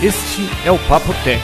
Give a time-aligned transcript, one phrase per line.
[0.00, 1.42] Este é o Papo Tech,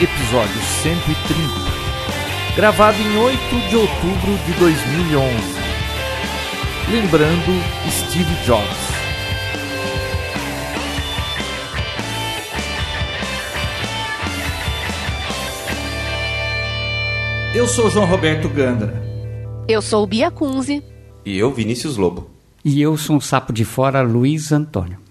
[0.00, 5.34] episódio 130, gravado em 8 de outubro de 2011.
[6.92, 7.50] Lembrando
[7.90, 8.92] Steve Jobs.
[17.52, 19.02] Eu sou João Roberto Gandra.
[19.66, 20.84] Eu sou Bia Kunze.
[21.26, 22.30] E eu, Vinícius Lobo.
[22.64, 25.01] E eu sou um sapo de fora, Luiz Antônio.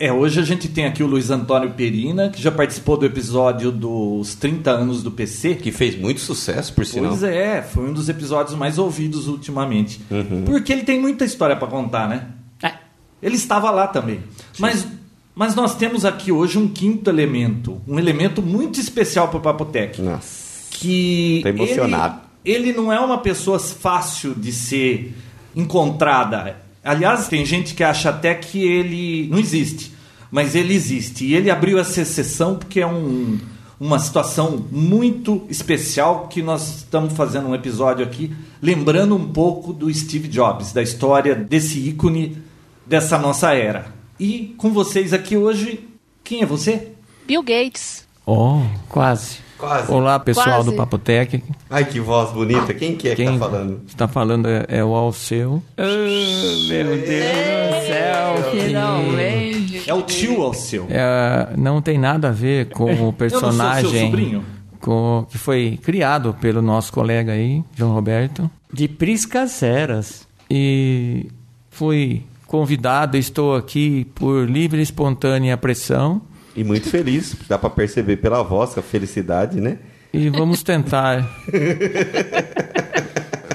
[0.00, 3.72] É, hoje a gente tem aqui o Luiz Antônio Perina, que já participou do episódio
[3.72, 5.56] dos 30 anos do PC.
[5.56, 7.10] Que fez muito sucesso, por sinal.
[7.10, 10.00] Pois é, foi um dos episódios mais ouvidos ultimamente.
[10.08, 10.44] Uhum.
[10.44, 12.28] Porque ele tem muita história para contar, né?
[12.62, 12.74] É.
[13.20, 14.20] Ele estava lá também.
[14.56, 14.86] Mas,
[15.34, 17.80] mas nós temos aqui hoje um quinto elemento.
[17.86, 20.00] Um elemento muito especial para o Papotec.
[20.00, 20.68] Nossa.
[20.70, 22.20] Que Tô emocionado.
[22.44, 25.12] Ele, ele não é uma pessoa fácil de ser
[25.56, 26.67] encontrada.
[26.88, 29.92] Aliás, tem gente que acha até que ele não existe,
[30.30, 31.26] mas ele existe.
[31.26, 33.38] E ele abriu essa exceção porque é um,
[33.78, 39.92] uma situação muito especial que nós estamos fazendo um episódio aqui, lembrando um pouco do
[39.92, 42.38] Steve Jobs, da história desse ícone
[42.86, 43.92] dessa nossa era.
[44.18, 45.86] E com vocês aqui hoje,
[46.24, 46.92] quem é você?
[47.26, 48.08] Bill Gates.
[48.24, 49.46] Oh, quase.
[49.58, 49.90] Quase.
[49.92, 50.70] Olá, pessoal Quase.
[50.70, 51.42] do Papotec.
[51.68, 52.72] Ai, que voz bonita.
[52.72, 53.80] Quem que é que Quem tá falando?
[53.88, 55.60] está falando é, é o Alceu.
[55.76, 58.50] meu Deus do céu.
[58.52, 59.90] Finalmente.
[59.90, 60.86] É o tio Alceu.
[60.88, 64.44] É, não tem nada a ver com o Eu não sou seu personagem sobrinho?
[64.80, 68.48] com- que foi criado pelo nosso colega aí, João Roberto.
[68.72, 70.26] De priscas eras.
[70.50, 71.26] E
[71.70, 76.22] fui convidado, estou aqui por livre e espontânea pressão.
[76.60, 77.36] E muito feliz.
[77.48, 79.78] Dá pra perceber pela voz a felicidade, né?
[80.12, 81.28] E vamos tentar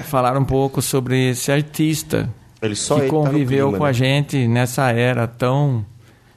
[0.04, 2.30] falar um pouco sobre esse artista
[2.62, 3.92] Ele só que ele tá conviveu clima, com a né?
[3.92, 5.84] gente nessa era tão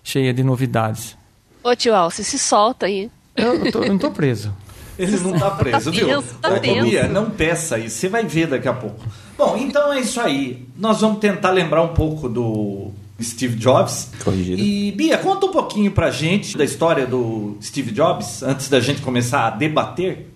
[0.04, 1.16] cheia de novidades.
[1.64, 3.10] Ô tio Alce, se solta aí.
[3.36, 4.54] Eu, eu tô- eu não tô preso.
[4.98, 6.08] Ele não tá preso, viu?
[6.08, 6.90] tenso, tá Ô, tenso.
[6.90, 9.06] Bia, não peça isso, você vai ver daqui a pouco.
[9.38, 10.68] Bom, então é isso aí.
[10.76, 12.92] Nós vamos tentar lembrar um pouco do
[13.22, 14.12] Steve Jobs.
[14.24, 14.62] Corrigido.
[14.62, 19.02] E Bia, conta um pouquinho pra gente da história do Steve Jobs, antes da gente
[19.02, 20.28] começar a debater.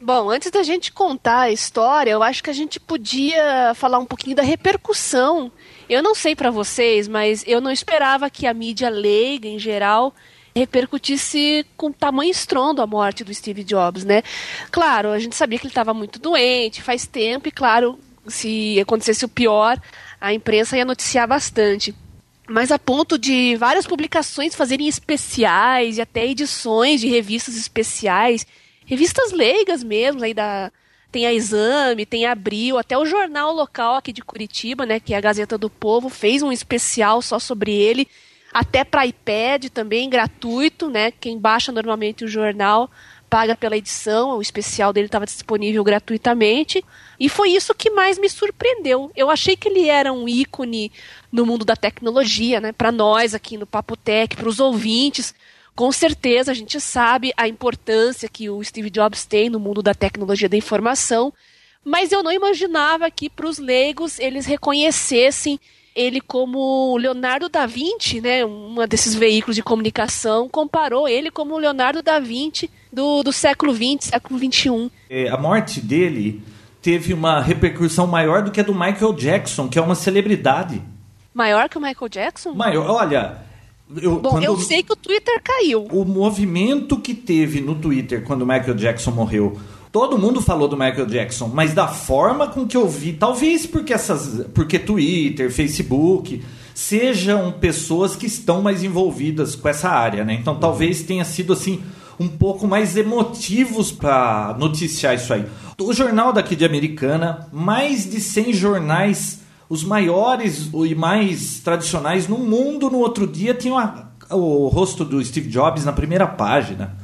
[0.00, 4.04] Bom, antes da gente contar a história, eu acho que a gente podia falar um
[4.04, 5.50] pouquinho da repercussão.
[5.88, 10.14] Eu não sei pra vocês, mas eu não esperava que a mídia leiga em geral
[10.54, 14.22] repercutisse com tamanho estrondo a morte do Steve Jobs, né?
[14.70, 19.24] Claro, a gente sabia que ele estava muito doente faz tempo e claro, se acontecesse
[19.24, 19.80] o pior,
[20.20, 21.94] a imprensa ia noticiar bastante.
[22.48, 28.46] Mas a ponto de várias publicações fazerem especiais e até edições de revistas especiais,
[28.86, 30.72] revistas leigas mesmo, aí da
[31.10, 35.14] tem a Exame, tem a Abril, até o jornal local aqui de Curitiba, né, que
[35.14, 38.06] é a Gazeta do Povo, fez um especial só sobre ele,
[38.52, 41.10] até para iPad também gratuito, né?
[41.10, 42.90] Quem baixa normalmente o jornal
[43.28, 46.84] paga pela edição, o especial dele estava disponível gratuitamente.
[47.18, 49.10] E foi isso que mais me surpreendeu.
[49.14, 50.90] Eu achei que ele era um ícone
[51.30, 52.72] no mundo da tecnologia, né?
[52.72, 55.34] Para nós aqui no Papotec, para os ouvintes.
[55.74, 59.94] Com certeza a gente sabe a importância que o Steve Jobs tem no mundo da
[59.94, 61.32] tecnologia da informação,
[61.84, 65.60] mas eu não imaginava que para os leigos eles reconhecessem
[65.94, 72.02] ele como Leonardo da Vinci, né, um desses veículos de comunicação, comparou ele como Leonardo
[72.02, 74.90] da Vinci do, do século XX, século XXI.
[75.08, 76.42] É, a morte dele
[76.82, 80.82] teve uma repercussão maior do que a do Michael Jackson, que é uma celebridade.
[81.34, 82.52] Maior que o Michael Jackson?
[82.52, 83.38] Maior, olha,
[83.96, 85.86] eu, Bom, eu sei que o Twitter caiu.
[85.90, 89.58] o movimento que teve no Twitter quando o Michael Jackson morreu.
[89.90, 93.94] Todo mundo falou do Michael Jackson, mas da forma com que eu vi, talvez porque
[93.94, 96.42] essas, porque Twitter, Facebook
[96.74, 100.34] sejam pessoas que estão mais envolvidas com essa área, né?
[100.34, 101.82] Então talvez tenha sido assim
[102.18, 105.44] um pouco mais emotivos para noticiar isso aí.
[105.80, 112.38] O jornal daqui de Americana, mais de 100 jornais, os maiores e mais tradicionais no
[112.38, 116.96] mundo, no outro dia tinham a- o rosto do Steve Jobs na primeira página.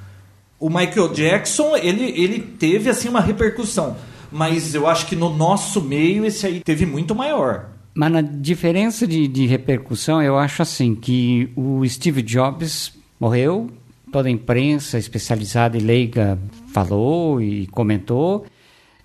[0.58, 3.96] O Michael Jackson, ele, ele teve assim uma repercussão,
[4.32, 7.66] mas eu acho que no nosso meio esse aí teve muito maior.
[7.94, 13.70] Mas na diferença de, de repercussão, eu acho assim que o Steve Jobs morreu,
[14.14, 16.38] toda a imprensa especializada e leiga
[16.72, 18.46] falou e comentou,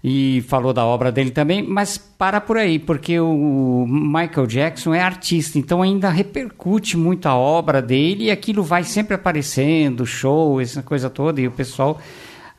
[0.04, 5.02] e falou da obra dele também, mas para por aí, porque o Michael Jackson é
[5.02, 10.84] artista, então ainda repercute muito a obra dele e aquilo vai sempre aparecendo, show, essa
[10.84, 12.00] coisa toda, e o pessoal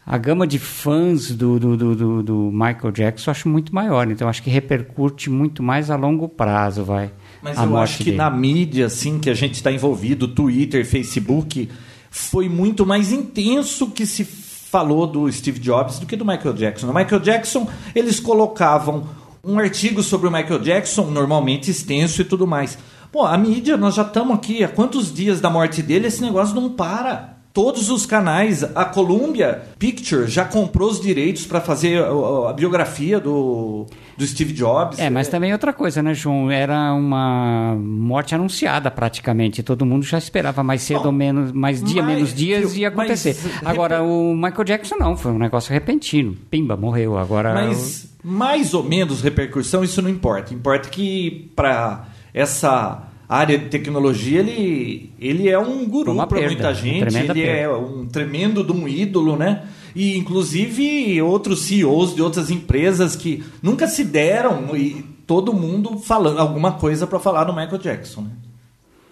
[0.05, 4.29] a gama de fãs do, do, do, do, Michael Jackson eu acho muito maior, então
[4.29, 7.13] acho que repercute muito mais a longo prazo, vai.
[7.41, 8.17] Mas eu acho que dele.
[8.17, 11.69] na mídia, assim, que a gente está envolvido, Twitter, Facebook,
[12.11, 16.87] foi muito mais intenso que se falou do Steve Jobs do que do Michael Jackson.
[16.87, 19.09] No Michael Jackson, eles colocavam
[19.43, 22.77] um artigo sobre o Michael Jackson, normalmente extenso e tudo mais.
[23.11, 26.55] Pô, a mídia, nós já estamos aqui há quantos dias da morte dele, esse negócio
[26.55, 27.40] não para.
[27.53, 33.19] Todos os canais, a Columbia Picture já comprou os direitos para fazer a, a, biografia
[33.19, 33.87] do,
[34.17, 35.01] do Steve Jobs.
[35.01, 36.49] É, mas também outra coisa, né, João?
[36.49, 39.65] Era uma morte anunciada praticamente.
[39.65, 42.87] Todo mundo já esperava mais cedo Bom, ou menos, mais dia, mas, menos dias ia
[42.87, 43.37] acontecer.
[43.43, 46.37] Mas, Agora, o Michael Jackson não, foi um negócio repentino.
[46.49, 47.19] Pimba, morreu.
[47.19, 47.53] Agora.
[47.53, 50.55] Mas mais ou menos repercussão, isso não importa.
[50.55, 57.17] Importa que para essa área de tecnologia, ele, ele é um guru para muita gente,
[57.17, 57.41] ele perda.
[57.41, 59.69] é um tremendo de um ídolo, né?
[59.95, 66.41] E inclusive outros CEOs de outras empresas que nunca se deram e todo mundo falando
[66.41, 68.31] alguma coisa para falar do Michael Jackson, né?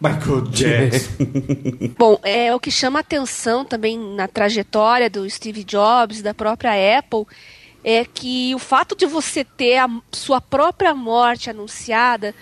[0.01, 1.13] Michael Jackson.
[1.97, 7.25] Bom, é o que chama atenção também na trajetória do Steve Jobs, da própria Apple,
[7.85, 12.35] é que o fato de você ter a sua própria morte anunciada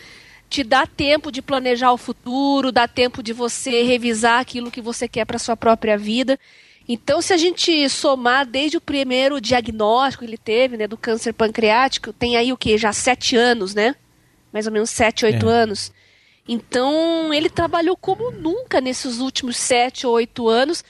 [0.56, 5.06] te dá tempo de planejar o futuro, dá tempo de você revisar aquilo que você
[5.06, 6.40] quer para sua própria vida.
[6.88, 11.34] Então, se a gente somar desde o primeiro diagnóstico que ele teve, né, do câncer
[11.34, 12.78] pancreático, tem aí o que?
[12.78, 13.94] Já sete anos, né?
[14.50, 15.52] Mais ou menos sete, oito é.
[15.52, 15.92] anos.
[16.48, 20.82] Então, ele trabalhou como nunca nesses últimos sete ou oito anos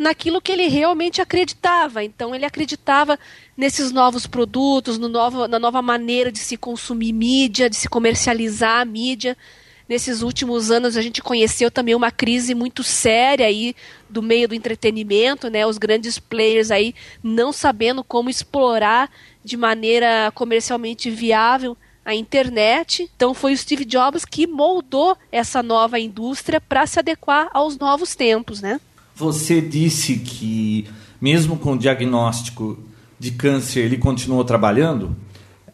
[0.00, 2.02] naquilo que ele realmente acreditava.
[2.02, 3.18] Então, ele acreditava
[3.54, 8.80] nesses novos produtos, no novo, na nova maneira de se consumir mídia, de se comercializar
[8.80, 9.36] a mídia.
[9.86, 13.74] Nesses últimos anos a gente conheceu também uma crise muito séria aí
[14.08, 15.66] do meio do entretenimento, né?
[15.66, 19.10] Os grandes players aí não sabendo como explorar
[19.44, 23.10] de maneira comercialmente viável a internet.
[23.16, 28.14] Então foi o Steve Jobs que moldou essa nova indústria para se adequar aos novos
[28.14, 28.80] tempos, né?
[29.20, 30.86] Você disse que
[31.20, 32.78] mesmo com o diagnóstico
[33.18, 35.14] de câncer, ele continuou trabalhando.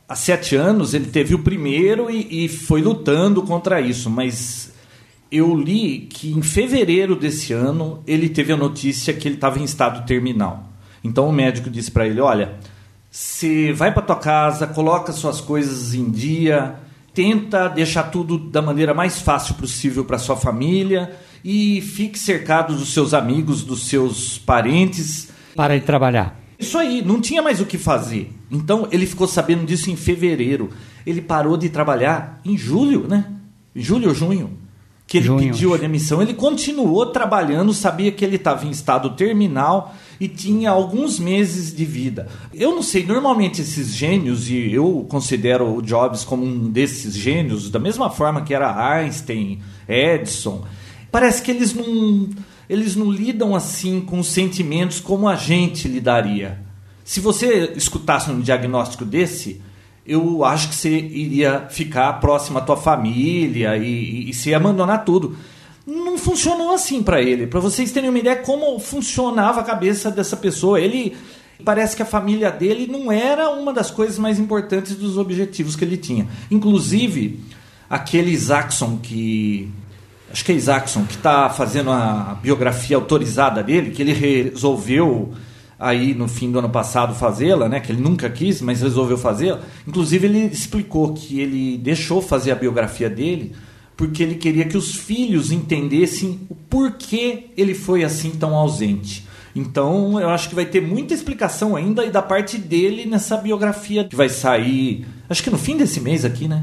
[0.09, 4.73] Há sete anos ele teve o primeiro e, e foi lutando contra isso, mas
[5.31, 9.65] eu li que em fevereiro desse ano ele teve a notícia que ele estava em
[9.65, 10.65] estado terminal.
[11.05, 12.57] Então o médico disse para ele: Olha,
[13.09, 16.75] você vai para tua casa, coloca suas coisas em dia,
[17.15, 21.17] tenta deixar tudo da maneira mais fácil possível para sua família
[21.49, 25.29] e fique cercado dos seus amigos, dos seus parentes.
[25.55, 26.41] Para de trabalhar.
[26.59, 28.33] Isso aí, não tinha mais o que fazer.
[28.51, 30.71] Então ele ficou sabendo disso em fevereiro.
[31.07, 33.33] Ele parou de trabalhar em julho, né?
[33.77, 34.59] Julho ou junho.
[35.07, 35.53] Que ele junho.
[35.53, 36.21] pediu a demissão.
[36.21, 41.85] Ele continuou trabalhando, sabia que ele estava em estado terminal e tinha alguns meses de
[41.85, 42.27] vida.
[42.53, 47.71] Eu não sei, normalmente esses gênios, e eu considero o Jobs como um desses gênios,
[47.71, 50.65] da mesma forma que era Einstein, Edison,
[51.17, 52.29] parece que eles não
[52.69, 56.59] eles não lidam assim com os sentimentos como a gente lidaria.
[57.03, 59.63] Se você escutasse um diagnóstico desse,
[60.07, 65.07] eu acho que você iria ficar próximo à tua família e, e, e se abandonar
[65.07, 65.35] tudo.
[65.87, 67.47] Não funcionou assim para ele.
[67.47, 71.17] Para vocês terem uma ideia como funcionava a cabeça dessa pessoa, ele
[71.65, 75.85] parece que a família dele não era uma das coisas mais importantes dos objetivos que
[75.85, 76.29] ele tinha.
[76.51, 77.41] Inclusive,
[77.89, 79.73] aquele Isaacson que
[80.37, 85.33] acho que é Isaacson, que está fazendo a biografia autorizada dele, que ele resolveu
[85.81, 87.81] aí no fim do ano passado fazê-la, né?
[87.81, 89.61] Que ele nunca quis, mas resolveu fazê-la.
[89.89, 93.55] Inclusive ele explicou que ele deixou fazer a biografia dele
[93.97, 99.27] porque ele queria que os filhos entendessem o porquê ele foi assim tão ausente.
[99.55, 104.05] Então eu acho que vai ter muita explicação ainda e da parte dele nessa biografia
[104.05, 106.63] que vai sair, acho que no fim desse mês aqui, né?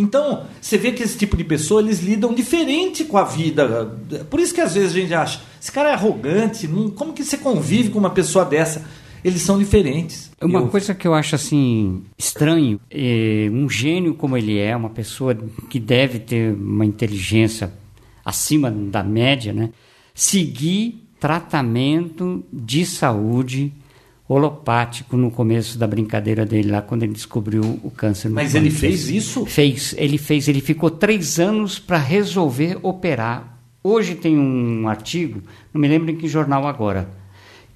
[0.00, 3.98] Então, você vê que esse tipo de pessoa, eles lidam diferente com a vida.
[4.30, 6.66] Por isso que às vezes a gente acha, esse cara é arrogante,
[6.96, 8.84] como que você convive com uma pessoa dessa?
[9.22, 10.30] Eles são diferentes.
[10.40, 10.68] Uma eu...
[10.68, 15.36] coisa que eu acho assim estranho, é um gênio como ele é, uma pessoa
[15.68, 17.70] que deve ter uma inteligência
[18.24, 19.70] acima da média, né?
[20.14, 23.70] Seguir tratamento de saúde
[24.32, 28.28] holopático no começo da brincadeira dele lá, quando ele descobriu o câncer.
[28.28, 29.44] Mas ele fez isso?
[29.44, 30.46] Fez, ele fez.
[30.46, 33.58] Ele ficou três anos para resolver operar.
[33.82, 35.42] Hoje tem um artigo,
[35.74, 37.10] não me lembro em que jornal agora,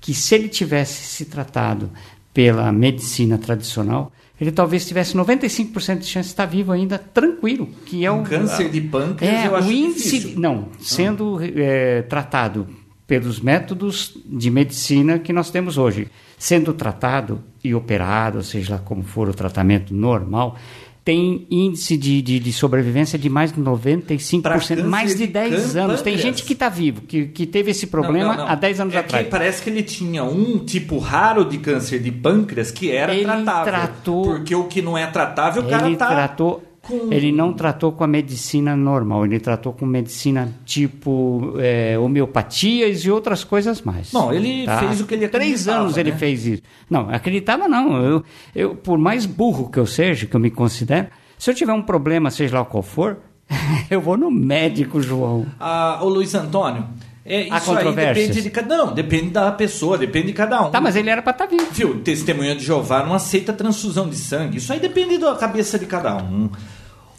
[0.01, 1.91] que se ele tivesse se tratado
[2.33, 7.69] pela medicina tradicional, ele talvez tivesse 95% de chance de estar vivo ainda, tranquilo.
[7.87, 10.41] Que é um, um câncer de pâncreas, é, eu acho o índice, difícil.
[10.41, 11.47] Não, sendo ah.
[11.47, 12.69] é, tratado
[13.07, 16.09] pelos métodos de medicina que nós temos hoje.
[16.39, 20.57] Sendo tratado e operado, seja lá como for o tratamento normal,
[21.05, 25.33] tem índice de, de, de sobrevivência de mais de Pra 95%, câncer mais de de
[25.35, 26.01] 10 cân- anos.
[26.03, 28.51] Tem gente que está vivo, que, que teve esse problema Não, não, não.
[28.51, 29.25] há 10 anos é atrás.
[29.27, 33.25] Que parece que ele tinha um tipo raro de câncer de pâncreas que era Ele
[33.25, 33.65] tratável.
[33.73, 36.09] tratou- Porque o que não é tratável, o cara Ele tá.
[36.09, 36.63] tratou.
[36.87, 43.05] Com- Ele não tratou com a medicina normal, ele tratou com medicina tipo é, homeopatias
[43.05, 44.13] e outras coisas mais.
[44.13, 46.17] Não, ele fez o que ele Três acreditava, anos ele né?
[46.19, 46.63] fez isso.
[46.89, 48.03] Não, acreditava não.
[48.03, 48.25] Eu,
[48.55, 51.83] eu, por mais burro que eu seja, que eu me considero, se eu tiver um
[51.83, 53.19] problema, seja lá qual for,
[53.91, 55.47] eu vou no médico, João.
[55.59, 56.85] Ah, ô Luiz Antônio,
[57.27, 58.77] é, Há isso aí depende de cada.
[58.77, 60.71] Não, depende da pessoa, depende de cada um.
[60.71, 61.67] Tá, mas ele era para estar vivo.
[61.73, 64.59] Viu, testemunha de Jeová não aceita transfusão de sangue.
[64.59, 66.51] Isso aí depende da cabeça de cada um.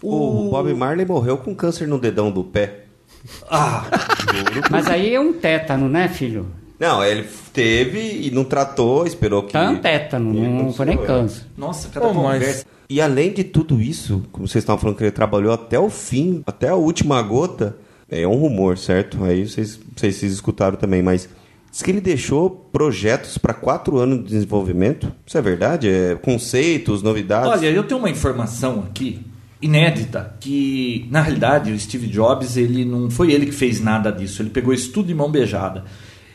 [0.08, 2.82] O Bob Marley morreu com câncer no dedão do pé.
[3.50, 3.86] Ah,
[4.70, 6.48] Mas aí é um tétano, né, filho?
[6.80, 9.54] Não, ele teve e não tratou, esperou que.
[9.54, 11.44] Tá um tétano, não foi nem câncer.
[11.58, 12.66] nossa, cada mas- conversa.
[12.88, 16.44] E além de tudo isso, como vocês estavam falando que ele trabalhou até o fim,
[16.46, 17.76] até a última gota,
[18.08, 19.24] é um rumor, certo?
[19.24, 21.28] Aí vocês, vocês escutaram também, mas
[21.72, 25.12] diz que ele deixou projetos para quatro anos de desenvolvimento.
[25.26, 25.90] Isso é verdade?
[25.90, 27.50] É, conceitos, novidades?
[27.50, 29.20] Olha, eu tenho uma informação aqui
[29.66, 34.42] inédita que na realidade o Steve Jobs ele não foi ele que fez nada disso.
[34.42, 35.84] Ele pegou isso tudo de mão beijada.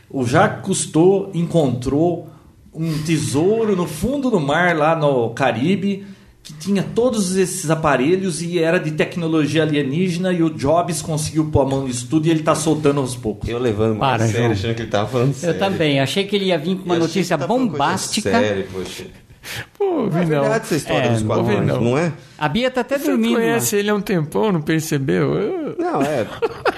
[0.09, 2.29] O Jacques Cousteau encontrou
[2.75, 6.05] um tesouro no fundo do mar lá no Caribe
[6.43, 11.61] que tinha todos esses aparelhos e era de tecnologia alienígena e o Jobs conseguiu pôr
[11.61, 13.49] a mão nisso tudo e ele está soltando aos poucos.
[13.49, 15.59] Eu levando mais Para, sério, achando que ele tava falando Eu sério.
[15.59, 16.01] também.
[16.01, 18.31] Achei que ele ia vir com uma Eu notícia bombástica.
[18.31, 19.05] Séria, poxa.
[19.79, 20.27] Pô, É Vinão.
[20.43, 21.99] verdade essa história É, dos quatro não, não.
[21.99, 22.13] é?
[22.39, 23.35] A Bia tá até Você dormindo.
[23.35, 25.35] conhece ele há um tempão, não percebeu?
[25.35, 26.27] Eu- Não, é.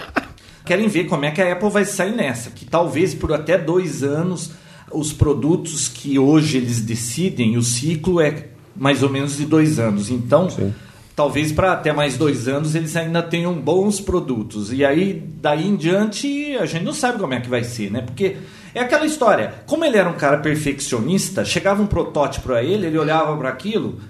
[0.64, 2.50] querem ver como é que a Apple vai sair nessa.
[2.50, 4.52] Que talvez por até dois anos
[4.90, 10.10] os produtos que hoje eles decidem, o ciclo é mais ou menos de dois anos.
[10.10, 10.72] Então, Sim.
[11.16, 14.72] talvez para até mais dois anos eles ainda tenham bons produtos.
[14.72, 18.02] E aí, daí em diante, a gente não sabe como é que vai ser, né?
[18.02, 18.36] Porque
[18.74, 19.54] é aquela história.
[19.66, 24.00] Como ele era um cara perfeccionista, chegava um protótipo a ele, ele olhava para aquilo.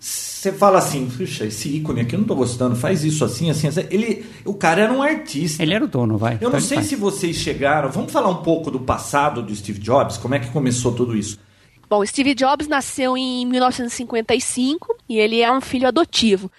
[0.00, 3.66] Você fala assim, puxa, esse ícone aqui eu não tô gostando, faz isso assim, assim,
[3.66, 3.84] assim.
[3.90, 5.62] Ele, o cara era um artista.
[5.62, 6.34] Ele era o dono, vai.
[6.34, 7.90] Eu Então não sei se vocês chegaram.
[7.90, 11.38] Vamos falar um pouco do passado do Steve Jobs, como é que começou tudo isso?
[11.90, 16.50] Bom, Steve Jobs nasceu em 1955 e ele é um filho adotivo.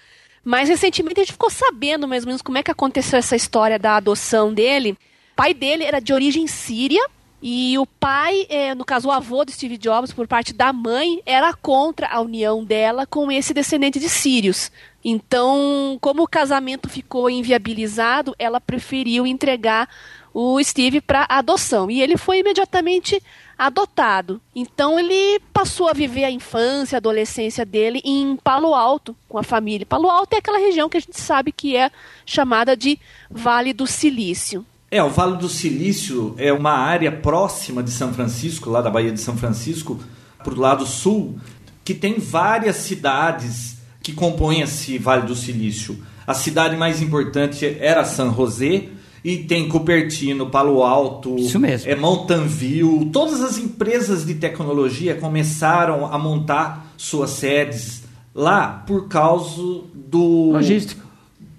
[0.44, 3.78] Mas recentemente a gente ficou sabendo mais ou menos como é que aconteceu essa história
[3.78, 4.92] da adoção dele.
[5.32, 7.02] O pai dele era de origem síria
[7.42, 11.22] e o pai, eh, no caso o avô do Steve Jobs, por parte da mãe,
[11.24, 14.70] era contra a união dela com esse descendente de sírios.
[15.02, 19.88] Então, como o casamento ficou inviabilizado, ela preferiu entregar
[20.34, 21.90] o Steve para adoção.
[21.90, 23.22] E ele foi imediatamente
[23.58, 24.40] adotado.
[24.54, 29.42] Então ele passou a viver a infância, a adolescência dele em Palo Alto com a
[29.42, 29.86] família.
[29.86, 31.90] Palo Alto é aquela região que a gente sabe que é
[32.24, 32.98] chamada de
[33.30, 34.64] Vale do Silício.
[34.90, 39.12] É, o Vale do Silício é uma área próxima de São Francisco, lá da Baía
[39.12, 40.00] de São Francisco,
[40.42, 41.38] pro lado sul,
[41.84, 45.98] que tem várias cidades que compõem esse Vale do Silício.
[46.26, 48.88] A cidade mais importante era San José,
[49.24, 51.90] e tem Cupertino, Palo Alto, Isso mesmo.
[51.90, 53.10] é Mountain View.
[53.12, 58.02] Todas as empresas de tecnologia começaram a montar suas sedes
[58.34, 61.09] lá por causa do Logística.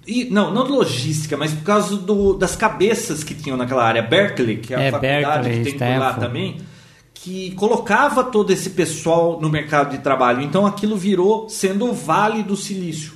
[0.06, 4.02] E, não, não de logística, mas por causa do, das cabeças que tinham naquela área.
[4.02, 6.56] Berkeley, que é a É, faculdade Berkeley, que tem por lá também,
[7.14, 10.42] que colocava todo esse pessoal no mercado de trabalho.
[10.42, 13.12] Então aquilo virou sendo o Vale do Silício.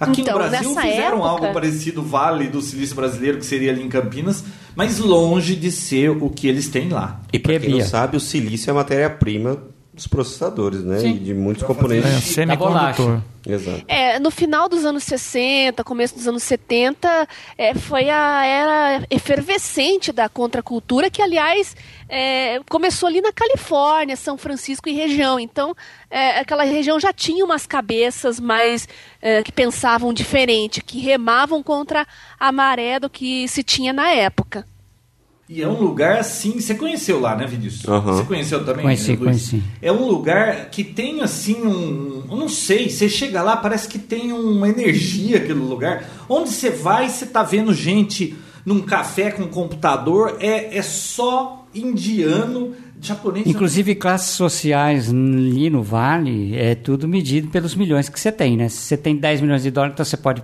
[0.00, 3.70] Aqui Então, no Brasil nessa fizeram época- algo parecido, Vale do Silício brasileiro, que seria
[3.70, 4.42] ali em Campinas,
[4.74, 7.20] mas longe de ser o que eles têm lá.
[7.32, 9.58] E pra Que quem não sabe, o silício é a matéria-prima
[9.92, 11.00] dos processadores, né?
[11.00, 11.10] Sim.
[11.16, 12.24] E de muitos É, componentes.
[12.24, 13.20] semicondutor.
[13.46, 13.84] Exato.
[13.88, 20.12] É, no final dos anos 60, começo dos anos 70, é, foi a era efervescente
[20.12, 21.76] da contracultura, que, aliás,
[22.08, 25.38] é, começou ali na Califórnia, São Francisco e região.
[25.38, 25.74] Então,
[26.08, 28.88] é, aquela região já tinha umas cabeças mais
[29.20, 32.06] é, que pensavam diferente, que remavam contra
[32.38, 34.66] a maré do que se tinha na época.
[35.54, 36.58] E é um lugar assim.
[36.58, 37.86] Você conheceu lá, né, Vinícius?
[37.86, 38.14] Aham.
[38.14, 38.84] Você conheceu também?
[38.84, 39.20] Conheci, Luiz?
[39.20, 39.62] conheci.
[39.82, 42.24] É um lugar que tem assim um.
[42.30, 46.08] Eu não sei, você chega lá, parece que tem uma energia aquele lugar.
[46.26, 52.72] Onde você vai, você tá vendo gente num café com computador, é, é só indiano,
[52.98, 53.46] japonês.
[53.46, 58.70] Inclusive, classes sociais ali no Vale, é tudo medido pelos milhões que você tem, né?
[58.70, 60.42] Se você tem 10 milhões de dólares, então você pode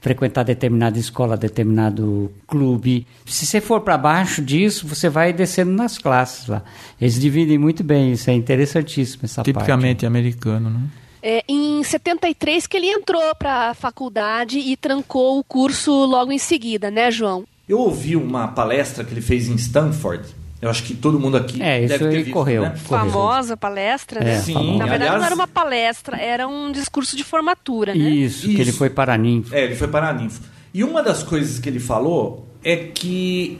[0.00, 3.06] frequentar determinada escola, determinado clube.
[3.26, 6.62] Se você for para baixo disso, você vai descendo nas classes lá.
[7.00, 9.52] Eles dividem muito bem, isso é interessantíssimo essa parte.
[9.52, 10.80] Tipicamente americano, né?
[11.22, 16.38] É, em 73 que ele entrou para a faculdade e trancou o curso logo em
[16.38, 17.44] seguida, né, João?
[17.68, 20.24] Eu ouvi uma palestra que ele fez em Stanford.
[20.62, 22.62] Eu acho que todo mundo aqui É, isso deve ter aí visto, correu.
[22.62, 22.74] né?
[22.86, 23.10] correu.
[23.12, 24.34] Famosa palestra, né?
[24.34, 24.72] É, Sim, famosa.
[24.78, 28.10] Na verdade, aliás, não era uma palestra, era um discurso de formatura, né?
[28.10, 28.78] Isso, que ele Isso.
[28.78, 29.56] foi para a ninfa.
[29.56, 30.42] É, ele foi para a ninfo.
[30.74, 33.58] E uma das coisas que ele falou é que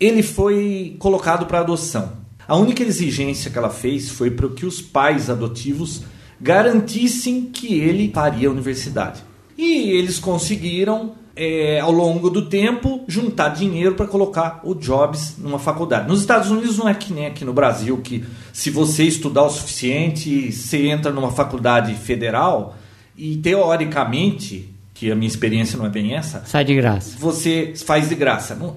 [0.00, 2.12] ele foi colocado para adoção.
[2.48, 6.02] A única exigência que ela fez foi para que os pais adotivos
[6.40, 9.22] garantissem que ele faria a universidade.
[9.56, 15.58] E eles conseguiram, é, ao longo do tempo, juntar dinheiro para colocar o Jobs numa
[15.58, 16.08] faculdade.
[16.08, 19.50] Nos Estados Unidos não é que nem aqui no Brasil, que se você estudar o
[19.50, 22.74] suficiente, você entra numa faculdade federal
[23.16, 27.16] e, teoricamente, que a minha experiência não é bem essa, Sai de graça.
[27.18, 28.54] você faz de graça.
[28.54, 28.76] Não-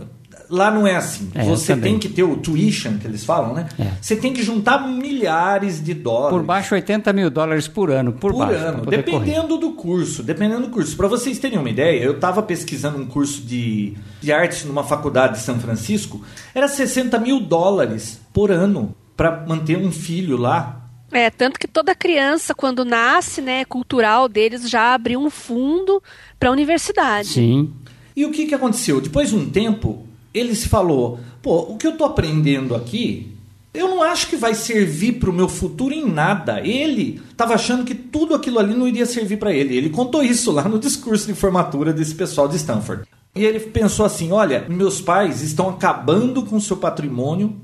[0.50, 1.30] lá não é assim.
[1.36, 1.92] É, você também.
[1.92, 3.70] tem que ter o tuition, que eles falam, né?
[3.78, 3.92] É.
[4.02, 6.38] Você tem que juntar milhares de dólares.
[6.38, 8.14] Por baixo, 80 mil dólares por ano.
[8.14, 8.56] Por, por baixo.
[8.56, 9.20] ano, poder correr.
[9.20, 10.98] dependendo do curso, dependendo do curso.
[10.98, 15.34] Para vocês terem uma ideia, eu estava pesquisando um curso de, de arte numa faculdade
[15.34, 20.88] de São Francisco, era 60 mil dólares por ano para manter um filho lá.
[21.12, 26.02] É, tanto que toda criança, quando nasce, né, cultural deles já abriu um fundo
[26.40, 27.30] para a universidade.
[27.30, 27.74] Sim.
[28.16, 29.02] E o que, que aconteceu?
[29.02, 33.36] Depois de um tempo, ele se falou: pô, o que eu tô aprendendo aqui,
[33.74, 36.60] eu não acho que vai servir para o meu futuro em nada.
[36.66, 39.76] Ele estava achando que tudo aquilo ali não iria servir para ele.
[39.76, 43.04] Ele contou isso lá no discurso de formatura desse pessoal de Stanford.
[43.36, 47.56] E ele pensou assim: olha, meus pais estão acabando com o seu patrimônio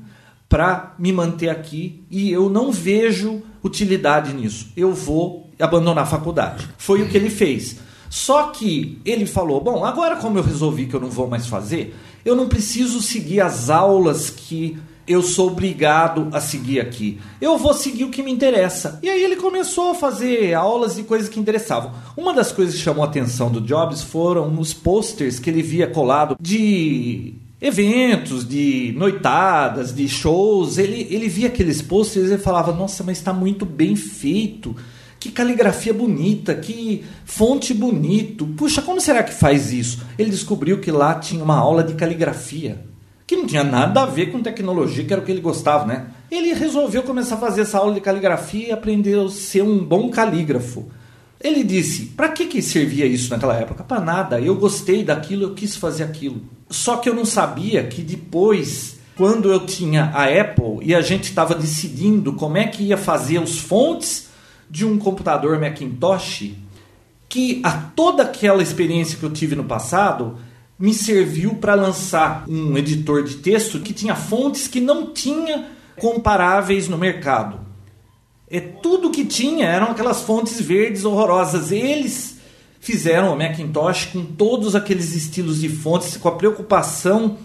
[0.47, 4.67] para me manter aqui e eu não vejo utilidade nisso.
[4.77, 6.67] Eu vou abandonar a faculdade.
[6.77, 7.77] Foi o que ele fez.
[8.09, 11.95] Só que ele falou: bom, agora como eu resolvi que eu não vou mais fazer,
[12.25, 14.77] eu não preciso seguir as aulas que
[15.07, 17.19] eu sou obrigado a seguir aqui.
[17.39, 18.99] Eu vou seguir o que me interessa.
[19.03, 21.91] E aí ele começou a fazer aulas de coisas que interessavam.
[22.17, 25.85] Uma das coisas que chamou a atenção do Jobs foram os posters que ele via
[25.85, 30.79] colado de eventos, de noitadas, de shows.
[30.79, 34.75] Ele, ele via aqueles posters e falava: Nossa, mas está muito bem feito.
[35.25, 38.45] Que caligrafia bonita, que fonte bonito.
[38.45, 40.05] Puxa, como será que faz isso?
[40.19, 42.85] Ele descobriu que lá tinha uma aula de caligrafia,
[43.25, 46.05] que não tinha nada a ver com tecnologia, que era o que ele gostava, né?
[46.29, 50.11] Ele resolveu começar a fazer essa aula de caligrafia e aprendeu a ser um bom
[50.11, 50.91] calígrafo.
[51.41, 53.83] Ele disse: para que, que servia isso naquela época?
[53.83, 54.39] Para nada.
[54.39, 56.39] Eu gostei daquilo, eu quis fazer aquilo.
[56.69, 61.23] Só que eu não sabia que depois, quando eu tinha a Apple e a gente
[61.23, 64.24] estava decidindo como é que ia fazer os fontes
[64.69, 66.51] de um computador Macintosh,
[67.29, 70.37] que a toda aquela experiência que eu tive no passado
[70.77, 76.87] me serviu para lançar um editor de texto que tinha fontes que não tinha comparáveis
[76.89, 77.59] no mercado.
[78.49, 81.71] É tudo que tinha eram aquelas fontes verdes horrorosas.
[81.71, 82.37] Eles
[82.79, 87.37] fizeram o Macintosh com todos aqueles estilos de fontes, com a preocupação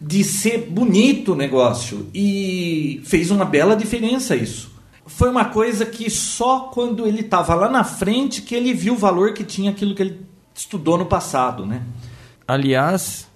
[0.00, 2.08] de ser bonito o negócio.
[2.14, 4.73] E fez uma bela diferença isso.
[5.06, 8.96] Foi uma coisa que só quando ele estava lá na frente que ele viu o
[8.98, 10.20] valor que tinha aquilo que ele
[10.54, 11.82] estudou no passado, né?
[12.46, 13.28] Aliás,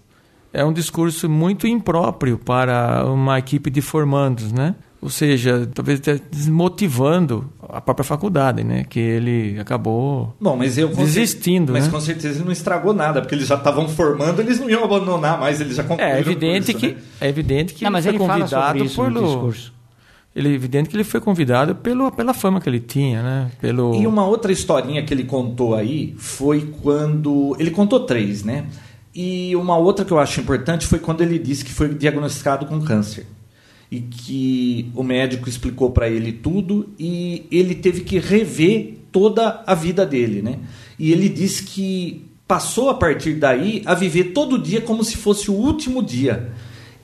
[0.53, 4.75] é um discurso muito impróprio para uma equipe de formandos, né?
[5.01, 8.85] Ou seja, talvez até desmotivando a própria faculdade, né?
[8.89, 11.91] Que ele acabou Bom, mas eu com Desistindo, Mas né?
[11.91, 15.39] com certeza ele não estragou nada, porque eles já estavam formando, eles não iam abandonar
[15.39, 16.17] mais, eles já concluíram.
[16.17, 17.03] É o evidente curso, que né?
[17.21, 19.78] é evidente que Não, mas ele ele foi fala sobre convidado isso no pelo discurso.
[20.39, 23.51] Ele evidente que ele foi convidado pelo, pela fama que ele tinha, né?
[23.61, 27.57] Pelo E uma outra historinha que ele contou aí foi quando.
[27.59, 28.67] Ele contou três, né?
[29.13, 32.81] E uma outra que eu acho importante foi quando ele disse que foi diagnosticado com
[32.81, 33.27] câncer.
[33.91, 39.75] E que o médico explicou para ele tudo e ele teve que rever toda a
[39.75, 40.59] vida dele, né?
[40.99, 45.51] E ele disse que passou a partir daí a viver todo dia como se fosse
[45.51, 46.53] o último dia.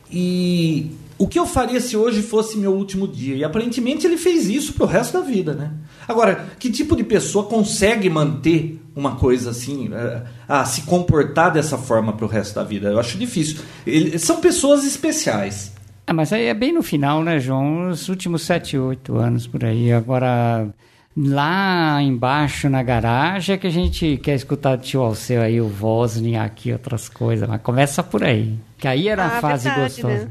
[0.08, 3.36] E o que eu faria se hoje fosse meu último dia?
[3.36, 5.70] E aparentemente ele fez isso pro resto da vida, né?
[6.08, 11.78] Agora, que tipo de pessoa consegue manter uma coisa assim, eh, a se comportar dessa
[11.78, 12.88] forma pro resto da vida?
[12.90, 13.58] Eu acho difícil.
[13.86, 15.72] Ele- são pessoas especiais.
[16.06, 17.88] Ah, mas aí é bem no final, né, João?
[17.88, 19.90] Os últimos sete, oito anos por aí.
[19.92, 20.68] Agora,
[21.16, 25.72] lá embaixo na garagem é que a gente quer escutar do tio Alceu aí, o
[25.80, 27.48] Wozniak e outras coisas.
[27.48, 28.54] Mas começa por aí.
[28.76, 30.14] Que aí era Ah, fase verdade, gostosa.
[30.24, 30.28] né?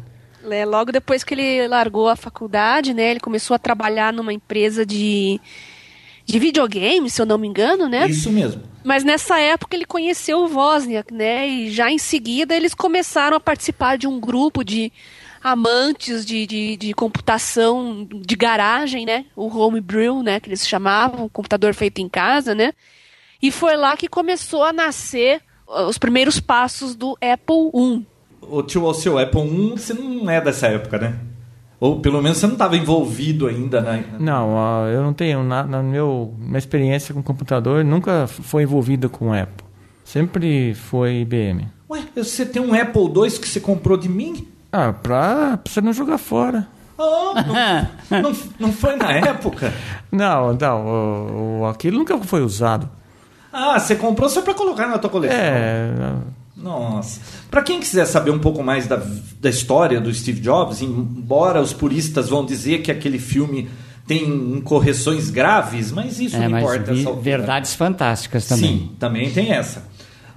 [0.49, 4.86] É, logo depois que ele largou a faculdade, né, ele começou a trabalhar numa empresa
[4.86, 5.39] de,
[6.25, 8.08] de videogame, se eu não me engano, né?
[8.08, 8.63] Isso mesmo.
[8.84, 11.47] Mas nessa época ele conheceu o Wozniak, né?
[11.47, 14.91] E já em seguida eles começaram a participar de um grupo de
[15.43, 19.25] amantes de, de, de, computação de garagem, né?
[19.36, 20.39] O homebrew, né?
[20.39, 22.73] Que eles chamavam, computador feito em casa, né?
[23.41, 28.06] E foi lá que começou a nascer uh, os primeiros passos do Apple I.
[28.49, 31.15] O tio Alceu, Apple I, você não é dessa época, né?
[31.79, 34.06] Ou pelo menos você não estava envolvido ainda, né?
[34.17, 39.34] Não, eu não tenho na, na meu, minha experiência com computador nunca foi envolvida com
[39.34, 39.65] Apple.
[40.06, 41.67] Sempre foi IBM.
[41.89, 44.47] Ué, você tem um Apple II que você comprou de mim?
[44.71, 46.67] Ah, pra, pra você não jogar fora.
[46.97, 49.73] Ah, não, não, não, foi na época?
[50.12, 50.86] Não, não.
[50.86, 52.89] O, o, aquilo nunca foi usado.
[53.51, 55.38] Ah, você comprou só para colocar na tua coleção?
[55.38, 55.91] É.
[56.63, 57.19] Nossa.
[57.52, 59.04] Para quem quiser saber um pouco mais da,
[59.41, 63.69] da história do Steve Jobs, embora os puristas vão dizer que aquele filme
[64.08, 66.93] tem incorreções graves, mas isso é, não importa.
[66.93, 68.78] Vi, verdades fantásticas também.
[68.78, 69.84] Sim, também tem essa.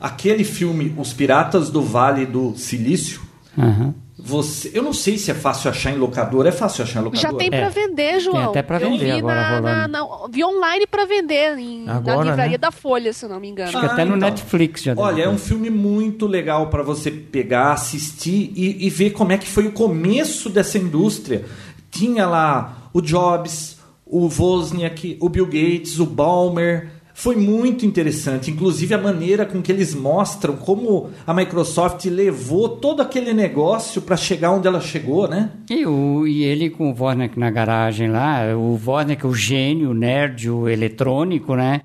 [0.01, 3.21] Aquele filme Os Piratas do Vale do Silício,
[3.57, 3.95] uhum.
[4.19, 6.47] Você, eu não sei se é fácil achar em locador.
[6.47, 7.21] É fácil achar em locador?
[7.21, 7.69] Já tem para é.
[7.69, 8.37] vender, João.
[8.37, 12.25] Tem até para vender agora na, na, na, Vi online para vender em, agora, na
[12.31, 12.59] livraria né?
[12.59, 13.69] da Folha, se não me engano.
[13.69, 14.31] Acho que até no então.
[14.31, 19.11] Netflix já Olha, é um filme muito legal para você pegar, assistir e, e ver
[19.11, 21.45] como é que foi o começo dessa indústria.
[21.91, 23.77] Tinha lá o Jobs,
[24.07, 29.73] o Wozniak, o Bill Gates, o Balmer foi muito interessante, inclusive a maneira com que
[29.73, 35.51] eles mostram como a Microsoft levou todo aquele negócio para chegar onde ela chegou, né?
[35.71, 39.95] E, o, e ele com o Wozniak na garagem lá, o Wozniak, o gênio, o
[39.95, 41.81] nerd, o eletrônico, né?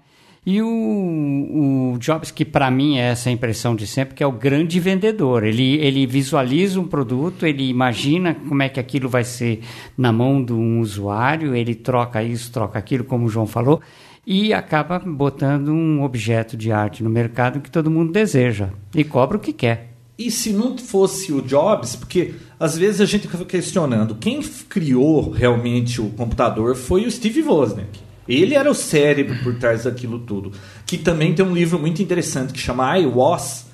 [0.46, 4.34] E o, o Jobs, que para mim é essa impressão de sempre, que é o
[4.34, 5.46] grande vendedor.
[5.46, 9.62] Ele, ele visualiza um produto, ele imagina como é que aquilo vai ser
[9.98, 13.80] na mão de um usuário, ele troca isso, troca aquilo, como o João falou
[14.26, 19.38] e acaba botando um objeto de arte no mercado que todo mundo deseja e cobra
[19.38, 19.92] o que quer.
[20.18, 25.32] E se não fosse o Jobs, porque às vezes a gente fica questionando, quem criou
[25.32, 28.00] realmente o computador foi o Steve Wozniak.
[28.28, 30.52] Ele era o cérebro por trás daquilo tudo.
[30.86, 33.66] Que também tem um livro muito interessante que chama I Was,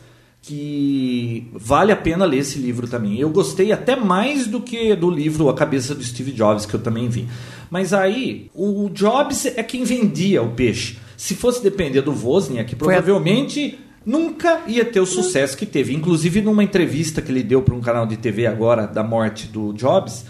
[0.47, 3.19] que vale a pena ler esse livro também.
[3.19, 6.79] Eu gostei até mais do que do livro A Cabeça do Steve Jobs, que eu
[6.79, 7.27] também vi.
[7.69, 10.99] Mas aí, o Jobs é quem vendia o peixe.
[11.17, 15.93] Se fosse depender do Wozniak, provavelmente nunca ia ter o sucesso que teve.
[15.93, 19.73] Inclusive, numa entrevista que ele deu para um canal de TV agora da morte do
[19.73, 20.23] Jobs,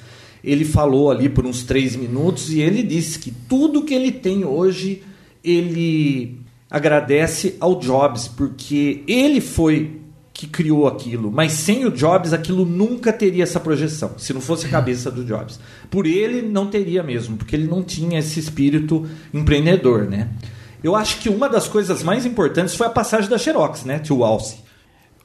[0.43, 4.43] ele falou ali por uns três minutos e ele disse que tudo que ele tem
[4.43, 5.03] hoje,
[5.43, 6.39] ele
[6.71, 10.06] agradece ao Jobs, porque ele foi
[10.37, 14.67] que criou aquilo, mas sem o Jobs aquilo nunca teria essa projeção, se não fosse
[14.67, 15.59] a cabeça do Jobs.
[15.89, 20.29] Por ele não teria mesmo, porque ele não tinha esse espírito empreendedor, né?
[20.83, 24.23] Eu acho que uma das coisas mais importantes foi a passagem da Xerox, né, tio
[24.23, 24.59] Alce.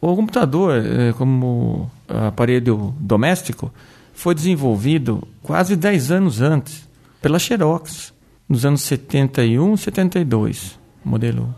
[0.01, 3.70] O computador, é, como aparelho doméstico,
[4.14, 6.88] foi desenvolvido quase 10 anos antes
[7.20, 8.14] pela Xerox,
[8.48, 11.55] nos anos 71, 72, modelo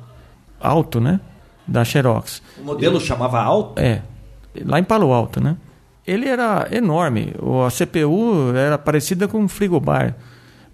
[0.61, 1.21] alto, né?
[1.67, 2.43] Da Xerox.
[2.61, 3.81] O modelo chamava Alto?
[3.81, 4.03] É,
[4.65, 5.57] lá em Palo Alto, né?
[6.07, 7.33] Ele era enorme,
[7.67, 10.15] a CPU era parecida com um frigobar,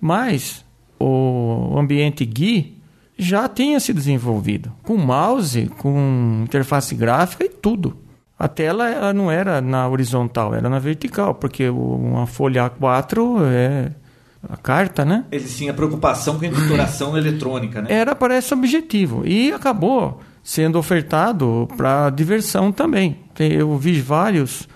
[0.01, 0.65] mas
[0.99, 2.77] o ambiente GUI
[3.17, 7.97] já tinha se desenvolvido, com mouse, com interface gráfica e tudo.
[8.39, 13.93] A tela ela não era na horizontal, era na vertical, porque uma folha A4 é
[14.49, 15.27] a carta, né?
[15.31, 17.93] Eles tinham preocupação com a editoração eletrônica, né?
[17.93, 19.27] Era para esse objetivo.
[19.27, 23.19] E acabou sendo ofertado para diversão também.
[23.39, 24.69] Eu vi vários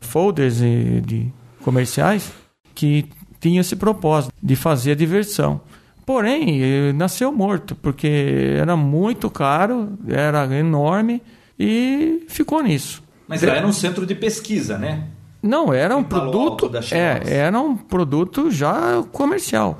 [0.00, 1.32] folders de
[1.62, 2.32] comerciais
[2.74, 3.06] que
[3.40, 5.60] tinham esse propósito de fazer a diversão.
[6.04, 11.22] Porém, eh, nasceu morto, porque era muito caro, era enorme
[11.58, 13.02] e ficou nisso.
[13.26, 15.04] Mas era um centro de pesquisa, né?
[15.42, 16.70] Não, era um produto.
[16.92, 19.78] É, era um produto já comercial.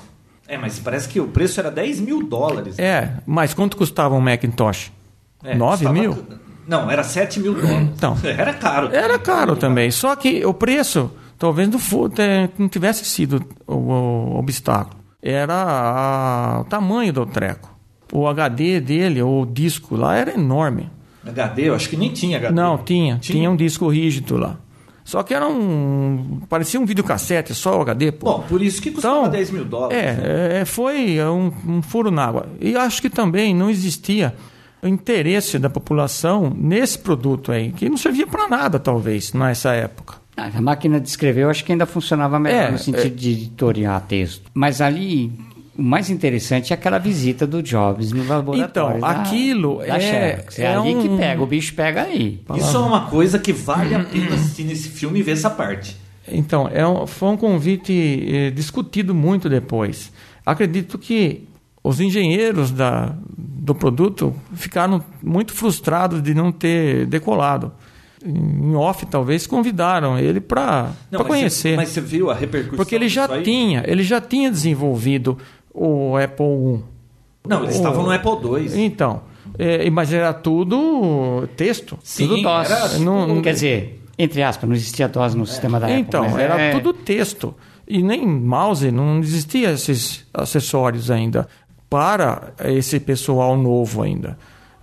[0.48, 2.76] É, mas parece que o preço era 10 mil dólares.
[2.76, 2.84] Né?
[2.84, 4.90] É, mas quanto custava um Macintosh?
[5.44, 6.16] É, 9 mil?
[6.66, 7.88] Não, era 7 mil dólares.
[7.94, 8.88] Então, era caro.
[8.92, 9.90] Era caro também.
[9.90, 12.10] Só que o preço talvez não, for,
[12.58, 15.02] não tivesse sido o, o obstáculo.
[15.20, 17.70] Era a, o tamanho do treco.
[18.12, 20.90] O HD dele, o disco lá, era enorme.
[21.24, 21.68] HD?
[21.68, 22.54] Eu acho que nem tinha HD.
[22.54, 23.18] Não, tinha.
[23.18, 24.58] Tinha, tinha um disco rígido lá.
[25.04, 26.42] Só que era um.
[26.48, 28.12] parecia um videocassete, só o HD.
[28.12, 28.38] Pô.
[28.38, 29.96] Bom, por isso que custava então, 10 mil dólares.
[29.96, 30.60] É, né?
[30.60, 32.46] é foi um, um furo na água.
[32.60, 34.34] E acho que também não existia
[34.82, 40.16] o interesse da população nesse produto aí, que não servia para nada, talvez, nessa época.
[40.36, 43.10] Ah, a máquina de escrever eu acho que ainda funcionava melhor é, no sentido é...
[43.10, 44.50] de editoriar texto.
[44.54, 45.30] Mas ali
[45.76, 48.96] o mais interessante é aquela visita do Jobs no laboratório.
[48.96, 51.02] Então, da, aquilo da é, é, é ali um...
[51.02, 52.40] que pega, o bicho pega aí.
[52.56, 55.96] Isso é uma coisa que vale a pena assistir nesse filme e ver essa parte.
[56.26, 57.92] Então, é um, foi um convite
[58.28, 60.12] eh, discutido muito depois.
[60.46, 61.48] Acredito que
[61.82, 63.16] os engenheiros da,
[63.64, 67.70] do produto ficaram muito frustrados de não ter decolado.
[68.24, 70.90] Em off, talvez, convidaram ele para
[71.26, 71.70] conhecer.
[71.70, 75.38] Você, mas você viu a repercussão Porque ele já tinha, ele já tinha desenvolvido
[75.72, 76.80] o Apple I.
[77.48, 78.30] Não, eles o- estavam no Apple
[78.72, 78.84] II.
[78.84, 79.22] Então,
[79.58, 81.96] é, mas era tudo texto.
[82.02, 82.70] Sim, Tudo DOS.
[82.70, 86.00] era- Não- não- Quer dizer, entre aspas, não existia DOS no sistema da Apple.
[86.00, 87.54] Então, era é- tudo texto.
[87.88, 91.48] E nem mouse, não existia esses acessórios ainda
[91.92, 94.38] para esse pessoal novo ainda.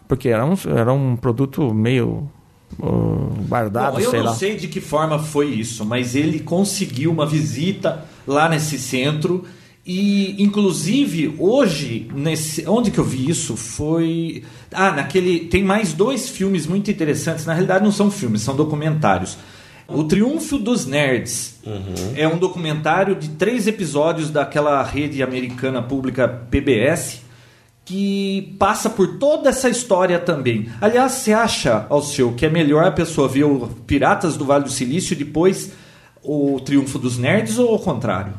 [0.08, 2.30] Porque era um, era um produto meio
[2.80, 4.36] uh, guardado, Bom, eu sei não lá.
[4.36, 9.44] sei de que forma foi isso, mas ele conseguiu uma visita lá nesse centro
[9.84, 13.58] e, inclusive, hoje, nesse, onde que eu vi isso?
[13.58, 14.44] Foi.
[14.72, 15.40] Ah, naquele.
[15.40, 17.44] Tem mais dois filmes muito interessantes.
[17.44, 19.36] Na realidade, não são filmes, são documentários.
[19.90, 21.60] O Triunfo dos Nerds
[22.16, 27.22] é um documentário de três episódios daquela rede americana pública PBS
[27.84, 30.70] que passa por toda essa história também.
[30.80, 34.70] Aliás, você acha, Alceu, que é melhor a pessoa ver o Piratas do Vale do
[34.70, 35.72] Silício e depois
[36.22, 38.34] o Triunfo dos Nerds ou o contrário?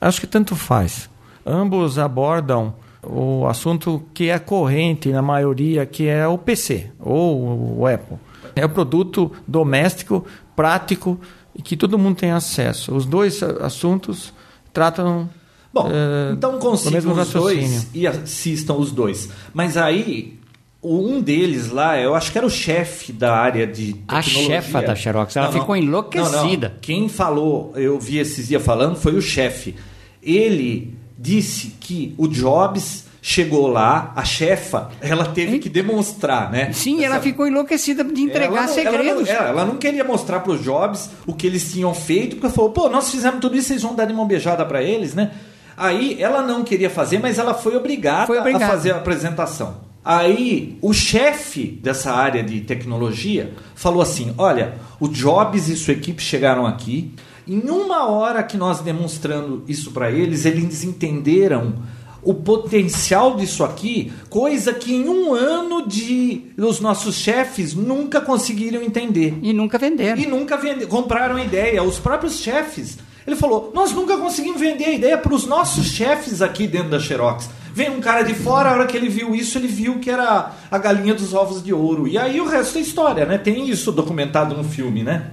[0.00, 1.10] Acho que tanto faz.
[1.44, 7.86] Ambos abordam o assunto que é corrente na maioria, que é o PC ou o
[7.86, 8.16] Apple.
[8.54, 10.24] É o produto doméstico,
[10.62, 11.18] prático
[11.54, 12.94] e que todo mundo tem acesso.
[12.94, 14.32] Os dois a- assuntos
[14.72, 15.28] tratam
[15.72, 19.28] Bom, é, então consigam mesmo os dois e assistam os dois.
[19.52, 20.38] Mas aí,
[20.80, 24.62] o- um deles lá, eu acho que era o chefe da área de A tecnologia.
[24.62, 26.68] chefa da Xerox, ela ficou enlouquecida.
[26.68, 26.80] Não, não.
[26.80, 29.74] Quem falou, eu vi esses dias falando, foi o chefe.
[30.22, 36.72] Ele disse que o Jobs chegou lá, a chefa, ela teve que demonstrar, né?
[36.72, 39.28] Sim, ela Essa- ficou enlouquecida de entregar ela não- segredos.
[39.28, 42.34] Ela não, é, ela não queria mostrar para os Jobs o que eles tinham feito,
[42.36, 45.14] porque falou, pô, nós fizemos tudo isso, vocês vão dar de mão beijada para eles,
[45.14, 45.30] né?
[45.76, 48.64] Aí ela não queria fazer, mas ela foi obrigada, Foi obrigada.
[48.66, 49.76] a fazer a apresentação.
[50.04, 56.20] Aí o chefe dessa área de tecnologia falou assim: olha, o Jobs e sua equipe
[56.20, 57.14] chegaram aqui.
[57.46, 61.74] Em uma hora que nós demonstrando isso para eles, eles entenderam
[62.22, 68.82] o potencial disso aqui, coisa que em um ano de os nossos chefes nunca conseguiram
[68.82, 69.36] entender.
[69.42, 70.20] E nunca venderam.
[70.20, 71.82] E nunca vende, compraram a ideia.
[71.82, 72.98] Os próprios chefes.
[73.26, 77.00] Ele falou: Nós nunca conseguimos vender a ideia para os nossos chefes aqui dentro da
[77.00, 77.50] Xerox.
[77.74, 80.52] Vem um cara de fora, a hora que ele viu isso, ele viu que era
[80.70, 82.06] a galinha dos ovos de ouro.
[82.06, 83.38] E aí o resto é história, né?
[83.38, 85.30] Tem isso documentado no filme, né?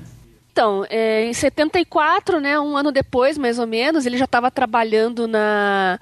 [0.52, 5.28] Então, é, em 74, né, um ano depois, mais ou menos, ele já estava trabalhando
[5.28, 6.00] na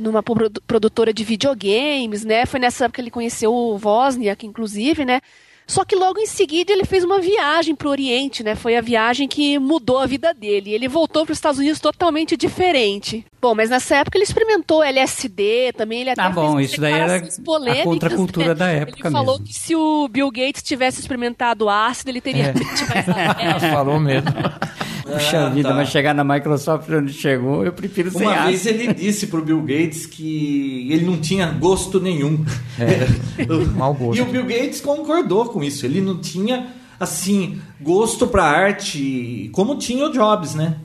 [0.00, 2.46] numa produ- produtora de videogames, né?
[2.46, 5.20] Foi nessa época que ele conheceu o Wozniak, inclusive, né?
[5.66, 8.56] Só que logo em seguida ele fez uma viagem para o Oriente, né?
[8.56, 10.72] Foi a viagem que mudou a vida dele.
[10.74, 13.24] Ele voltou para os Estados Unidos totalmente diferente.
[13.40, 16.92] Bom, mas nessa época ele experimentou LSD, também ele até Ah, bom, fez isso daí
[16.92, 18.54] era a contracultura né?
[18.56, 19.46] da época Ele falou mesmo.
[19.46, 22.52] que se o Bill Gates tivesse experimentado ácido, ele teria É.
[23.54, 23.62] mais.
[23.72, 24.28] Falou mesmo.
[25.12, 25.74] Puxa Ah, vida, tá.
[25.74, 28.48] mas chegar na Microsoft onde chegou, eu prefiro sem Uma ácido.
[28.48, 32.44] vez ele disse pro Bill Gates que ele não tinha gosto nenhum.
[33.76, 34.18] Mau gosto.
[34.18, 35.84] E o Bill Gates concordou com isso.
[35.86, 36.68] Ele não tinha,
[36.98, 40.76] assim, gosto pra arte como tinha o Jobs, né?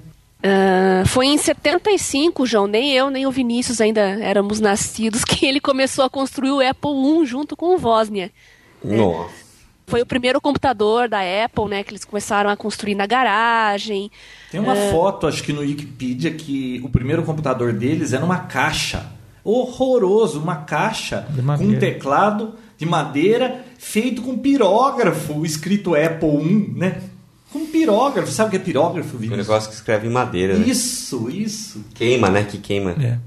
[0.43, 5.59] Ah, foi em 75, João, nem eu nem o Vinícius ainda éramos nascidos, que ele
[5.59, 8.31] começou a construir o Apple I junto com o Wozniak.
[8.83, 9.44] Nossa.
[9.87, 14.09] Foi o primeiro computador da Apple, né, que eles começaram a construir na garagem.
[14.51, 19.05] Tem uma foto, acho que no Wikipedia, que o primeiro computador deles era uma caixa.
[19.43, 27.01] Horroroso, uma caixa com um teclado de madeira feito com pirógrafo, escrito Apple I, né?
[27.53, 28.31] Com pirógrafo.
[28.31, 29.47] Sabe o que é pirógrafo, O Vinícius?
[29.47, 30.65] negócio que escreve em madeira, né?
[30.67, 31.85] Isso, isso.
[31.93, 32.43] Queima, né?
[32.43, 32.91] Que queima.
[32.99, 33.19] É.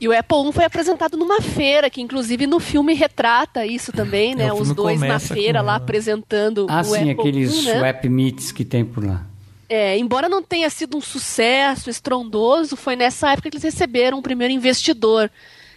[0.00, 4.34] E o Apple I foi apresentado numa feira, que inclusive no filme retrata isso também,
[4.34, 4.46] né?
[4.46, 5.82] É, Os dois na feira com lá ela.
[5.82, 7.78] apresentando Ah, o sim, Apple aqueles I, né?
[7.78, 9.26] swap meets que tem por lá.
[9.68, 14.22] É, embora não tenha sido um sucesso estrondoso, foi nessa época que eles receberam o
[14.22, 15.30] primeiro investidor,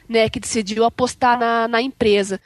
[0.09, 2.39] né, que decidiu apostar na, na empresa.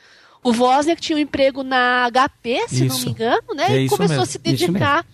[0.44, 3.06] O Wozniak tinha um emprego na HP, se não Isso.
[3.06, 5.06] me engano, né, É e começou mesmo, a se isso dedicar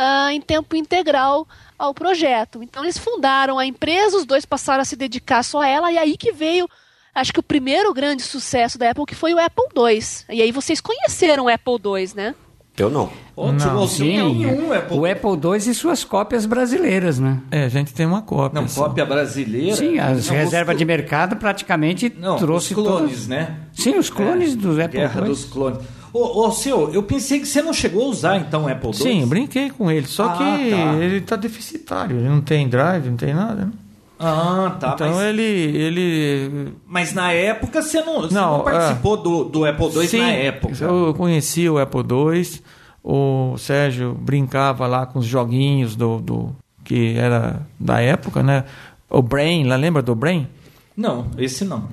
[0.00, 2.62] ah, em tempo integral ao projeto.
[2.62, 5.98] Então eles fundaram a empresa, os dois passaram a se dedicar só a ela, e
[5.98, 6.68] aí que veio,
[7.14, 10.00] acho que o primeiro grande sucesso da Apple, que foi o Apple II.
[10.36, 12.34] E aí vocês conheceram o Apple II, né?
[12.76, 13.10] Eu não.
[13.36, 13.88] Ótimo, Não.
[13.88, 14.96] Sim, um Apple.
[14.96, 17.40] o Apple II e suas cópias brasileiras, né?
[17.50, 18.60] É, a gente tem uma cópia.
[18.60, 18.84] Não, só.
[18.84, 19.74] cópia brasileira.
[19.74, 23.26] Sim, as Não, reservas os de mercado praticamente Não, trouxe os clones, todas.
[23.26, 23.56] né?
[23.72, 25.26] Sim, os clones É, do Apple Guerra II.
[25.26, 25.78] dos clones.
[26.12, 28.94] Ô, ô, seu, eu pensei que você não chegou a usar então o Apple II.
[28.94, 30.94] Sim, brinquei com ele, só Ah, que tá.
[31.00, 33.66] ele tá deficitário, ele não tem drive, não tem nada.
[33.66, 33.72] né?
[34.20, 34.92] Ah, tá.
[34.94, 39.64] então mas, ele, ele mas na época você não, você Não, não participou do, do
[39.64, 40.74] Apple II Sim, na época.
[40.84, 42.60] Eu conheci o Apple II,
[43.04, 48.64] o Sérgio brincava lá com os joguinhos do, do que era da época, né?
[49.08, 50.48] O Brain, lá lembra do Brain?
[50.96, 51.84] Não, esse não.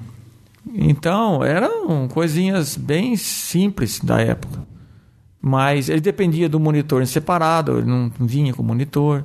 [0.78, 4.66] Então, eram coisinhas bem simples da época.
[5.42, 9.24] Mas ele dependia do monitor em separado, ele não vinha com monitor.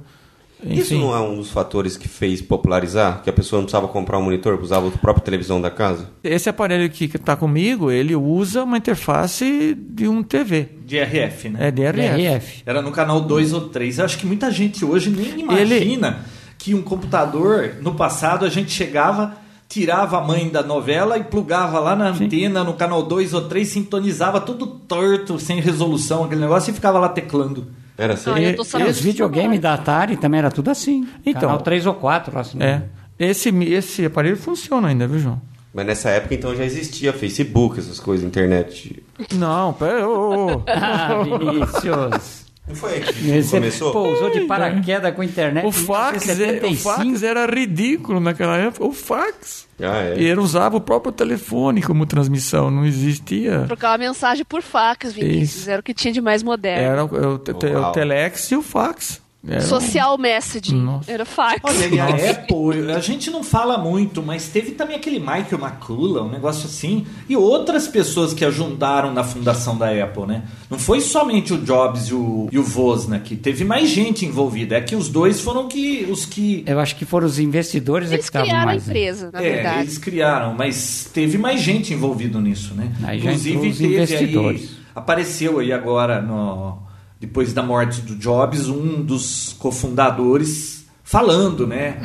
[0.63, 3.23] Isso Enfim, não é um dos fatores que fez popularizar?
[3.23, 6.11] Que a pessoa não precisava comprar um monitor, usava a própria televisão da casa?
[6.23, 10.69] esse aparelho aqui que está comigo, ele usa uma interface de um TV.
[10.85, 11.69] De RF, né?
[11.69, 12.23] É DRF.
[12.23, 12.63] DRF.
[12.67, 13.99] Era no canal 2 ou 3.
[13.99, 16.27] Eu acho que muita gente hoje nem imagina
[16.59, 19.35] que um computador, no passado, a gente chegava,
[19.71, 23.67] tirava a mãe da novela e plugava lá na antena, no canal 2 ou 3,
[23.67, 27.69] sintonizava tudo torto, sem resolução, aquele negócio, e ficava lá teclando.
[27.97, 28.31] Era assim?
[28.31, 31.07] Ah, E- sabendo Os videogames da Atari também era tudo assim.
[31.25, 31.43] Então.
[31.43, 32.59] Canal 3 ou 4, assim.
[32.61, 32.83] É.
[33.19, 35.41] Esse, esse aparelho funciona ainda, viu, João?
[35.73, 39.01] Mas nessa época então já existia Facebook, essas coisas, internet.
[39.35, 40.09] Não, pera.
[40.09, 40.63] ô, ô.
[40.67, 42.40] Ah, Vinícius.
[42.71, 43.93] Não foi aí que Você começou?
[43.93, 46.83] pousou de paraquedas com internet O fax, é- o 1975.
[46.83, 48.85] fax era ridículo naquela época.
[48.87, 49.67] O fax.
[49.83, 50.15] Ah, é.
[50.21, 53.65] E ele usava o próprio telefone como transmissão, não existia.
[53.67, 55.61] Trocava mensagem por fax, Vinícius.
[55.63, 55.71] Isso.
[55.71, 56.85] Era o que tinha de mais moderno.
[56.87, 57.93] Era o, o te- te- o Uau.
[57.93, 59.21] telex e o fax.
[59.47, 60.77] Era um- Social messaging.
[60.83, 61.11] Nossa.
[61.11, 61.61] Era fax.
[61.63, 66.27] Olha, e a Apple, a gente não fala muito, mas teve também aquele Michael McCullough,
[66.27, 70.43] um negócio assim, e outras pessoas que ajudaram na fundação da Apple, né?
[70.69, 74.77] Não foi somente o Jobs e o, e o Wozniak, teve mais gente envolvida.
[74.77, 78.11] É que os dois foram que, os que Eu acho que foram os investidores é
[78.11, 78.87] que Eles estavam criaram a mais.
[78.87, 78.93] né?
[78.93, 79.81] empresa, na É, verdade.
[79.81, 82.93] eles criaram, mas teve mais gente envolvido nisso, né?
[83.05, 84.61] Aí já entrou os teve investidores.
[84.63, 86.79] aí, apareceu aí agora, no,
[87.21, 92.01] depois da morte do Jobs, um dos cofundadores falando, né?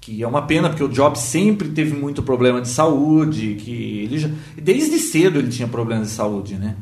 [0.00, 4.18] Que é uma pena, porque o Jobs sempre teve muito problema de saúde, que ele
[4.18, 6.76] já, desde cedo ele tinha problemas de saúde, né?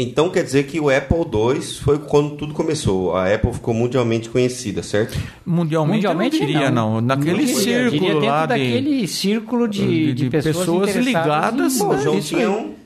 [0.00, 3.16] Então quer dizer que o Apple II foi quando tudo começou.
[3.16, 5.18] A Apple ficou mundialmente conhecida, certo?
[5.44, 7.00] Mundialmente, Mundialmente eu não diria, não.
[7.00, 11.80] Naquele Não círculo diria dentro lá de, daquele círculo de, de, pessoas, interessadas ligadas.
[11.80, 12.22] em- aí.
[12.22, 12.77] tinham.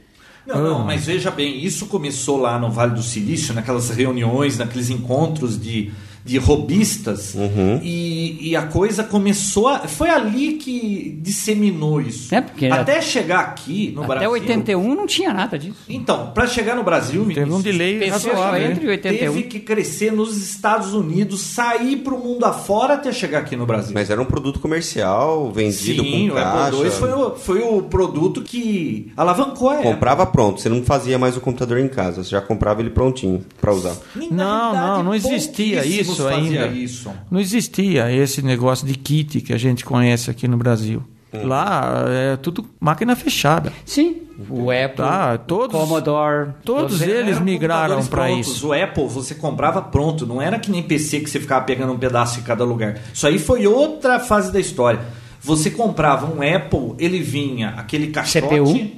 [0.46, 0.84] Não, não, Ah.
[0.84, 5.92] mas veja bem, isso começou lá no Vale do Silício, naquelas reuniões, naqueles encontros de,
[6.24, 7.80] de robistas, Uhum.
[7.82, 9.80] e, e a coisa começou a.
[9.88, 12.34] Foi ali que disseminou isso.
[12.34, 14.30] É, porque Até chegar aqui no Até Brasil.
[14.30, 15.78] 81 não tinha nada disso.
[15.88, 18.70] Então, para chegar no Brasil, Teve um Vinícius, delay Pessoa razoável.
[18.70, 18.90] entre hein?
[18.90, 23.56] 81 teve que crescer nos Estados Unidos, sair para o mundo afora até chegar aqui
[23.56, 23.92] no Brasil.
[23.94, 26.76] Mas era um produto comercial, vendido Sim, com o Apple caixa.
[26.84, 29.90] II foi o, foi o produto que alavancou a Apple.
[29.90, 33.44] Comprava pronto, você não fazia mais o computador em casa, você já comprava ele prontinho
[33.60, 33.96] pra usar.
[34.30, 36.66] Não, não, não existia pouquíssimos isso fazia ainda.
[36.68, 37.10] isso.
[37.30, 41.02] Não existia esse negócio de kit que a gente conhece aqui no Brasil.
[41.32, 43.72] Lá é tudo máquina fechada.
[43.86, 44.16] Sim.
[44.50, 46.50] O Apple, Tá, o todos- Commodore.
[46.64, 48.68] Todos eles migraram para isso.
[48.68, 51.98] O Apple você comprava pronto, não era que nem PC que você ficava pegando um
[51.98, 52.98] pedaço em cada lugar.
[53.14, 55.00] Isso aí foi outra fase da história.
[55.40, 58.90] Você comprava um Apple, ele vinha aquele caixote, CPU.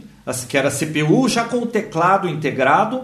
[0.49, 3.03] que era CPU, já com o teclado integrado.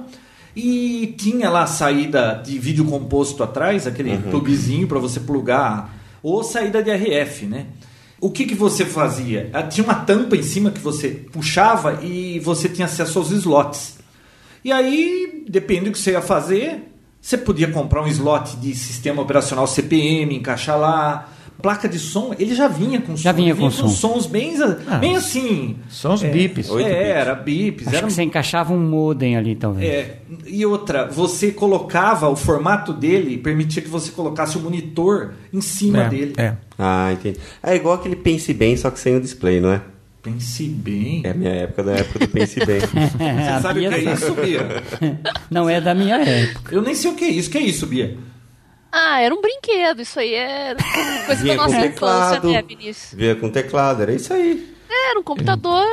[0.55, 6.43] E tinha lá a saída de vídeo composto atrás, aquele plugzinho para você plugar, ou
[6.43, 7.67] saída de RF, né?
[8.21, 9.49] O que, que você fazia?
[9.53, 13.99] Ah, Tinha uma tampa em cima que você puxava e você tinha acesso aos slots.
[14.63, 19.23] E aí, depende do que você ia fazer, você podia comprar um slot de sistema
[19.23, 21.29] operacional CPM, encaixar lá.
[21.63, 23.89] Placa de som, ele já vinha com Já som, vinha ele com som.
[23.89, 24.55] sons bem,
[25.01, 25.77] bem assim.
[25.89, 26.71] São os é, bips.
[26.71, 27.87] É, era bips.
[27.87, 29.89] Acho Era, que você encaixava um modem ali, talvez.
[29.89, 35.61] é, e outra, você colocava o formato dele, permitia que você colocasse o monitor em
[35.61, 36.33] cima É, dele.
[36.37, 36.55] é.
[36.79, 37.39] Ah, entendi.
[37.63, 39.81] É igual aquele Pense Bem, só que sem o display, não é?
[40.23, 41.23] Pense bem.
[41.25, 42.81] É a minha época, da época do Pense Bem.
[42.85, 44.15] Você sabe o que é sabe.
[44.17, 44.83] isso, Bia?
[45.51, 46.75] Não é da minha época.
[46.75, 47.49] Eu nem sei o que é isso.
[47.49, 48.17] O que é isso, Bia?
[48.93, 50.77] Ah, era um brinquedo, isso aí era
[51.27, 53.15] coisa Vinha da nossa infância, né, Vinícius?
[53.15, 54.69] Via com teclado, era isso aí.
[55.11, 55.85] Era um computador.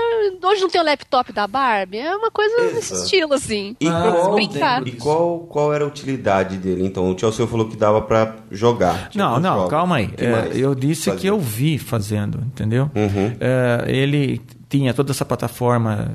[0.43, 3.03] Hoje não tem o laptop da Barbie, é uma coisa desse Exato.
[3.03, 3.75] estilo, assim.
[3.79, 4.39] E, Ah, qual,
[4.87, 6.83] e qual, qual era a utilidade dele?
[6.83, 9.09] Então, o tio seu falou que dava pra jogar.
[9.09, 10.09] Tinha Não, não, calma aí.
[10.17, 11.19] É, eu disse fazia?
[11.21, 12.89] que eu vi fazendo, entendeu?
[12.95, 13.35] Uhum.
[13.39, 16.11] É, ele tinha toda essa plataforma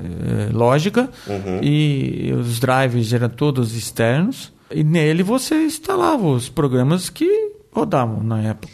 [0.49, 1.59] é, lógica Uhum.
[1.63, 4.51] e os drives eram todos externos.
[4.73, 8.73] E nele você instalava os programas que rodavam na época.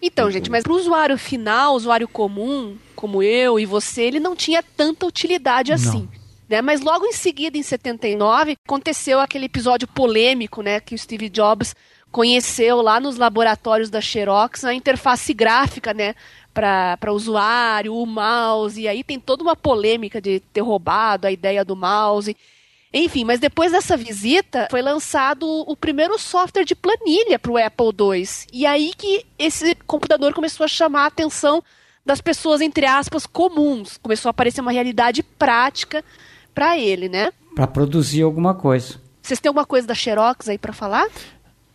[0.00, 4.36] Então, gente, mas para o usuário final, usuário comum, como eu e você, ele não
[4.36, 6.08] tinha tanta utilidade assim.
[6.48, 6.62] Né?
[6.62, 11.76] Mas logo em seguida, em 79, aconteceu aquele episódio polêmico, né, que o Steve Jobs
[12.10, 16.14] conheceu lá nos laboratórios da Xerox a interface gráfica, né,
[16.54, 21.64] para usuário, o mouse, e aí tem toda uma polêmica de ter roubado a ideia
[21.64, 22.36] do mouse.
[22.92, 27.86] Enfim, mas depois dessa visita foi lançado o primeiro software de planilha para o Apple
[27.86, 28.28] II.
[28.52, 31.62] E aí que esse computador começou a chamar a atenção
[32.04, 33.98] das pessoas, entre aspas, comuns.
[33.98, 36.02] Começou a aparecer uma realidade prática
[36.54, 37.30] para ele, né?
[37.54, 38.94] Para produzir alguma coisa.
[39.20, 41.06] Vocês têm alguma coisa da Xerox aí para falar?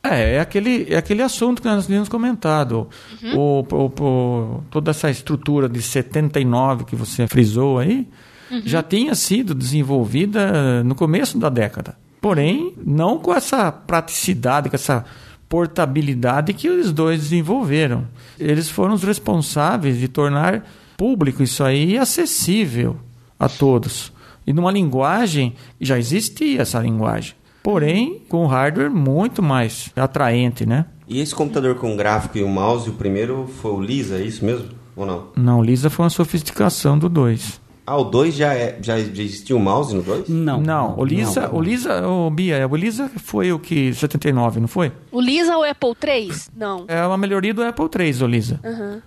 [0.03, 2.89] É, é aquele, é aquele assunto que nós tínhamos comentado.
[3.22, 3.38] Uhum.
[3.38, 8.07] O, o, o, toda essa estrutura de 79 que você frisou aí,
[8.50, 8.62] uhum.
[8.66, 11.96] já tinha sido desenvolvida no começo da década.
[12.22, 15.06] Porém, não com essa praticidade, com essa
[15.50, 18.08] portabilidade que os dois desenvolveram.
[18.39, 20.66] Eles foram os responsáveis de tornar
[20.98, 22.96] público isso aí acessível
[23.38, 24.12] a todos.
[24.48, 30.86] E numa linguagem, já existia essa linguagem porém com hardware muito mais atraente, né?
[31.08, 34.44] E esse computador com gráfico e o mouse, o primeiro foi o Lisa, é isso
[34.44, 34.68] mesmo?
[34.96, 35.28] Ou não?
[35.36, 37.62] Não, o Lisa foi uma sofisticação do 2.
[37.86, 40.29] Ah, o 2 já, é, já, existia o mouse no 2?
[40.29, 40.61] Não.
[40.61, 41.55] Não, o Lisa, não.
[41.55, 44.91] o Lisa, o Bia, o Lisa foi o que 79, não foi?
[45.11, 46.51] O Lisa ou o Apple 3?
[46.55, 46.86] Não.
[46.88, 48.59] É uma melhoria do Apple 3, o Lisa.
[48.63, 49.01] Uhum.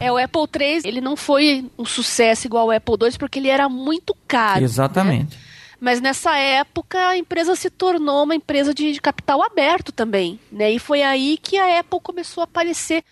[0.00, 3.48] É, o Apple 3, ele não foi um sucesso igual ao Apple 2 porque ele
[3.48, 4.64] era muito caro.
[4.64, 5.36] Exatamente.
[5.36, 5.42] Né?
[5.78, 10.70] Mas nessa época a empresa se tornou uma empresa de, de capital aberto também, né?
[10.70, 13.04] E foi aí que a Apple começou a aparecer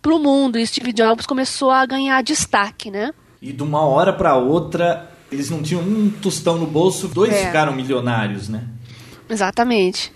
[0.00, 3.12] para o mundo e Steve Jobs começou a ganhar destaque, né?
[3.40, 7.46] E de uma hora para outra eles não tinham um tostão no bolso, dois é.
[7.46, 8.64] ficaram milionários, né?
[9.28, 10.10] Exatamente.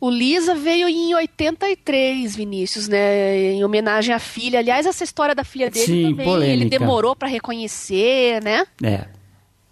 [0.00, 3.52] O Lisa veio em 83, Vinícius, né?
[3.54, 4.58] Em homenagem à filha.
[4.58, 6.52] Aliás, essa história da filha dele Sim, também, polêmica.
[6.52, 8.66] ele demorou para reconhecer, né?
[8.82, 9.06] É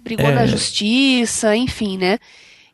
[0.06, 0.34] brigou é.
[0.34, 2.18] na justiça, enfim, né?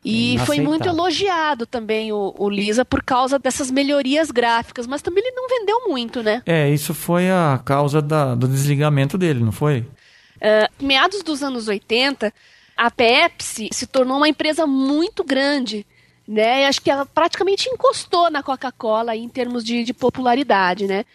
[0.05, 5.23] E foi muito elogiado também o, o, Lisa por causa dessas melhorias gráficas, mas também
[5.25, 6.41] ele não vendeu muito, né?
[6.45, 9.85] É, isso foi a causa da, do desligamento dele, não foi?
[10.37, 12.33] Uh, meados dos anos 80,
[12.75, 15.85] a Pepsi se tornou uma empresa muito grande,
[16.27, 16.65] né?
[16.65, 21.05] Acho que ela praticamente encostou na Coca-Cola em termos de, de popularidade, né?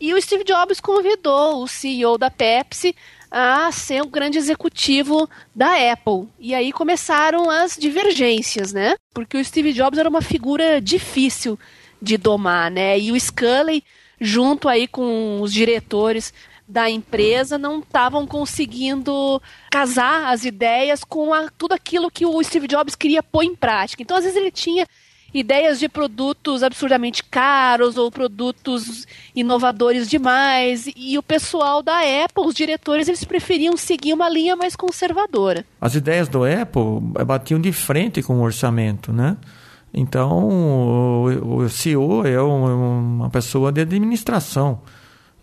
[0.00, 2.94] E o Steve Jobs convidou o CEO da Pepsi
[3.30, 6.28] a ser o grande executivo da Apple.
[6.38, 8.94] E aí começaram as divergências, né?
[9.12, 11.58] Porque o Steve Jobs era uma figura difícil
[12.00, 12.98] de domar, né?
[12.98, 13.82] E o Scully,
[14.20, 16.32] junto aí com os diretores
[16.68, 19.40] da empresa, não estavam conseguindo
[19.70, 24.02] casar as ideias com a, tudo aquilo que o Steve Jobs queria pôr em prática.
[24.02, 24.86] Então, às vezes, ele tinha
[25.32, 30.90] ideias de produtos absurdamente caros ou produtos inovadores demais.
[30.94, 35.64] E o pessoal da Apple, os diretores, eles preferiam seguir uma linha mais conservadora.
[35.80, 39.36] As ideias do Apple eh, batiam de frente com o orçamento, né?
[39.92, 44.82] Então, o, o CEO é uma pessoa de administração.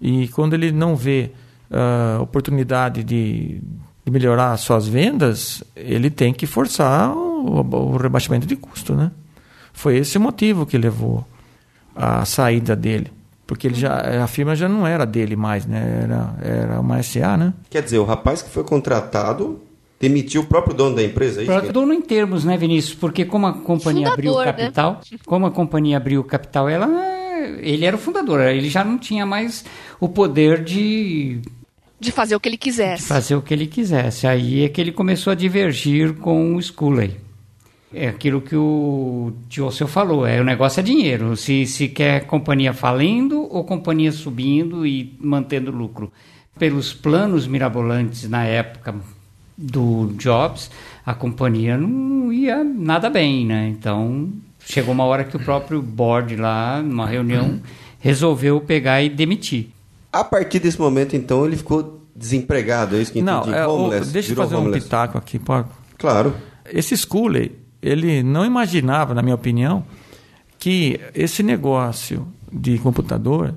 [0.08, 1.32] E quando ele não vê
[1.72, 3.60] a uh, oportunidade de,
[4.06, 9.10] de melhorar suas vendas, ele tem que forçar o, o rebaixamento de custo, né?
[9.74, 11.26] Foi esse o motivo que levou
[11.96, 13.12] à saída dele.
[13.48, 16.02] Porque ele já, a firma já não era dele mais, né?
[16.04, 17.54] Era, era uma SA, né?
[17.68, 19.60] Quer dizer, o rapaz que foi contratado
[20.00, 21.44] demitiu o próprio dono da empresa, é?
[21.46, 22.94] O próprio dono em termos, né, Vinícius?
[22.94, 24.46] Porque como a companhia fundador, abriu o né?
[24.46, 25.18] capital, né?
[25.26, 26.86] como a companhia abriu o capital, ela,
[27.62, 29.66] ele era o fundador, ele já não tinha mais
[30.00, 31.42] o poder de
[32.00, 33.04] de fazer o que ele quisesse.
[33.04, 34.28] De fazer o que ele quisesse.
[34.28, 37.18] Aí é que ele começou a divergir com o Scully.
[37.94, 41.36] É aquilo que o Tiossel falou, é, o negócio é dinheiro.
[41.38, 46.12] Se, se quer companhia falindo ou companhia subindo e mantendo lucro.
[46.60, 48.96] Pelos planos mirabolantes na época
[49.58, 50.70] do Jobs,
[51.06, 53.70] a companhia não ia nada bem, né?
[53.70, 54.30] Então,
[54.66, 57.62] chegou uma hora que o próprio board lá, numa reunião,
[58.00, 59.70] resolveu pegar e demitir.
[60.12, 63.50] A partir desse momento, então, ele ficou desempregado, é isso que entendi?
[63.50, 64.80] Não, é, o, deixa eu fazer homeless.
[64.80, 65.68] um pitaco aqui, pode?
[65.98, 66.36] Claro.
[66.72, 69.84] Esse Scully, ele não imaginava, na minha opinião,
[70.58, 73.54] que esse negócio de computador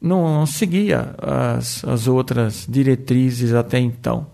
[0.00, 4.26] não seguia as, as outras diretrizes até então.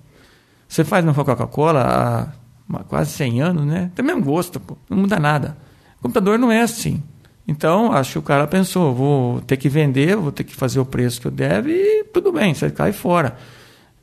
[0.68, 2.32] Você faz uma Coca-Cola
[2.72, 3.90] há quase 100 anos, né?
[3.94, 4.76] Tem o mesmo gosto, pô.
[4.88, 5.56] não muda nada.
[5.98, 7.02] O computador não é assim.
[7.48, 10.84] Então, acho que o cara pensou, vou ter que vender, vou ter que fazer o
[10.84, 13.36] preço que eu deve e tudo bem, você cai fora.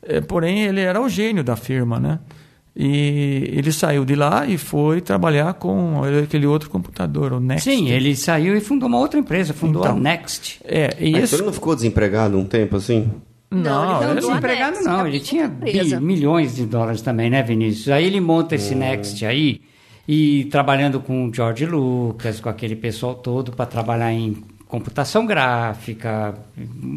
[0.02, 2.18] É, porém, ele era o gênio da firma, né?
[2.76, 7.70] E ele saiu de lá e foi trabalhar com aquele outro computador, o Next.
[7.70, 10.60] Sim, ele saiu e fundou uma outra empresa, fundou então, a Next.
[10.64, 11.36] É, e Mas esse...
[11.36, 13.10] você não ficou desempregado um tempo assim?
[13.50, 17.42] Não, ele ele- a desempregado Next, não, ele tinha bi- milhões de dólares também, né,
[17.44, 17.88] Vinícius?
[17.90, 19.60] Aí ele monta esse Next aí
[20.06, 24.36] e trabalhando com o George Lucas, com aquele pessoal todo para trabalhar em
[24.66, 26.34] computação gráfica.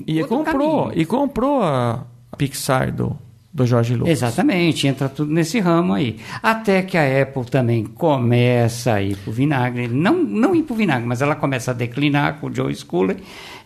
[0.05, 1.01] E comprou, caminho.
[1.01, 2.05] e comprou a
[2.37, 3.15] Pixar do,
[3.53, 4.11] do Jorge Lucas.
[4.11, 6.17] Exatamente, entra tudo nesse ramo aí.
[6.43, 9.87] Até que a Apple também começa a ir pro vinagre.
[9.87, 13.17] Não, não ir pro vinagre, mas ela começa a declinar com o Joe Sculler.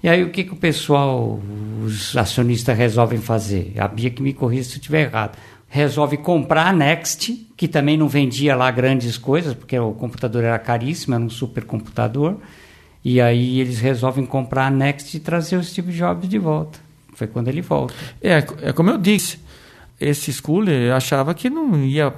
[0.03, 1.39] E aí o que, que o pessoal,
[1.85, 3.73] os acionistas resolvem fazer?
[3.77, 5.37] A Bia que me corrija se eu estiver errado.
[5.73, 10.59] Resolve comprar a Next, que também não vendia lá grandes coisas, porque o computador era
[10.59, 12.35] caríssimo, era um supercomputador.
[13.05, 16.77] E aí eles resolvem comprar a Next e trazer o Steve Jobs de volta.
[17.13, 17.93] Foi quando ele volta.
[18.21, 19.39] É, é como eu disse,
[19.99, 22.13] esse Sculler achava que não ia,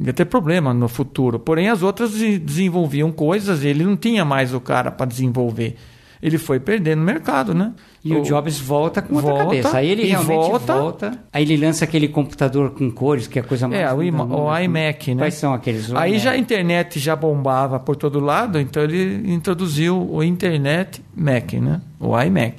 [0.00, 1.38] ia ter problema no futuro.
[1.38, 5.76] Porém, as outras de- desenvolviam coisas e ele não tinha mais o cara para desenvolver.
[6.22, 7.72] Ele foi perdendo no mercado, né?
[8.04, 9.76] E o, Jobs volta com outra volta, cabeça.
[9.76, 10.74] Aí ele realmente volta.
[10.74, 11.18] volta.
[11.32, 13.80] Aí ele lança aquele computador com cores, que é a coisa mais.
[13.80, 15.22] É, o, ima- o iMac, né?
[15.22, 15.90] Quais são aqueles?
[15.90, 16.24] O Aí iMac.
[16.24, 21.80] já a internet já bombava por todo lado, então ele introduziu o Internet Mac, né?
[22.00, 22.54] O iMac.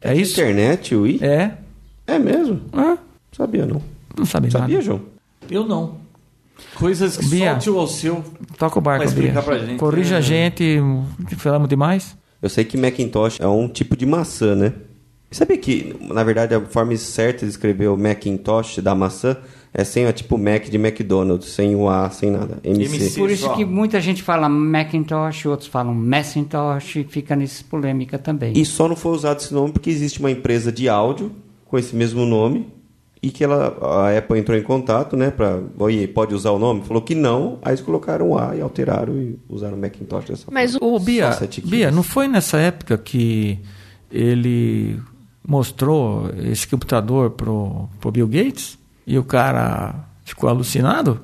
[0.00, 0.32] É isso?
[0.40, 1.18] Internet, o I?
[1.22, 1.52] É.
[2.06, 2.60] É mesmo?
[2.72, 2.96] Ah,
[3.32, 3.82] Sabia não.
[4.16, 4.80] não sabe Sabia, nada.
[4.82, 5.00] João?
[5.50, 5.96] Eu não.
[6.74, 7.50] Coisas que Bia.
[7.52, 8.24] só o tio Alceu
[8.58, 9.42] Toca o barco, Vai explicar Bia.
[9.42, 10.18] pra gente, Corrija é.
[10.18, 10.80] a gente,
[11.36, 12.16] falamos demais.
[12.40, 14.72] Eu sei que Macintosh é um tipo de maçã, né?
[15.30, 19.36] Sabia que, na verdade, a forma certa de escrever o Macintosh da maçã
[19.74, 22.58] é sem o tipo Mac de McDonald's, sem o A, sem nada.
[22.64, 22.96] MC.
[22.96, 23.20] MC.
[23.20, 23.54] Por isso Só.
[23.54, 28.52] que muita gente fala Macintosh, outros falam Macintosh, e fica nessa polêmica também.
[28.56, 31.30] E só não foi usado esse nome porque existe uma empresa de áudio
[31.66, 32.68] com esse mesmo nome
[33.26, 36.82] e que ela, a Apple entrou em contato, né, para, oi, pode usar o nome?
[36.82, 40.46] Falou que não, aí eles colocaram o A e alteraram e usaram o Macintosh dessa
[40.48, 40.86] Mas forma.
[40.86, 41.36] o, Ô, Bia.
[41.64, 43.58] Bia, não foi nessa época que
[44.12, 45.00] ele
[45.46, 51.20] mostrou esse computador pro, pro Bill Gates e o cara ficou alucinado?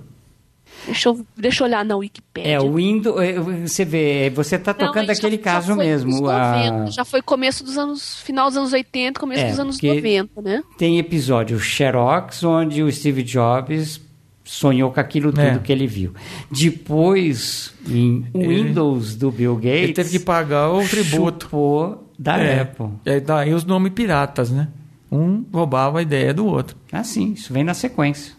[0.86, 2.52] Deixa, eu, deixa eu olhar na Wikipedia.
[2.52, 5.76] É, o Windows, é, você vê, você está Não, tocando isso aquele já caso foi
[5.76, 6.28] nos mesmo.
[6.28, 8.20] a- 90, Já foi começo dos anos.
[8.22, 10.62] Final dos anos 80, começo É, dos anos porque- 90, né?
[10.78, 14.00] Tem episódio Xerox, onde o Steve Jobs
[14.44, 15.58] sonhou com aquilo tudo É.
[15.58, 16.12] que ele viu.
[16.50, 21.98] Depois, em Ele- Windows do Bill Gates, Ele teve que pagar o tributo.
[22.18, 22.60] da É.
[22.60, 22.86] Apple.
[23.04, 24.68] E aí daí os nomes piratas, né?
[25.10, 26.76] Um roubava a ideia do outro.
[26.92, 28.32] Assim, isso vem na sequência.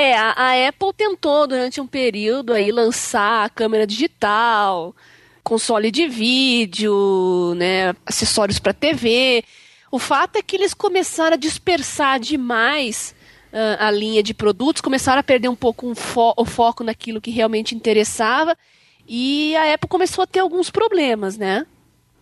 [0.00, 4.94] É, a, a Apple tentou durante um período aí lançar a câmera digital,
[5.42, 9.42] console de vídeo, né, acessórios para TV.
[9.90, 13.12] O fato é que eles começaram a dispersar demais
[13.52, 17.20] ah, a linha de produtos, começaram a perder um pouco um fo- o foco naquilo
[17.20, 18.56] que realmente interessava
[19.04, 21.66] e a Apple começou a ter alguns problemas, né?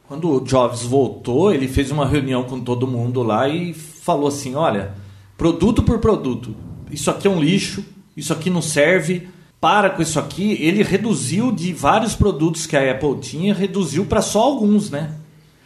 [0.08, 4.54] Quando o Jobs voltou, ele fez uma reunião com todo mundo lá e falou assim:
[4.54, 4.94] olha,
[5.36, 6.54] produto por produto,
[6.90, 7.84] isso aqui é um lixo,
[8.16, 9.28] isso aqui não serve,
[9.60, 10.52] para com isso aqui.
[10.60, 15.14] Ele reduziu de vários produtos que a Apple tinha, reduziu para só alguns, né?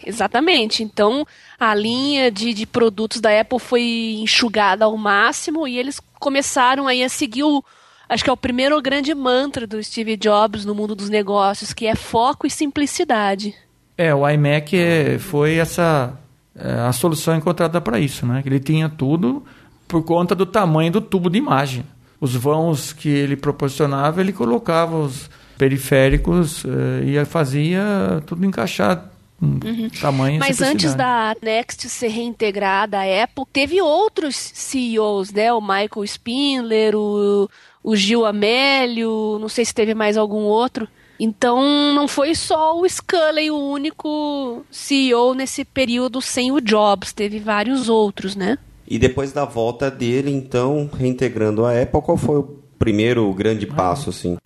[0.05, 0.83] Exatamente.
[0.83, 1.27] Então,
[1.59, 7.03] a linha de, de produtos da Apple foi enxugada ao máximo e eles começaram aí
[7.03, 7.63] a seguir o.
[8.09, 11.87] Acho que é o primeiro grande mantra do Steve Jobs no mundo dos negócios, que
[11.87, 13.55] é foco e simplicidade.
[13.97, 16.19] É, o iMac é, foi essa
[16.57, 18.43] é, a solução encontrada para isso, né?
[18.45, 19.45] Ele tinha tudo
[19.91, 21.85] por conta do tamanho do tubo de imagem.
[22.21, 25.29] Os vãos que ele proporcionava, ele colocava os
[25.59, 29.59] periféricos eh, e fazia tudo encaixar com
[30.01, 30.39] tamanho Uhum.
[30.39, 35.53] Mas antes da Next ser reintegrada à Apple, teve outros CEOs, né?
[35.53, 37.51] O Michael Spindler, o,
[37.83, 40.87] o Gil Amélio, não sei se teve mais algum outro.
[41.19, 47.39] Então não foi só o Scully o único CEO nesse período sem o Jobs, teve
[47.39, 48.57] vários outros, né?
[48.91, 54.11] E depois da volta dele, então, reintegrando a Apple, qual foi o primeiro grande passo,
[54.11, 54.37] assim?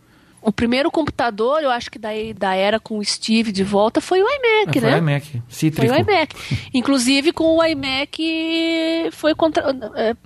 [0.42, 4.22] O primeiro computador, eu acho que da, da era com o Steve de volta foi
[4.22, 4.95] o iMac, É, foi né?
[4.97, 5.95] o iMac, Foi cítrico.
[5.95, 6.36] o iMac.
[6.74, 9.32] Inclusive, com o iMac foi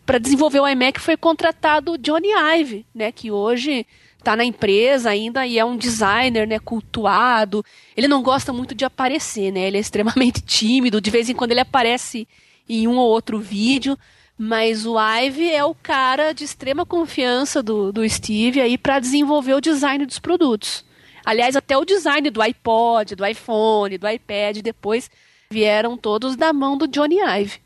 [0.05, 3.13] para desenvolver o iMac foi contratado o Johnny Ive, né?
[3.13, 3.87] Que hoje
[4.19, 6.59] está na empresa ainda e é um designer, né?
[6.59, 7.65] Cultuado.
[7.97, 9.61] Ele não gosta muito de aparecer, né?
[9.69, 11.01] Ele é extremamente tímido.
[11.01, 12.27] De vez em quando ele aparece
[12.69, 13.99] em um ou outro vídeo.
[14.37, 19.55] Mas o Ive é o cara de extrema confiança do, do Steve aí para desenvolver
[19.55, 20.85] o design dos produtos.
[21.25, 25.11] Aliás, até o design do iPod, do iPhone, do iPad, depois
[25.51, 27.61] vieram todos da mão do Johnny Ive.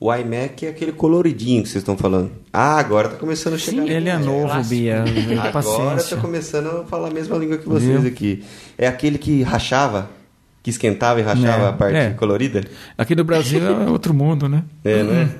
[0.00, 2.30] O iMac é aquele coloridinho que vocês estão falando.
[2.52, 3.86] Ah, agora tá começando a chegar.
[3.86, 4.74] Ele é novo, clássico.
[4.76, 5.04] Bia.
[5.42, 8.10] Agora tá começando a falar a mesma língua que vocês Viu?
[8.10, 8.44] aqui.
[8.78, 10.08] É aquele que rachava,
[10.68, 12.10] Que esquentava e rachava É, a parte é.
[12.10, 12.62] colorida?
[12.98, 14.64] Aqui no Brasil é outro mundo, né?
[14.84, 15.30] É, né?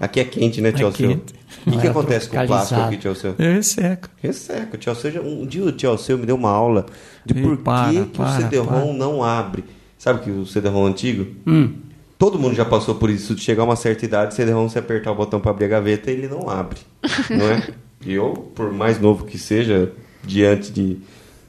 [0.00, 1.08] Aqui é quente, né, tio Seu?
[1.08, 1.34] quente.
[1.66, 3.34] O que, que É acontece com o plástico aqui, tio Seu?
[3.38, 4.08] É resseca.
[4.22, 4.76] Resseca.
[4.76, 6.86] O tio Seu um dia o tio Seu me deu uma aula
[7.26, 9.64] de Ih, por para, que, que para, o CD-ROM não abre.
[9.98, 11.26] Sabe que o CD-ROM antigo?
[11.46, 11.74] Hum.
[12.18, 15.12] Todo mundo já passou por isso, de chegar a uma certa idade, CD-ROM, você apertar
[15.12, 16.78] o botão para abrir a gaveta, ele não abre,
[17.28, 17.68] não é?
[18.06, 19.92] E eu, por mais novo que seja,
[20.24, 20.96] diante de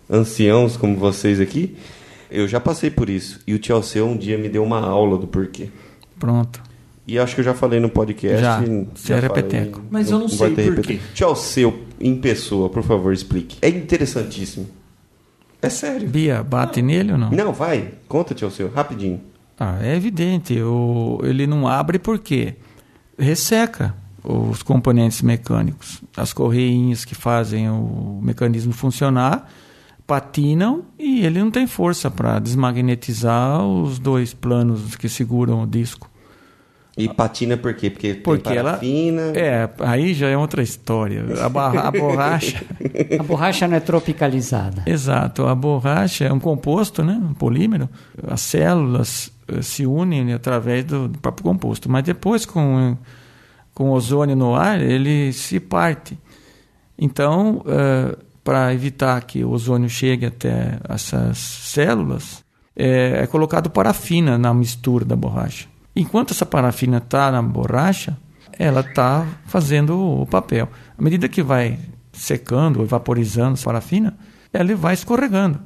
[0.10, 1.78] anciãos como vocês aqui,
[2.32, 3.40] eu já passei por isso.
[3.46, 5.70] E o tio um dia me deu uma aula do porquê.
[6.18, 6.62] Pronto.
[7.06, 8.42] E acho que eu já falei no podcast.
[8.42, 8.64] Já.
[8.96, 9.82] Você é repeteco.
[9.90, 11.00] Mas eu não vai sei por quê.
[11.14, 13.58] Tio Alceu, em pessoa, por favor, explique.
[13.62, 14.68] É interessantíssimo.
[15.62, 16.08] É sério.
[16.08, 17.32] Bia, bate nele ou não?
[17.32, 17.92] Não, vai.
[18.08, 19.20] Conta, tio Alceu, rapidinho.
[19.60, 20.60] Ah, é evidente.
[20.62, 22.56] O, ele não abre porque
[23.18, 26.02] resseca os componentes mecânicos.
[26.16, 29.52] As correinhas que fazem o mecanismo funcionar
[30.12, 36.12] patinam e ele não tem força para desmagnetizar os dois planos que seguram o disco.
[36.98, 37.90] E patina por quê?
[37.90, 38.78] Porque, Porque tem ela.
[39.34, 41.24] É, aí já é outra história.
[41.42, 42.62] A, barra- a borracha.
[43.18, 44.84] A borracha não é tropicalizada.
[44.86, 47.14] Exato, a borracha é um composto, né?
[47.14, 47.88] um polímero.
[48.28, 52.98] As células eh, se unem através do, próprio composto, mas depois com,
[53.74, 56.20] com o ozônio no ar ele se parte.
[57.00, 57.64] Então,
[58.44, 62.44] para evitar que o ozônio chegue até essas células,
[62.76, 65.68] é, é colocado parafina na mistura da borracha.
[65.96, 68.18] Enquanto essa parafina está na borracha,
[68.58, 70.70] ela está fazendo o papel.
[70.98, 71.78] À medida que vai
[72.14, 74.18] secando, vaporizando a parafina,
[74.54, 75.60] ela vai escorregando.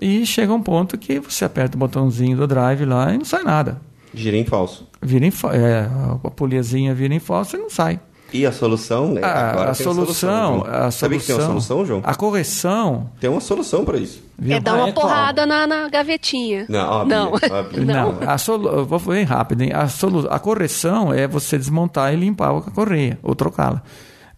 [0.00, 3.42] E chega um ponto que você aperta o botãozinho do drive lá e não sai
[3.44, 3.80] nada.
[4.14, 4.88] Gira em falso.
[5.00, 5.88] Vira em, fa- é,
[6.24, 8.00] a poliazinha vira em falso e não sai.
[8.32, 9.16] E a solução?
[9.18, 10.74] É, Ah, agora a tem solução, João.
[10.74, 12.00] a Sabia que tem uma solução, João?
[12.04, 13.10] A correção.
[13.20, 14.22] Tem uma solução para isso.
[14.48, 16.66] É dar uma é porrada na, na gavetinha.
[16.68, 17.32] Não, óbvio, não.
[17.32, 17.84] óbvio.
[17.84, 18.84] Não, a solu...
[18.86, 19.62] vou bem rápido.
[19.62, 19.72] Hein?
[19.72, 20.26] A, solu...
[20.30, 23.82] a correção é você desmontar e limpar a correia, ou trocá-la.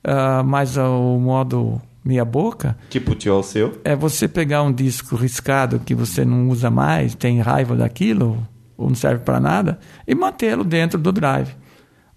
[0.03, 3.80] Ah, mas o modo meia-boca Tipo o tio Alceu.
[3.82, 8.36] é você pegar um disco riscado que você não usa mais, tem raiva daquilo,
[8.76, 11.55] ou não serve para nada, e mantê-lo dentro do drive.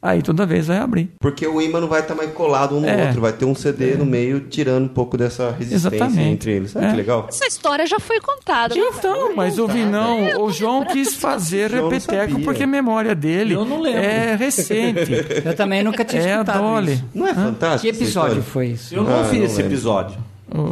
[0.08, 1.12] Aí toda vez vai abrir.
[1.20, 3.08] Porque o imã não vai estar mais colado um no É.
[3.08, 6.30] outro, vai ter um CD no meio tirando um pouco dessa resistência Exatamente.
[6.30, 6.72] entre eles.
[6.72, 6.89] Sabe É.
[6.91, 7.26] que legal?
[7.28, 8.74] Essa história já foi contada.
[8.74, 8.82] né?
[8.97, 13.82] Então, mas o Vinão, o João quis fazer repeteco porque a memória dele Eu não
[13.82, 13.99] lembro.
[14.01, 15.12] é recente.
[15.45, 16.93] Eu também nunca tinha é a escutado Dolly.
[16.93, 17.05] isso.
[17.14, 17.82] Não é fantástico?
[17.82, 18.95] Que episódio foi isso?
[18.95, 19.72] Eu não Ah, vi não esse lembro.
[19.74, 20.18] episódio.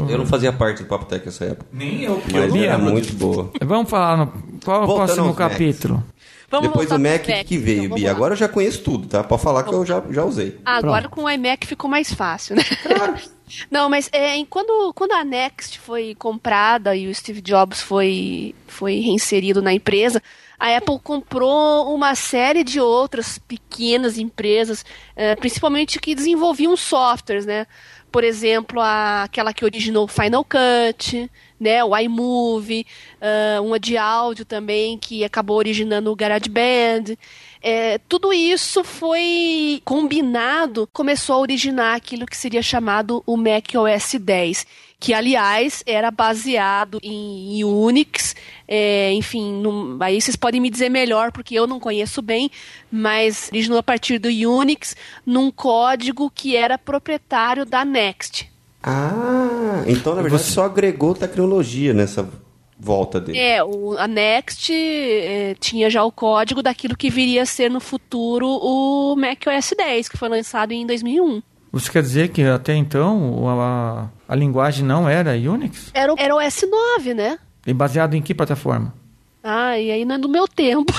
[0.09, 1.65] Eu não fazia parte do Papo Tech nessa época.
[1.73, 3.51] Nem eu, porque Mas eu não era muito boa.
[3.61, 4.31] Vamos falar no
[4.63, 5.57] qual é o próximo aos Macs.
[6.55, 8.11] Vamos Depois do pro Mac Mac, que veio, então, Bia.
[8.11, 9.23] Agora eu já conheço tudo, tá?
[9.23, 10.57] Pode falar que eu já, já usei.
[10.65, 11.15] Agora Pronto.
[11.15, 12.63] com o iMac ficou mais fácil, né?
[13.69, 18.55] Não, mas é, em- quando, quando a Next foi comprada e o Steve Jobs foi,
[18.67, 20.21] foi reinserido na empresa,
[20.59, 24.83] a Apple comprou uma série de outras pequenas empresas,
[25.15, 27.67] eh, principalmente que desenvolviam softwares, né?
[28.11, 31.29] Por exemplo, a- aquela que originou o Final Cut,
[31.59, 31.83] né?
[31.83, 32.85] O iMovie,
[33.21, 37.17] ah, uma de áudio também que acabou originando o GarageBand.
[37.61, 44.13] É, tudo isso foi combinado, começou a originar aquilo que seria chamado o Mac OS
[44.27, 44.67] X,
[44.99, 48.35] que aliás era baseado em Unix,
[48.67, 52.51] é, enfim, num- aí vocês podem me dizer melhor porque eu não conheço bem,
[52.91, 54.95] mas originou a partir do Unix
[55.25, 58.47] num código que era proprietário da Next.
[58.87, 62.29] Ah, então na verdade Você- só agregou tecnologia nessa
[62.79, 63.39] volta dele.
[63.39, 67.79] É, o, a Next é, tinha já o código daquilo que viria a ser no
[67.79, 71.41] futuro o Mac OS X, que foi lançado em 2001.
[71.71, 75.89] Você quer dizer que até então a, a linguagem não era Unix?
[75.93, 77.39] Era o, era o S9, né?
[77.65, 78.93] E baseado em que plataforma?
[79.47, 80.91] Ah, e aí não é do meu tempo.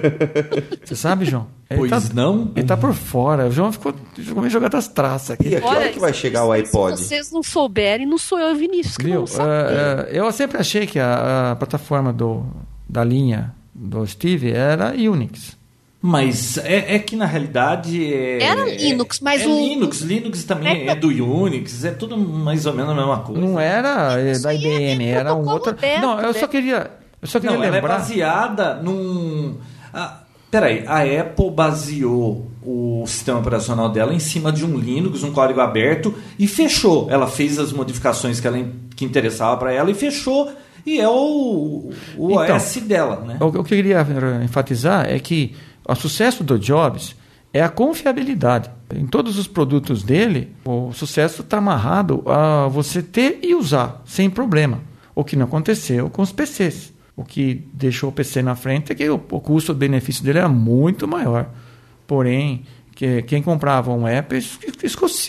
[0.82, 1.46] Você sabe, João?
[1.68, 2.50] Ele Pois tá, não.
[2.56, 3.46] Ele tá por fora.
[3.46, 5.48] O João ficou, ficou meio jogado as traças aqui.
[5.50, 6.96] E a que hora que vai chegar o iPod?
[6.98, 9.20] Se vocês não souberem, não sou eu Vinícius que Viu?
[9.20, 9.50] não sabe.
[9.50, 12.46] É, é, eu sempre achei que a, a plataforma do,
[12.88, 15.54] da linha do Steve era Unix.
[16.00, 18.42] Mas é, é que na realidade é.
[18.42, 22.74] Era Linux, mas é o- Linux, Linux também é do Unix, é tudo mais ou
[22.74, 23.40] menos a mesma coisa.
[23.40, 25.70] Não era é, da é IBM, era um outro.
[25.70, 26.38] aberto, Não, eu né?
[26.38, 26.90] só queria,
[27.24, 27.98] eu só queria Não, ela é lembrar.
[27.98, 29.56] baseada num.
[29.92, 30.20] Ah,
[30.50, 35.60] peraí, a Apple baseou o sistema operacional dela em cima de um Linux, um código
[35.60, 37.08] aberto, e fechou.
[37.10, 38.62] Ela fez as modificações que, ela,
[38.94, 40.52] que interessava para ela e fechou.
[40.86, 43.38] E é o, o Então, OS dela, né?
[43.40, 45.54] O, o que eu queria eh, enfatizar é que
[45.88, 47.16] o sucesso do Jobs
[47.54, 48.70] é a confiabilidade.
[48.94, 54.28] Em todos os produtos dele, o sucesso está amarrado a você ter e usar sem
[54.28, 54.80] problema.
[55.14, 56.92] O que não aconteceu com os PCs.
[57.16, 61.06] O que deixou o PC na frente é que o, o custo-benefício dele era muito
[61.06, 61.48] maior.
[62.06, 64.36] Porém, que quem comprava um app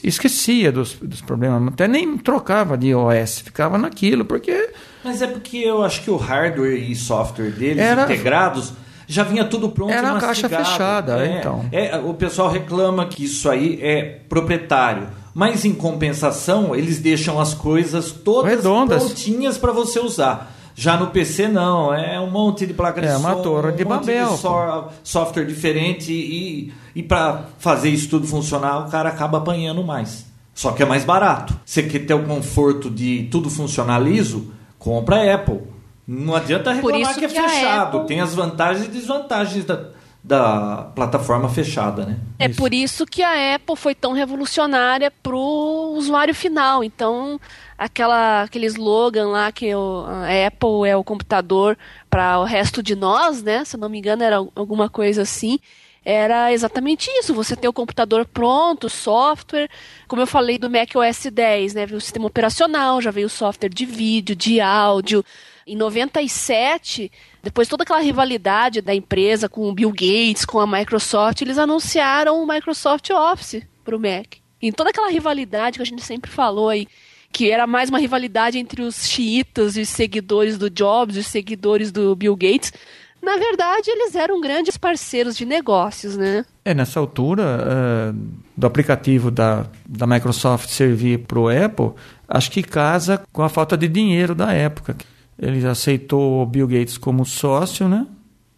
[0.04, 4.72] esquecia dos, dos problemas, até nem trocava de OS, ficava naquilo, porque.
[5.04, 8.74] Mas é porque eu acho que o hardware e software deles era, integrados
[9.08, 9.92] já vinha tudo pronto.
[9.92, 11.66] Era uma caixa fechada, é, então.
[11.72, 15.08] É, o pessoal reclama que isso aí é proprietário.
[15.34, 19.04] Mas em compensação, eles deixam as coisas todas Redondas.
[19.04, 20.55] prontinhas para você usar.
[20.76, 23.86] Já no PC não, é um monte de placa de é, uma som, torre de
[23.86, 28.92] um monte Babel, de so software diferente e, e para fazer isso tudo funcionar, o
[28.92, 30.26] cara acaba apanhando mais.
[30.54, 31.58] Só que é mais barato.
[31.66, 35.62] Você quer ter o conforto de tudo funcionar liso, compra a Apple.
[36.06, 37.98] Não adianta reclamar que é fechado.
[37.98, 38.08] Apple...
[38.08, 39.92] Tem as vantagens e desvantagens da,
[40.26, 42.18] da plataforma fechada, né?
[42.40, 42.58] É isso.
[42.58, 46.84] por isso que a Apple foi tão revolucionária para o usuário final.
[46.84, 47.40] Então,
[47.78, 51.78] aquela, aquele slogan lá que o, a Apple é o computador
[52.10, 53.64] para o resto de nós, né?
[53.66, 55.60] Se não me engano, era alguma coisa assim.
[56.04, 57.32] Era exatamente isso.
[57.36, 59.70] Você tem o computador pronto, software.
[60.08, 61.86] Como eu falei do Mac OS 10, né?
[61.86, 65.24] Veio o sistema operacional, já veio o software de vídeo, de áudio.
[65.68, 67.12] Em 97,
[67.42, 72.40] depois toda aquela rivalidade da empresa com o Bill Gates, com a Microsoft, eles anunciaram
[72.40, 74.36] o Microsoft Office para o Mac.
[74.62, 76.88] Em toda aquela rivalidade que a gente sempre falou aí,
[77.32, 81.92] que era mais uma rivalidade entre os xiitas e os seguidores do Jobs os seguidores
[81.92, 82.72] do Bill Gates.
[83.20, 86.46] Na verdade, eles eram grandes parceiros de negócios, né?
[86.64, 91.94] É, nessa altura, uh, do aplicativo da, da Microsoft servir para o Apple,
[92.30, 94.96] acho que casa com a falta de dinheiro da época.
[95.38, 98.08] Ele aceitou o Bill Gates como sócio, né?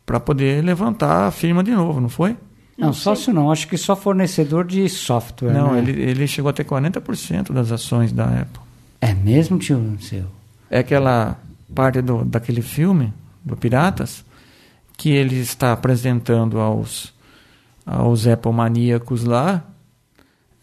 [0.05, 2.38] Para poder levantar a firma de novo, não foi?
[2.78, 5.51] Não, sócio não, acho que só fornecedor de software.
[5.51, 5.80] Não, né?
[5.80, 8.61] ele, ele chegou a ter 40% das ações da Apple.
[9.01, 10.25] É mesmo, tio seu?
[10.69, 11.39] É aquela
[11.73, 13.11] parte do, daquele filme,
[13.43, 14.23] do Piratas,
[14.95, 17.13] que ele está apresentando aos,
[17.86, 19.63] aos Apple maníacos lá,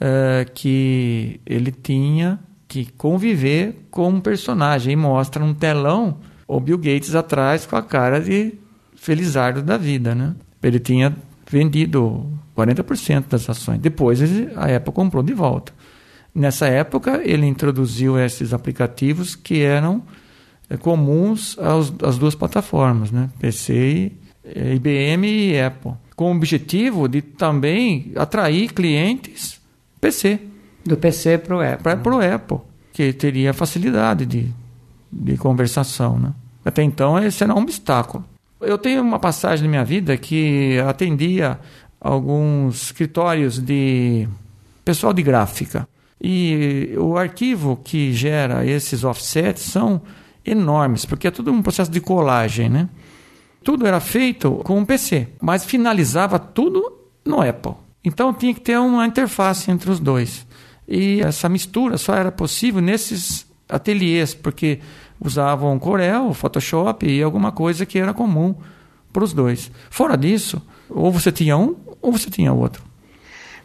[0.00, 2.38] é, que ele tinha
[2.74, 6.16] que conviver com um personagem e mostra um telão
[6.48, 8.54] o Bill Gates atrás com a cara de
[8.96, 10.34] felizardo da vida, né?
[10.60, 11.14] Ele tinha
[11.48, 13.78] vendido 40% das ações.
[13.78, 14.20] Depois
[14.56, 15.72] a Apple comprou de volta.
[16.34, 20.02] Nessa época, ele introduziu esses aplicativos que eram
[20.68, 23.30] é, comuns aos, às duas plataformas, né?
[23.38, 24.10] PC,
[24.44, 29.60] e, IBM e Apple, com o objetivo de também atrair clientes
[30.00, 30.40] PC.
[30.84, 31.96] Do PC para o Apple.
[31.96, 32.58] Para o Apple,
[32.92, 34.48] que teria facilidade de,
[35.10, 36.18] de conversação.
[36.18, 36.32] Né?
[36.64, 38.24] Até então, esse era um obstáculo.
[38.60, 41.58] Eu tenho uma passagem na minha vida que atendia
[42.00, 44.28] alguns escritórios de
[44.84, 45.88] pessoal de gráfica.
[46.20, 50.00] E o arquivo que gera esses offsets são
[50.44, 52.88] enormes, porque é tudo um processo de colagem, né?
[53.62, 56.92] Tudo era feito com um PC, mas finalizava tudo
[57.24, 57.72] no Apple.
[58.04, 60.46] Então tinha que ter uma interface entre os dois.
[60.86, 64.80] E essa mistura só era possível nesses ateliês, porque
[65.20, 68.54] usavam Corel, Photoshop e alguma coisa que era comum
[69.12, 69.70] para os dois.
[69.90, 70.60] Fora disso,
[70.90, 72.82] ou você tinha um ou você tinha outro.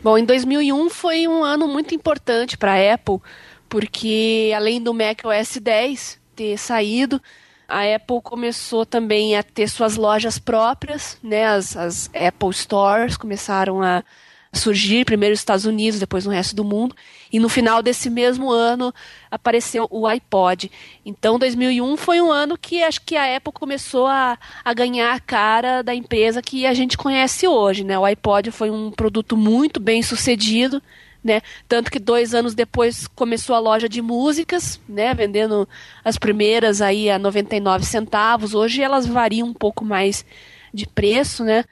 [0.01, 3.19] Bom, em 2001 foi um ano muito importante para a Apple,
[3.67, 7.21] porque além do Mac OS 10 ter saído,
[7.67, 11.45] a Apple começou também a ter suas lojas próprias, né?
[11.45, 14.03] As, as Apple Stores começaram a
[14.51, 16.95] surgir, primeiro nos Estados Unidos, depois no resto do mundo.
[17.31, 18.93] E no final desse mesmo ano
[19.29, 20.71] apareceu o iPod.
[21.05, 25.19] Então 2001 foi um ano que acho que a Apple começou a, a ganhar a
[25.19, 27.83] cara da empresa que a gente conhece hoje.
[27.83, 27.97] Né?
[27.97, 30.81] O iPod foi um produto muito bem sucedido.
[31.21, 31.41] Né?
[31.67, 35.13] Tanto que dois anos depois começou a loja de músicas, né?
[35.13, 35.67] Vendendo
[36.01, 38.53] as primeiras aí a 99 centavos.
[38.53, 40.25] Hoje elas variam um pouco mais
[40.73, 41.65] de preço, né?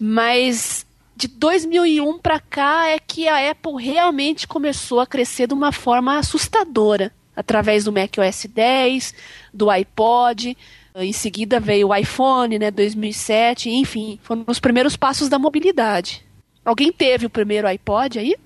[0.00, 0.83] Mas
[1.16, 6.18] de 2001 para cá é que a Apple realmente começou a crescer de uma forma
[6.18, 9.14] assustadora, através do macOS 10,
[9.52, 10.56] do iPod,
[10.96, 16.24] em seguida veio o iPhone, né, 2007, enfim, foram os primeiros passos da mobilidade.
[16.64, 18.36] Alguém teve o primeiro iPod aí?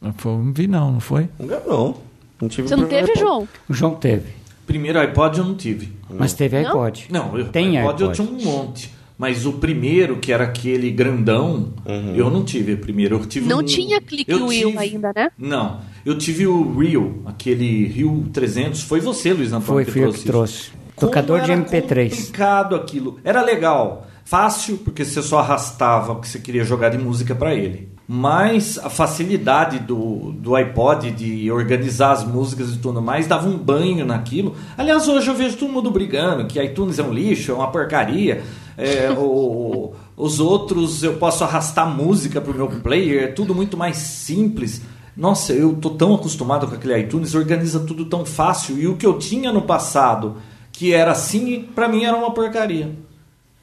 [0.00, 1.28] Não vi não, não foi?
[1.38, 1.96] Não,
[2.40, 3.18] não tive Você não teve, iPod.
[3.18, 3.48] João?
[3.68, 4.32] O João teve.
[4.66, 5.92] Primeiro iPod eu não tive.
[6.10, 6.68] Mas teve Não?
[6.68, 7.06] iPod.
[7.10, 8.28] Não, eu, Tem iPod, eu iPod.
[8.28, 8.92] tinha um monte.
[9.18, 11.72] Mas o primeiro, que era aquele grandão,
[12.14, 13.16] eu não tive o primeiro.
[13.16, 15.30] Eu tive Não um- tinha clique eu wheel tive- ainda, né?
[15.38, 15.80] Não.
[16.04, 18.82] Eu tive o Rio, aquele Rio 300.
[18.82, 20.26] Foi você, Luiz Antônio, Foi, que eu trouxe que isso.
[20.32, 20.70] trouxe.
[20.94, 22.10] Como Tocador de era MP3.
[22.14, 23.18] complicado aquilo.
[23.24, 24.06] Era legal.
[24.24, 27.88] Fácil, porque você só arrastava o que você queria jogar de música para ele.
[28.08, 33.56] mas a facilidade do, do iPod de organizar as músicas e tudo mais dava um
[33.58, 34.54] banho naquilo.
[34.78, 38.44] Aliás, hoje eu vejo todo mundo brigando que iTunes é um lixo, é uma porcaria.
[38.76, 43.76] É, o, os outros eu posso arrastar música para o meu player, é tudo muito
[43.76, 44.82] mais simples.
[45.16, 48.78] Nossa, eu tô tão acostumado com aquele iTunes, organiza tudo tão fácil.
[48.78, 50.36] E o que eu tinha no passado,
[50.70, 52.94] que era assim, para mim era uma porcaria.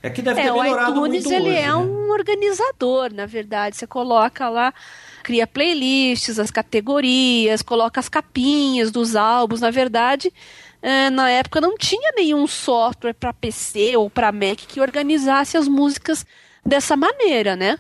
[0.02, 1.76] É que deve é, ter melhorado o iTunes, muito ele hoje, é né?
[1.76, 3.78] um organizador, na verdade.
[3.78, 4.74] Você coloca lá,
[5.24, 9.62] cria playlists, as categorias, coloca as capinhas dos álbuns.
[9.62, 10.34] Na verdade,
[10.84, 15.68] é, na época não tinha nenhum software para PC ou para Mac que organizasse as
[15.68, 16.26] músicas
[16.66, 17.80] dessa maneira, né?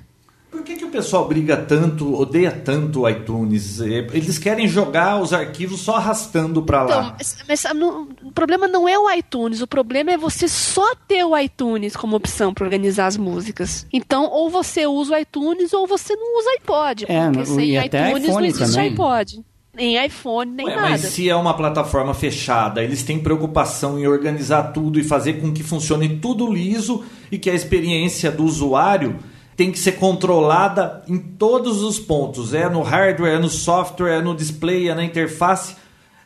[0.50, 3.82] Por que, que o pessoal briga tanto, odeia tanto o iTunes?
[3.82, 7.16] É, Eles querem jogar os arquivos só arrastando para Então, lá.
[7.18, 10.94] mas, mas, ah, não- o problema não é o iTunes, o problema é você só
[11.08, 13.88] ter o iTunes como opção para organizar as músicas.
[13.92, 17.06] Então, ou você usa o iTunes ou você não usa iPod.
[17.10, 18.90] É, porque sem e até iTunes iPhone não existe também.
[18.92, 19.44] iPod.
[19.76, 20.90] Nem iPhone, nem Ué, nada.
[20.90, 25.52] mas se é uma plataforma fechada, eles têm preocupação em organizar tudo e fazer com
[25.52, 29.18] que funcione tudo liso e que a experiência do usuário
[29.58, 32.54] tem que ser controlada em todos os pontos.
[32.54, 35.76] É no hardware, é no software, é no display, é na interface.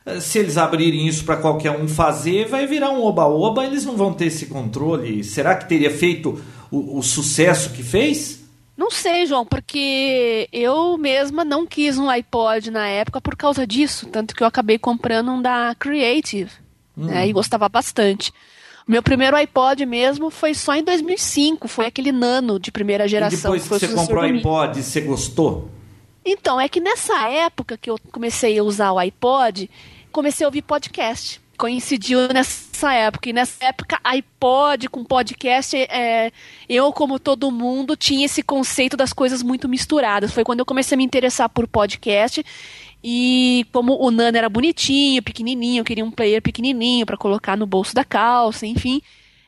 [0.06, 3.96] Eh, Se eles abrirem isso para qualquer um fazer, vai virar um oba-oba, eles não
[3.96, 5.24] vão ter esse controle.
[5.24, 6.38] Será que teria feito
[6.70, 8.37] o, o sucesso que fez?
[8.78, 14.06] Não sei, João, porque eu mesma não quis um iPod na época por causa disso.
[14.08, 16.52] Tanto que eu acabei comprando um da Creative.
[16.96, 18.32] Né, e gostava bastante.
[18.88, 21.68] O meu primeiro iPod mesmo foi só em 2005.
[21.68, 23.52] Foi aquele nano de primeira E geração.
[23.52, 25.70] depois que você comprou o iPod, você gostou?
[26.26, 29.70] Então, é que nessa época que eu comecei a usar o iPod,
[30.12, 31.40] comecei a ouvir podcast.
[31.58, 33.30] Coincidiu nessa época.
[33.30, 36.32] E nessa época, iPod com podcast, é,
[36.70, 40.32] eu, como todo mundo, tinha esse conceito das coisas muito misturadas.
[40.32, 42.46] Foi quando eu comecei a me interessar por podcast.
[43.04, 47.66] E como o Nano era bonitinho, pequenininho, eu queria um player pequenininho para colocar no
[47.66, 49.02] bolso da calça, enfim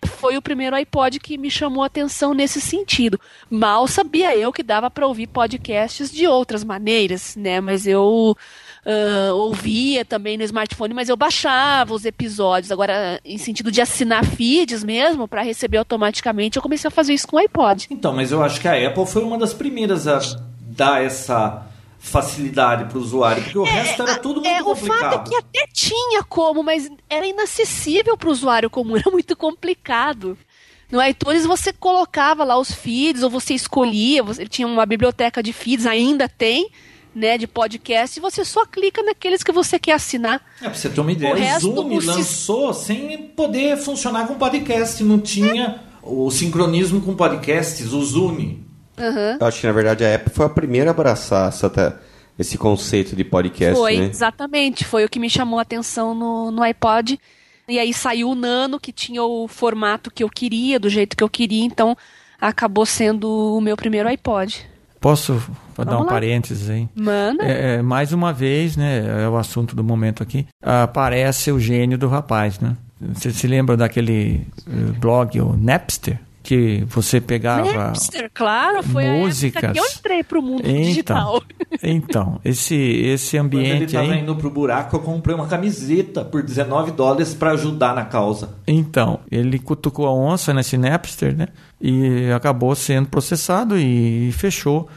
[0.05, 3.19] foi o primeiro iPod que me chamou a atenção nesse sentido.
[3.49, 7.59] Mal sabia eu que dava para ouvir podcasts de outras maneiras, né?
[7.59, 8.35] Mas eu
[8.85, 12.71] ah, ouvia também no smartphone, mas eu baixava os episódios.
[12.71, 17.27] Agora, em sentido de assinar feeds mesmo, para receber automaticamente, eu comecei a fazer isso
[17.27, 17.87] com o iPod.
[17.91, 20.19] Então, mas eu acho que a Apple foi uma das primeiras a
[20.59, 21.65] dar essa
[21.99, 25.29] facilidade para o usuário, porque o resto era tudo muito É, o fato é complicado.
[25.29, 30.37] que até tinha como, mas era inacessível para o usuário comum, era muito complicado.
[30.89, 35.43] No iTunes você colocava lá os feeds, ou você escolhia, você, ele tinha uma biblioteca
[35.43, 36.71] de feeds, ainda tem,
[37.13, 40.41] né, de podcast, e você só clica naqueles que você quer assinar.
[40.61, 44.35] É, pra você ter uma ideia, O o, resto, Zoom lançou sem poder funcionar com
[44.35, 48.57] podcast, não tinha o sincronismo com podcasts, o Zoom.
[48.97, 49.37] Aham.
[49.39, 52.01] Eu acho que, na verdade, a Apple foi a primeira a abraçar essa,
[52.37, 54.05] esse conceito de podcast, Foi, né?
[54.05, 54.85] exatamente.
[54.85, 57.19] Foi o que me chamou a atenção no, no iPod.
[57.67, 61.23] E aí saiu o Nano, que tinha o formato que eu queria, do jeito que
[61.23, 61.95] eu queria, então
[62.41, 64.65] acabou sendo o meu primeiro iPod.
[64.99, 65.33] Posso
[65.77, 66.09] dar Vamos um lá.
[66.09, 66.87] parênteses aí?
[66.95, 67.43] Manda.
[67.43, 71.97] É, é, mais uma vez, né, é o assunto do momento aqui, aparece o gênio
[71.97, 72.75] do rapaz, né?
[73.13, 76.19] Você se lembra daquele eh, blog, o Napster?
[76.49, 77.71] Que você pegava...
[77.71, 79.71] Napster, claro, foi a época músicas.
[79.71, 81.43] que eu entrei pro mundo Então, digital.
[81.83, 84.19] então, esse, esse Quando ele ambiente estava aí...
[84.21, 88.49] indo pro buraco, eu comprei uma camiseta por 19 dólares para ajudar na causa.
[88.65, 91.49] Então, ele cutucou a onça nesse Napster, né?
[91.79, 94.89] E acabou sendo processado e fechou,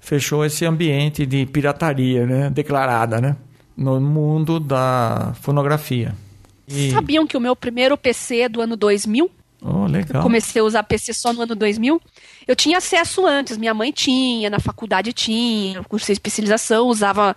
[0.00, 2.50] fechou esse ambiente de pirataria, né?
[2.50, 3.34] Declarada, né?
[3.76, 6.14] No mundo da fonografia.
[6.68, 9.28] E, Sabiam que o meu primeiro PC do ano 2000?
[9.62, 10.22] Oh, legal.
[10.22, 12.00] Comecei a usar PC só no ano 2000.
[12.46, 17.36] Eu tinha acesso antes, minha mãe tinha, na faculdade tinha, cursei especialização, usava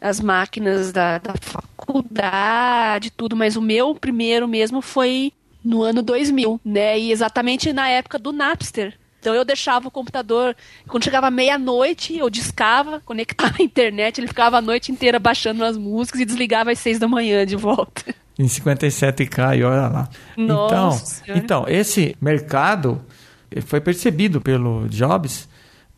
[0.00, 5.32] as máquinas da, da faculdade, tudo, mas o meu primeiro mesmo foi
[5.64, 6.98] no ano 2000, né?
[6.98, 8.96] E exatamente na época do Napster.
[9.20, 10.56] Então eu deixava o computador,
[10.86, 15.76] quando chegava meia-noite, eu discava, conectava a internet, ele ficava a noite inteira baixando as
[15.76, 18.14] músicas e desligava às seis da manhã de volta.
[18.38, 20.08] Em 57K, e olha lá.
[20.36, 23.00] Nossa então, então, esse mercado
[23.50, 25.48] eh, foi percebido pelo Jobs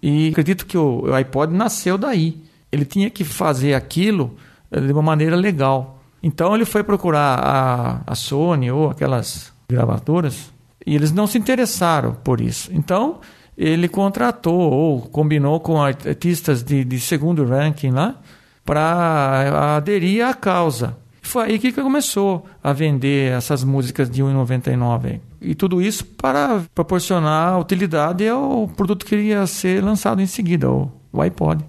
[0.03, 2.41] e acredito que o, o iPod nasceu daí.
[2.73, 4.37] Ele tinha que fazer aquilo
[4.71, 6.03] eh, de uma maneira legal.
[6.23, 10.53] Então ele foi procurar a, a Sony ou aquelas gravadoras
[10.87, 12.71] e eles não se interessaram por isso.
[12.73, 13.21] Então
[13.57, 18.17] ele contratou ou combinou com artistas de, de segundo ranking lá
[18.65, 20.97] para aderir à causa.
[21.31, 25.05] Foi aí que começou a vender essas músicas de R$ 1,99.
[25.05, 25.21] aí.
[25.41, 30.91] E tudo isso para proporcionar utilidade ao produto que iria ser lançado em seguida, o,
[31.13, 31.65] o iPod.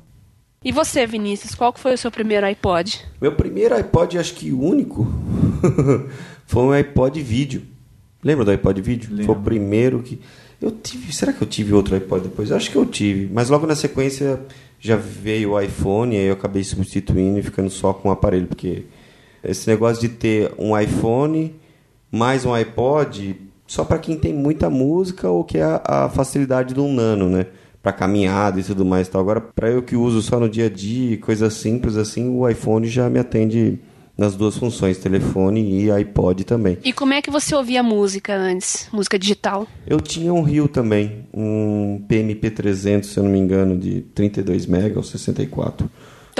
[0.65, 3.01] E você, Vinícius, qual foi o seu primeiro iPod?
[3.21, 5.07] Meu primeiro iPod, acho que único,
[6.47, 7.61] foi um iPod vídeo.
[8.23, 9.09] Lembra do iPod vídeo?
[9.11, 9.25] Lembro.
[9.25, 10.19] Foi o primeiro que.
[10.59, 11.13] Eu tive.
[11.13, 12.51] Será que eu tive outro iPod depois?
[12.51, 13.29] Acho que eu tive.
[13.31, 14.39] Mas logo na sequência
[14.79, 18.47] já veio o iPhone e aí eu acabei substituindo e ficando só com o aparelho.
[18.47, 18.85] Porque
[19.43, 21.55] esse negócio de ter um iPhone
[22.11, 26.87] mais um iPod, só para quem tem muita música ou que é a, facilidade do
[26.87, 27.47] nano, né?
[27.81, 29.07] Para caminhada e tudo mais.
[29.07, 29.21] tal.
[29.21, 32.85] Agora, para eu que uso só no dia a dia, coisas simples assim, o iPhone
[32.87, 33.79] já me atende
[34.17, 36.77] nas duas funções, telefone e iPod também.
[36.83, 38.87] E como é que você ouvia música antes?
[38.91, 39.65] Música digital?
[39.87, 44.97] Eu tinha um Rio também, um PMP300, se eu não me engano, de 32 MB
[44.97, 45.89] ou 64.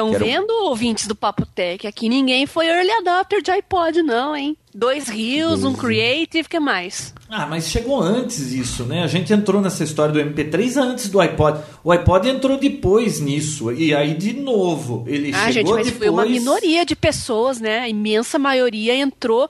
[0.02, 1.86] Estão Quero- vendo, ouvintes do Papo Tech?
[1.86, 4.58] Aqui ninguém foi early adopter de iPod, não, hein?
[4.74, 7.14] Dois rios, um Creative, que mais?
[7.30, 9.04] Ah, mas chegou antes isso, né?
[9.04, 11.60] A gente entrou nessa história do MP3 antes do iPod.
[11.84, 13.72] O iPod entrou depois nisso.
[13.72, 15.99] E aí, de novo, ele ah, gente, chegou mas depois...
[15.99, 17.80] foi uma minoria de pessoas, né?
[17.80, 19.49] A imensa maioria entrou.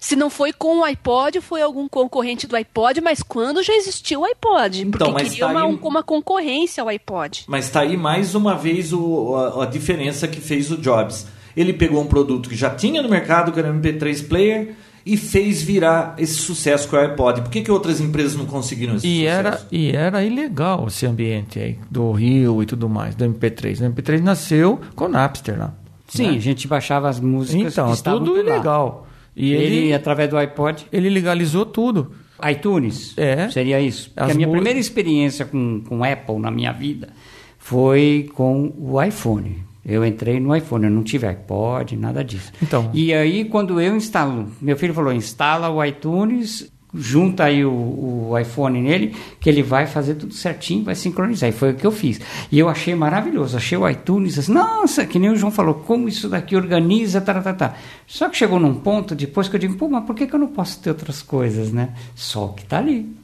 [0.00, 4.20] Se não foi com o iPod, foi algum concorrente do iPod, mas quando já existiu
[4.20, 4.80] o iPod?
[4.80, 7.44] Então, porque mas queria tá uma, aí- um- uma concorrência ao iPod.
[7.46, 11.26] Mas tá aí mais uma vez o- a, a diferença que fez o Jobs.
[11.54, 14.74] Ele pegou um produto que já tinha no mercado, que era o MP3 Player,
[15.04, 17.42] e fez virar esse sucesso com o iPod.
[17.42, 19.38] Por que, que outras empresas não conseguiram esse E sucesso?
[19.38, 23.80] era, e era ilegal esse ambiente aí, do Rio e tudo mais, do MP3.
[23.80, 25.74] O MP3 nasceu com o Napster lá.
[26.08, 26.36] Sim, né?
[26.36, 29.06] a gente baixava as músicas Então, tudo ilegal.
[29.36, 32.12] E ele, ele, através do iPod, ele legalizou tudo.
[32.50, 33.48] iTunes, É.
[33.50, 34.08] seria isso.
[34.10, 37.10] Porque As a minha primeira experiência com, com Apple na minha vida
[37.58, 39.62] foi com o iPhone.
[39.84, 42.52] Eu entrei no iPhone, eu não tive iPod, nada disso.
[42.62, 42.90] Então.
[42.92, 48.38] E aí, quando eu instalo, meu filho falou, instala o iTunes, junta aí o, o
[48.38, 51.48] iPhone nele, que ele vai fazer tudo certinho, vai sincronizar.
[51.48, 52.20] E foi o que eu fiz.
[52.50, 56.08] E eu achei maravilhoso, achei o iTunes assim, nossa, que nem o João falou, como
[56.08, 57.74] isso daqui organiza, tá, tá, tá.
[58.06, 60.40] Só que chegou num ponto depois que eu digo, pô, mas por que, que eu
[60.40, 61.94] não posso ter outras coisas, né?
[62.14, 63.19] Só que tá ali.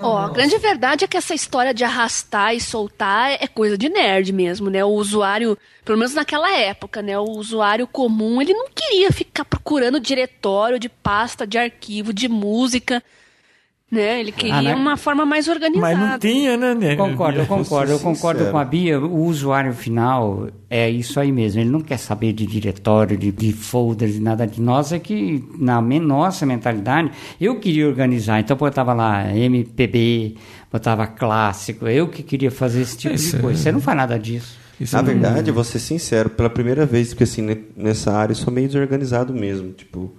[0.00, 3.88] Ó, a grande verdade é que essa história de arrastar e soltar é coisa de
[3.88, 4.84] nerd mesmo, né?
[4.84, 7.18] O usuário, pelo menos naquela época, né?
[7.18, 13.02] O usuário comum, ele não queria ficar procurando diretório de pasta, de arquivo, de música,
[13.90, 14.20] né?
[14.20, 14.74] Ele queria né?
[14.74, 15.96] uma forma mais organizada.
[15.96, 16.74] Mas não tinha, né?
[16.74, 16.96] né?
[16.96, 18.52] Concordo, eu concordo, eu concordo sincero.
[18.52, 18.98] com a Bia.
[19.00, 21.60] O usuário final é isso aí mesmo.
[21.60, 24.92] Ele não quer saber de diretório, de, de folders, de nada de nós.
[24.92, 27.10] É que na nossa mentalidade,
[27.40, 28.40] eu queria organizar.
[28.40, 30.34] Então botava lá MPB,
[30.72, 31.86] botava clássico.
[31.86, 33.62] Eu que queria fazer esse tipo Isso de é- coisa.
[33.62, 34.58] Você não faz nada disso.
[34.80, 38.12] Isso Na não- verdade, eu vou ser sincero, pela primeira vez, porque assim, ne- nessa
[38.12, 40.12] área eu sou meio desorganizado mesmo, tipo,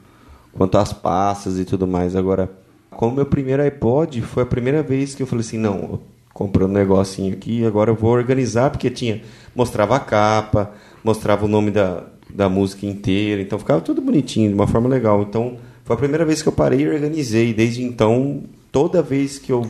[0.54, 2.16] quanto às pastas e tudo mais.
[2.16, 2.50] Agora,
[2.96, 6.02] com o meu primeiro iPod, foi a primeira vez que eu falei assim, não, eu
[6.34, 9.22] comprei um negocinho aqui, agora eu vou organizar, porque tinha,
[9.56, 10.72] mostrava a capa,
[11.04, 15.22] mostrava o nome da, da música inteira, então ficava tudo bonitinho, de uma forma legal.
[15.22, 17.54] Então, foi a primeira vez que eu parei e organizei.
[17.54, 19.66] Desde então, toda vez que eu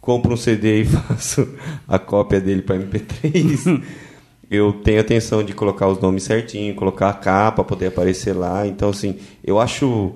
[0.00, 1.48] compro um CD e faço
[1.88, 3.82] a cópia dele para MP3,
[4.50, 8.66] eu tenho atenção de colocar os nomes certinho, colocar a capa poder aparecer lá.
[8.66, 10.12] Então, assim, eu acho.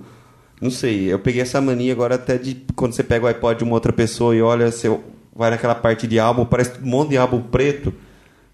[0.61, 3.64] Não sei, eu peguei essa mania agora até de quando você pega o iPod de
[3.64, 4.88] uma outra pessoa e olha, você
[5.34, 7.92] vai naquela parte de álbum, parece um monte de álbum preto.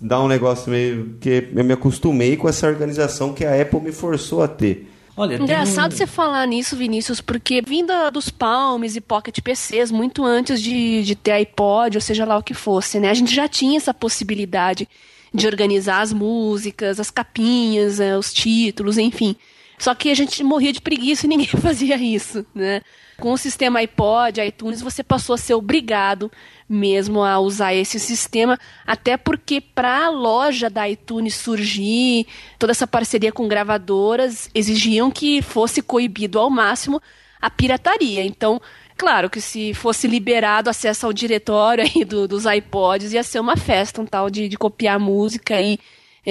[0.00, 3.92] Dá um negócio meio que eu me acostumei com essa organização que a Apple me
[3.92, 4.88] forçou a ter.
[5.14, 10.24] Olha, Engraçado um- você falar nisso, Vinícius, porque vinda dos Palms e Pocket PCs, muito
[10.24, 13.10] antes de, de ter iPod, ou seja lá o que fosse, né?
[13.10, 14.88] A gente já tinha essa possibilidade
[15.34, 19.36] de organizar as músicas, as capinhas, eh, os títulos, enfim.
[19.80, 22.82] Só que a gente morria de preguiça e ninguém fazia isso, né?
[23.18, 26.30] Com o sistema iPod, iTunes, você passou a ser obrigado
[26.68, 32.26] mesmo a usar esse sistema, até porque para a loja da iTunes surgir,
[32.58, 37.00] toda essa parceria com gravadoras exigiam que fosse coibido ao máximo
[37.42, 38.24] a pirataria.
[38.24, 38.60] Então,
[38.96, 43.56] claro que se fosse liberado acesso ao diretório aí do- dos iPods, ia ser uma
[43.56, 45.78] festa, um tal de, de copiar música aí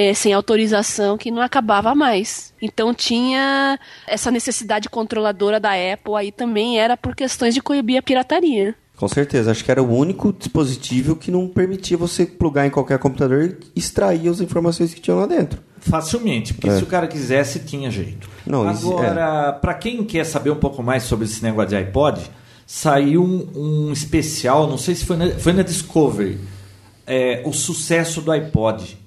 [0.01, 2.53] eh, sem autorização que não acabava mais.
[2.61, 3.77] Então tinha
[4.07, 8.75] essa necessidade controladora da Apple aí também era por questões de coibir a pirataria.
[8.95, 12.99] Com certeza, acho que era o único dispositivo que não permitia você plugar em qualquer
[12.99, 15.59] computador e extrair as informações que tinham lá dentro.
[15.79, 18.29] Facilmente, porque se o cara quisesse, tinha jeito.
[18.45, 18.49] É.
[18.51, 22.19] Não, isso- Agora, para quem quer saber um pouco mais sobre esse negócio de iPod,
[22.67, 26.37] saiu um, um especial, não sei se foi na, foi na Discovery,
[27.07, 28.97] é, o sucesso do iPod.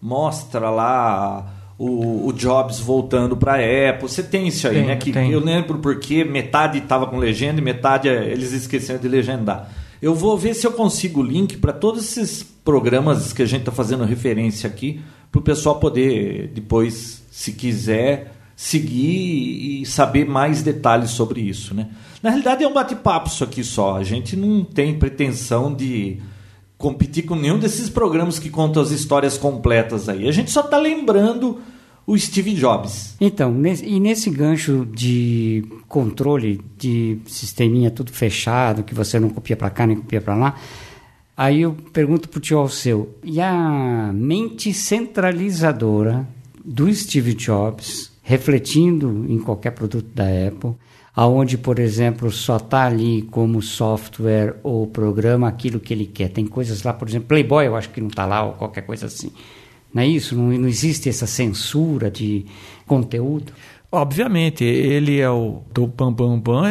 [0.00, 1.46] Mostra lá
[1.78, 4.08] o, o Jobs voltando para Apple.
[4.08, 4.96] Você tem isso aí, Tem, né?
[4.96, 5.30] Que tem.
[5.30, 9.70] eu lembro porque metade estava com legenda e metade é, eles esqueceram de legendar.
[10.00, 13.60] Eu vou ver se eu consigo o link para todos esses programas que a gente
[13.60, 20.62] está fazendo referência aqui, para o pessoal poder depois, se quiser, seguir e saber mais
[20.62, 21.74] detalhes sobre isso.
[21.74, 21.88] Né?
[22.22, 23.96] Na realidade, é um bate-papo isso aqui só.
[23.96, 26.18] A gente não tem pretensão de
[26.80, 30.26] competir com nenhum desses programas que contam as histórias completas aí.
[30.26, 31.60] A gente só está lembrando
[32.06, 33.16] o Steve Jobs.
[33.20, 33.54] Então,
[33.84, 39.86] e nesse gancho de controle de sisteminha tudo fechado, que você não copia para cá
[39.86, 40.56] nem copia para lá,
[41.36, 46.26] aí eu pergunto para o tio Alceu, e a mente centralizadora
[46.64, 50.72] do Steve Jobs, refletindo em qualquer produto da Apple,
[51.20, 56.30] aonde, por exemplo, só está ali como software ou programa aquilo que ele quer.
[56.30, 59.04] Tem coisas lá, por exemplo, Playboy eu acho que não está lá ou qualquer coisa
[59.04, 59.30] assim.
[59.92, 60.34] Não é isso?
[60.34, 62.46] Não, não existe essa censura de
[62.86, 63.52] conteúdo?
[63.92, 66.64] Obviamente, ele é o do bam bam bam,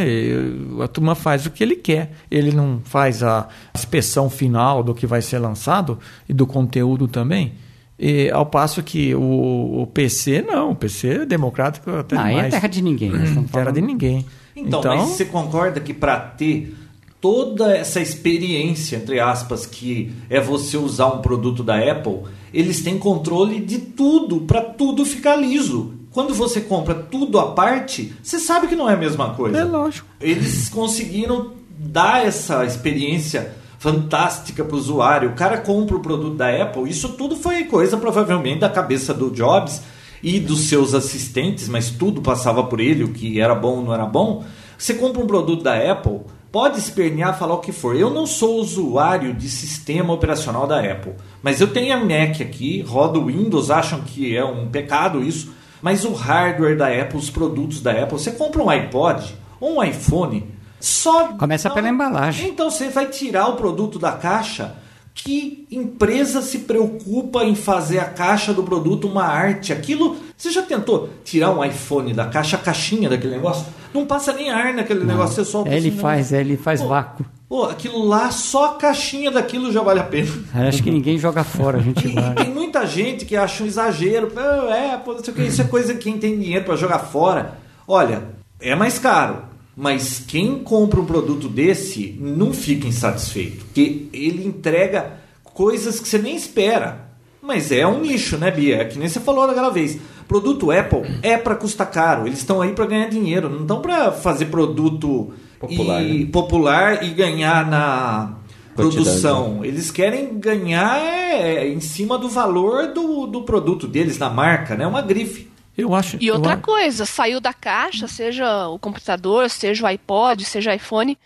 [0.83, 2.13] a turma faz o que ele quer.
[2.31, 7.53] Ele não faz a inspeção final do que vai ser lançado e do conteúdo também.
[7.99, 12.35] E, ao passo que o, o, PC, não, o PC é democrático até não, mais.
[12.35, 13.11] Não, é terra de ninguém.
[13.51, 14.25] terra de ninguém.
[14.59, 16.75] Então, então, mas você concorda que para ter
[17.21, 22.97] toda essa experiência, entre aspas, que é você usar um produto da Apple, eles têm
[22.97, 25.93] controle de tudo, para tudo ficar liso.
[26.11, 29.59] Quando você compra tudo à parte, você sabe que não é a mesma coisa.
[29.59, 30.07] É lógico.
[30.19, 35.29] Eles conseguiram dar essa experiência fantástica para o usuário.
[35.29, 36.89] O cara compra o produto da Apple.
[36.89, 39.81] Isso tudo foi coisa provavelmente da cabeça do Jobs
[40.21, 43.93] e dos seus assistentes, mas tudo passava por ele, o que era bom ou não
[43.93, 44.43] era bom.
[44.77, 47.95] Você compra um produto da Apple, pode espernear, falar o que for.
[47.95, 52.81] Eu não sou usuário de sistema operacional da Apple, mas eu tenho a Mac aqui,
[52.81, 57.81] rodo Windows, acham que é um pecado isso, mas o hardware da Apple, os produtos
[57.81, 60.45] da Apple, você compra um iPod ou um iPhone,
[60.79, 61.33] só.
[61.33, 62.49] Começa não, pela embalagem.
[62.49, 64.75] Então você vai tirar o produto da caixa.
[65.23, 69.73] Que empresa se preocupa em fazer a caixa do produto uma arte?
[69.73, 70.15] Aquilo.
[70.37, 73.65] Você já tentou tirar um iPhone da caixa, a caixinha daquele negócio?
[73.93, 75.07] Não passa nem ar naquele não.
[75.07, 77.25] negócio, você solta Ele assim, faz, ele faz vácuo.
[77.49, 80.29] Pô, aquilo lá, só a caixinha daquilo já vale a pena.
[80.67, 82.35] Acho que ninguém joga fora, a gente vai.
[82.35, 84.31] Tem muita gente que acha um exagero.
[84.69, 86.99] É, pô, não sei o que, isso é coisa que quem tem dinheiro para jogar
[86.99, 87.57] fora.
[87.87, 88.23] Olha,
[88.61, 89.48] é mais caro.
[89.79, 95.13] Mas quem compra um produto desse não fica insatisfeito, porque ele entrega
[95.53, 97.11] coisas que você nem espera.
[97.41, 98.81] Mas é um nicho, né, Bia?
[98.81, 99.97] É que nem você falou daquela vez.
[100.27, 102.27] Produto Apple é para custar caro.
[102.27, 106.29] Eles estão aí para ganhar dinheiro, não estão para fazer produto popular e, né?
[106.29, 108.33] popular e ganhar na
[108.75, 109.63] produção.
[109.63, 114.85] Eles querem ganhar é, em cima do valor do, do produto deles, da marca, né?
[114.85, 115.49] Uma grife.
[115.79, 116.17] Eu acho.
[116.19, 116.61] E outra acho...
[116.61, 121.17] coisa, saiu da caixa, seja o computador, seja o iPod, seja o iPhone,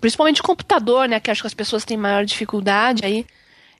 [0.00, 3.26] principalmente o computador, né, que acho que as pessoas têm maior dificuldade aí,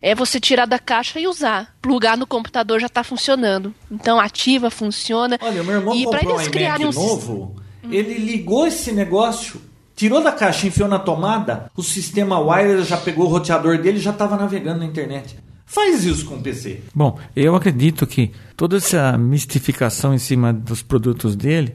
[0.00, 1.76] é você tirar da caixa e usar.
[1.82, 3.74] Plugar no computador já está funcionando.
[3.90, 5.38] Então ativa, funciona.
[5.42, 6.92] Olha, meu irmão e comprou um iMac um...
[6.92, 7.88] novo, hum.
[7.90, 9.60] ele ligou esse negócio,
[9.94, 14.00] tirou da caixa, enfiou na tomada, o sistema wireless já pegou o roteador dele e
[14.00, 15.36] já estava navegando na internet.
[15.68, 16.80] Faz isso com o PC.
[16.94, 21.74] Bom, eu acredito que toda essa mistificação em cima dos produtos dele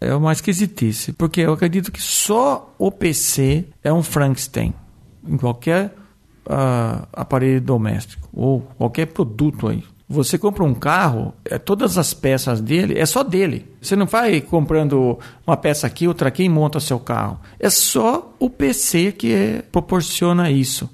[0.00, 4.72] é uma esquisitice, porque eu acredito que só o PC é um Frankenstein
[5.26, 5.92] em qualquer
[6.46, 9.82] uh, aparelho doméstico ou qualquer produto aí.
[10.08, 13.66] Você compra um carro, é, todas as peças dele é só dele.
[13.80, 17.40] Você não vai comprando uma peça aqui, outra aqui e monta seu carro.
[17.58, 20.88] É só o PC que é, proporciona isso.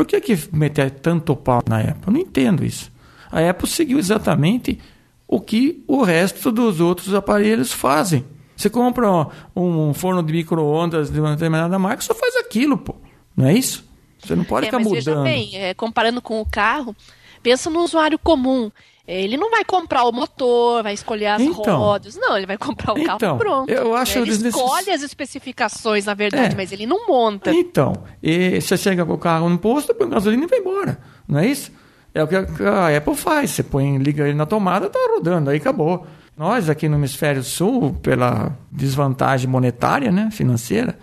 [0.00, 2.04] Por que, que meter tanto pau na Apple?
[2.06, 2.90] Eu não entendo isso.
[3.30, 4.80] A Apple seguiu exatamente
[5.28, 8.24] o que o resto dos outros aparelhos fazem.
[8.56, 12.94] Você compra um forno de micro-ondas de uma determinada marca, só faz aquilo, pô.
[13.36, 13.86] Não é isso?
[14.18, 15.04] Você não pode é, ficar mas mudando.
[15.04, 16.96] Veja bem, é, comparando com o carro,
[17.42, 18.72] pensa no usuário comum.
[19.12, 22.16] Ele não vai comprar o motor, vai escolher as então, rodas.
[22.16, 23.68] Não, ele vai comprar o então, carro pronto.
[23.68, 26.56] Eu acho ele escolhe as especificações, na verdade, é.
[26.56, 27.52] mas ele não monta.
[27.52, 30.98] Então, e você chega com o carro no posto, põe gasolina e vai embora.
[31.26, 31.72] Não é isso?
[32.14, 33.50] É o que a Apple faz.
[33.50, 36.06] Você põe, liga ele na tomada, tá rodando, aí acabou.
[36.36, 40.96] Nós aqui no hemisfério sul, pela desvantagem monetária, né, financeira,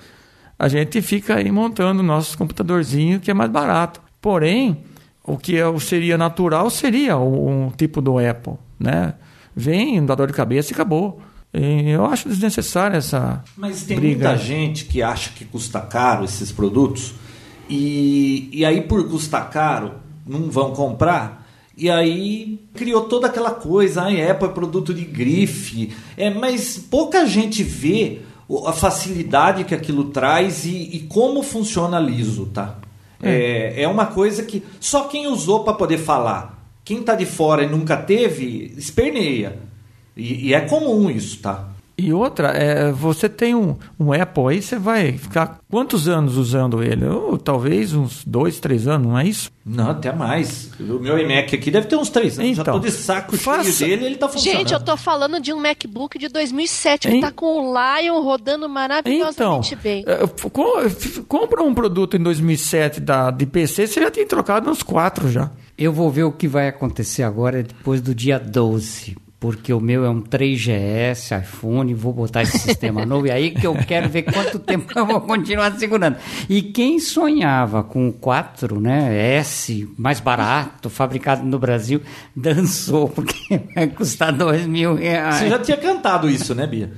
[0.57, 4.01] a gente fica aí montando nosso computadorzinho que é mais barato.
[4.21, 4.83] Porém,
[5.27, 9.13] o que seria natural seria um tipo do Apple, né?
[9.55, 11.19] Vem, dá dor de cabeça e acabou.
[11.53, 14.29] E eu acho desnecessária essa Mas tem briga.
[14.29, 17.13] muita gente que acha que custa caro esses produtos
[17.69, 19.93] e, e aí por custar caro
[20.25, 25.93] não vão comprar e aí criou toda aquela coisa, a Apple é produto de grife,
[26.17, 28.21] é, mas pouca gente vê
[28.65, 32.79] a facilidade que aquilo traz e, e como funciona liso, tá?
[33.21, 33.83] É.
[33.83, 36.57] é uma coisa que só quem usou para poder falar.
[36.83, 39.59] Quem tá de fora e nunca teve, esperneia.
[40.15, 41.67] E, e é comum isso, tá?
[41.99, 46.83] E outra, é, você tem um, um Apple aí, você vai ficar quantos anos usando
[46.83, 47.03] ele?
[47.07, 49.49] Ou, talvez uns dois, três anos, não é isso?
[49.65, 50.69] Não, até mais.
[50.79, 52.55] O meu iMac aqui deve ter uns três anos.
[52.55, 54.59] Já Então, tô de saco faça- cheio dele ele tá funcionando.
[54.59, 57.21] Gente, eu tô falando de um MacBook de 2007 que Hein?
[57.21, 60.05] tá com o Lion rodando Então, maravilhosamente bem.
[60.07, 60.19] é,
[61.27, 65.49] compra um produto em 2007 da, de PC, você já tem trocado uns quatro já.
[65.77, 69.15] Eu vou ver o que vai acontecer agora depois do dia 12.
[69.39, 73.27] Porque o meu é um 3GS, iPhone, vou botar esse sistema novo.
[73.27, 76.17] E aí que eu quero ver quanto tempo eu vou continuar segurando.
[76.49, 82.01] E quem sonhava com o 4, né, S, mais barato, fabricado no Brasil,
[82.35, 85.35] dançou, porque vai custar dois mil reais.
[85.35, 86.91] Você já tinha cantado isso, né, Bia?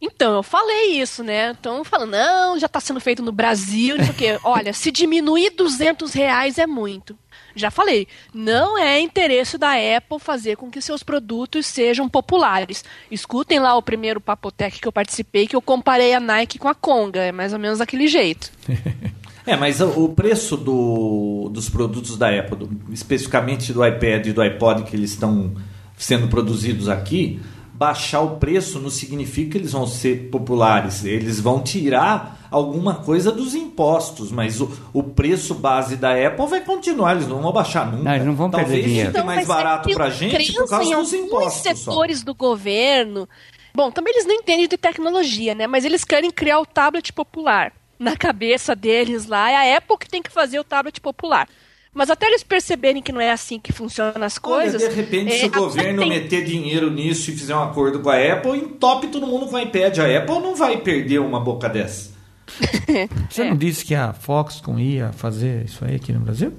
[0.00, 1.50] Então, eu falei isso, né?
[1.50, 4.38] Então, falando, não, já tá sendo feito no Brasil, não sei o quê.
[4.42, 7.16] Olha, se diminuir 200 reais é muito.
[7.54, 12.84] Já falei, não é interesse da Apple fazer com que seus produtos sejam populares.
[13.10, 16.74] Escutem lá o primeiro Papotec que eu participei, que eu comparei a Nike com a
[16.74, 17.20] Conga.
[17.20, 18.50] É mais ou menos daquele jeito.
[19.44, 24.84] É, mas o preço do- dos produtos da Apple, especificamente do iPad e do iPod
[24.84, 25.52] que eles estão
[25.96, 27.40] sendo produzidos aqui,
[27.82, 31.04] baixar o preço não significa que eles vão ser populares.
[31.04, 36.60] Eles vão tirar alguma coisa dos impostos, mas o, o preço base da Apple vai
[36.60, 38.04] continuar, eles não vão baixar nunca.
[38.04, 39.12] Não, eles não vão perder Talvez dinheiro.
[39.12, 41.54] fique mais mas é barato pra gente por causa em dos impostos.
[41.54, 41.74] só.
[41.74, 43.28] setores do governo.
[43.74, 45.66] Bom, também eles não entendem de tecnologia, né?
[45.66, 47.72] Mas eles querem criar o tablet popular.
[47.98, 51.48] Na cabeça deles lá, é a Apple que tem que fazer o tablet popular.
[51.94, 54.80] Mas até eles perceberem que não é assim que funcionam as coisas.
[54.82, 58.00] Olha, de repente, é, se o governo tem- meter dinheiro nisso e fizer um acordo
[58.00, 59.98] com a Apple, entope todo mundo com o iPad.
[59.98, 62.10] A Apple não vai perder uma boca dessa.
[63.28, 63.50] Você É.
[63.50, 66.52] não disse que a Foxconn ia fazer isso aí aqui no Brasil?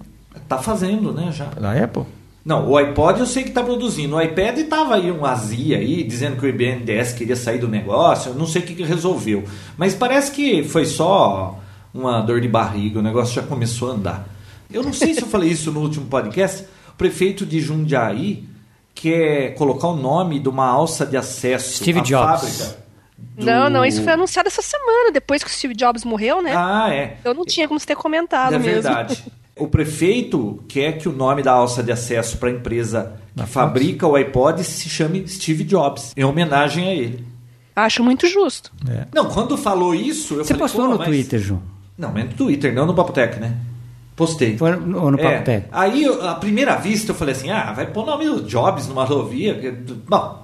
[0.48, 1.46] Tá fazendo, né, já.
[1.46, 2.04] Da Apple?
[2.46, 4.16] Não, o iPod eu sei que tá produzindo.
[4.16, 8.32] O iPad tava aí um azia aí, dizendo que o IBNDES queria sair do negócio.
[8.32, 9.46] Eu não sei o que, que resolveu.
[9.78, 11.58] Mas parece que foi só
[11.94, 13.00] uma dor de barriga.
[13.00, 14.30] O negócio já começou a andar.
[14.74, 16.66] Eu não sei se eu falei isso no último podcast.
[16.90, 18.44] O prefeito de Jundiaí
[18.94, 22.42] quer colocar o nome de uma alça de acesso Steve à Jobs.
[22.42, 22.84] fábrica.
[23.18, 26.54] do- Não, não, isso foi anunciado essa semana, depois que o Steve Jobs morreu, né?
[26.56, 27.18] Ah, é.
[27.24, 28.74] Eu não tinha como você ter comentado É mesmo.
[28.82, 29.24] verdade.
[29.56, 34.08] O prefeito quer que o nome da alça de acesso para a empresa que fabrica
[34.08, 37.24] o iPod se chame Steve Jobs, em homenagem a ele.
[37.76, 38.72] Acho muito justo.
[38.90, 39.06] É.
[39.14, 41.62] Não, quando falou isso, eu Você falei, postou "Pô, no mas-" Twitter, João?
[41.96, 43.56] Não, mas no Twitter, não no Papotec, né?
[44.16, 44.58] Postei.
[44.58, 45.66] Foi no, no É, Papo Tech.
[45.72, 49.04] Aí, à primeira vista, eu falei assim: ah, vai pôr o nome do Jobs numa
[49.04, 49.76] rodovia.
[50.08, 50.44] Bom,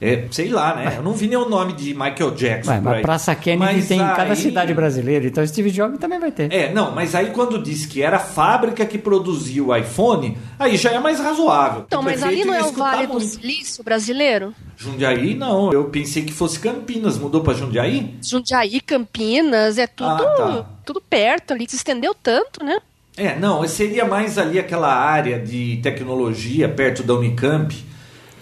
[0.00, 0.94] é, sei lá, né?
[0.96, 2.70] Eu não vi nenhum nome de Michael Jackson.
[2.72, 3.02] Ué, mas aí.
[3.02, 6.52] Praça Kennedy Mas tem em cada cidade brasileira, então Steve Jobs também vai ter.
[6.52, 10.76] É, não, mas aí quando disse que era a fábrica que produzia o iPhone, aí
[10.76, 11.84] já é mais razoável.
[11.86, 13.20] Então, mas ali não é o Vale do.
[13.20, 14.52] Silício brasileiro?
[14.76, 15.72] Jundiaí, não.
[15.72, 17.16] Eu pensei que fosse Campinas.
[17.16, 18.16] Mudou pra Jundiaí?
[18.22, 20.66] Jundiaí, Campinas, é tudo, Ah, tá.
[20.84, 21.66] tudo perto ali.
[21.68, 22.78] Se estendeu tanto, né?
[23.16, 23.66] É, não.
[23.68, 27.74] Seria mais ali aquela área de tecnologia perto da Unicamp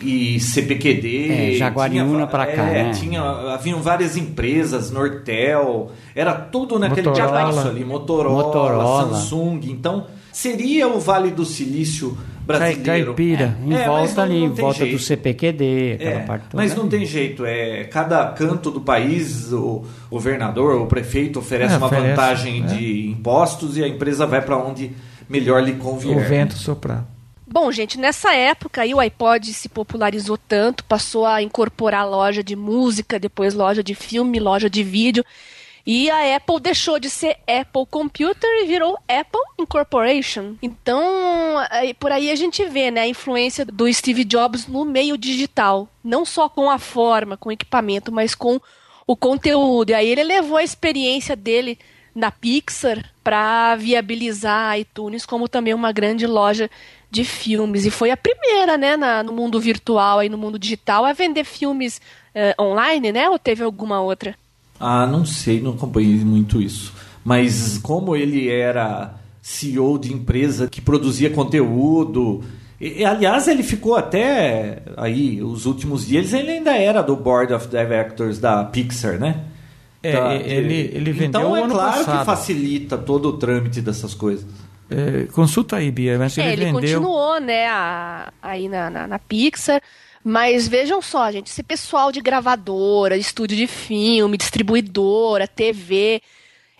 [0.00, 1.30] e CPQD.
[1.30, 2.90] É, Jaguariúna tinha- pra cá, é, né?
[2.92, 7.46] tinha, haviam várias empresas, Nortel, era tudo naquele Motorola.
[7.50, 9.14] pedaço ali, Motorola, Motorola.
[9.14, 9.60] Samsung.
[9.64, 12.16] Então, seria o Vale do Silício
[12.58, 13.04] brasileiro.
[13.14, 13.56] Caipira.
[13.64, 15.02] Em É, mas volta não- ali, não em tem volta do jeito.
[15.02, 16.62] CPQD, aquela É, parte toda.
[16.62, 21.76] mas não tem jeito, é cada canto do país o governador, o prefeito oferece É,
[21.78, 22.66] uma oferece, vantagem é.
[22.66, 24.92] de impostos e a empresa vai para onde
[25.28, 26.16] melhor lhe convier.
[26.16, 27.06] O vento soprar.
[27.46, 32.56] Bom, gente, nessa época aí o iPod se popularizou tanto, passou a incorporar loja de
[32.56, 35.22] música, depois loja de filme, loja de vídeo.
[35.84, 40.54] E a Apple deixou de ser Apple Computer e virou Apple Incorporation.
[40.62, 41.02] Então,
[41.70, 45.88] aí- por aí a gente vê né, a influência do Steve Jobs no meio digital.
[46.04, 48.60] Não só com a forma, com o equipamento, mas com
[49.06, 49.90] o conteúdo.
[49.90, 51.76] E aí ele levou a experiência dele
[52.14, 56.70] na Pixar para viabilizar a iTunes como também uma grande loja
[57.10, 57.84] de filmes.
[57.84, 61.44] E foi a primeira, né, na- no mundo virtual e no mundo digital a vender
[61.44, 62.00] filmes
[62.34, 63.28] eh, online, né?
[63.28, 64.34] Ou teve alguma outra?
[64.84, 66.92] Ah, não sei, não acompanhei muito isso.
[67.24, 72.42] Mas como ele era CEO de empresa que produzia conteúdo,
[72.80, 77.52] e, e, aliás, ele ficou até aí os últimos dias, ele ainda era do Board
[77.52, 79.42] of Directors da Pixar, né?
[80.02, 82.18] É, Da- ele- ele vendeu Então o é claro passado.
[82.18, 84.44] que facilita todo o trâmite dessas coisas.
[84.90, 86.80] É, consulta aí, Bia, mas É, ele ele vendeu.
[87.00, 89.80] continuou, né, a- aí na, na, na Pixar.
[90.24, 96.22] Mas vejam só, gente, esse pessoal de gravadora, estúdio de filme, distribuidora, TV,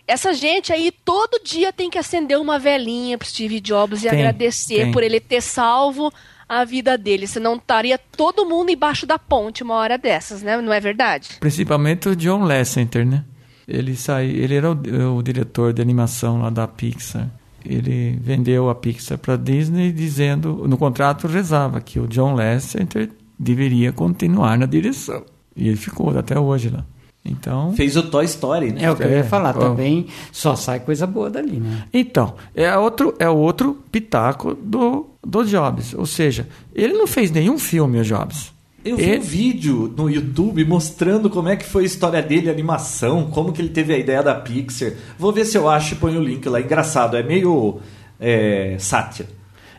[0.07, 4.19] essa gente aí todo dia tem que acender uma velinha pro Steve Jobs e Tem,
[4.19, 4.91] agradecer tem.
[4.91, 6.11] por ele ter salvo
[6.47, 7.25] a vida dele.
[7.25, 10.59] Senão estaria todo mundo embaixo da ponte uma hora dessas, né?
[10.61, 11.29] Não é verdade?
[11.39, 13.23] Principalmente o John Lasseter, né?
[13.67, 17.29] Ele saiu, ele era o, o diretor de animação lá da Pixar.
[17.65, 23.09] Ele vendeu a Pixar para Disney dizendo, no contrato rezava que o John Lasseter
[23.43, 25.23] deveria continuar na direção.
[25.55, 26.83] E ele ficou até hoje lá.
[27.25, 28.83] Então, Fez o Toy Story, né?
[28.83, 29.59] É o que eu É, ia falar ó.
[29.59, 30.07] também.
[30.31, 31.83] Só sai coisa boa dali, né?
[31.93, 37.57] então é outro é outro pitaco do do Jobs, ou seja, ele não fez nenhum
[37.57, 38.51] filme o Jobs.
[38.83, 42.49] Eu vi Ele- um vídeo no YouTube mostrando como é que foi a história dele,
[42.49, 44.91] a animação, como que ele teve a ideia da Pixar.
[45.17, 46.59] Vou ver se eu acho e ponho o link lá.
[46.59, 47.79] Engraçado, é meio
[48.19, 49.29] é, sátira.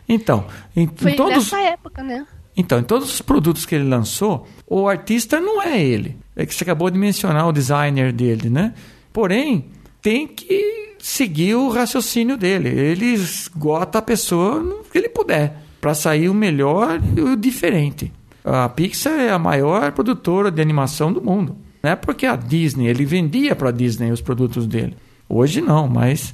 [0.09, 2.25] Então, em, Foi em todos nessa época, né?
[2.57, 6.17] Então, em todos os produtos que ele lançou, o artista não é ele.
[6.35, 8.73] É que você acabou de mencionar o designer dele, né?
[9.11, 9.65] Porém,
[10.01, 12.69] tem que seguir o raciocínio dele.
[12.69, 18.11] Ele esgota a pessoa no que ele puder, para sair o melhor e o diferente.
[18.43, 21.57] A Pixar é a maior produtora de animação do mundo.
[21.81, 24.95] Não é porque a Disney, ele vendia para a Disney os produtos dele.
[25.27, 26.33] Hoje não, mas.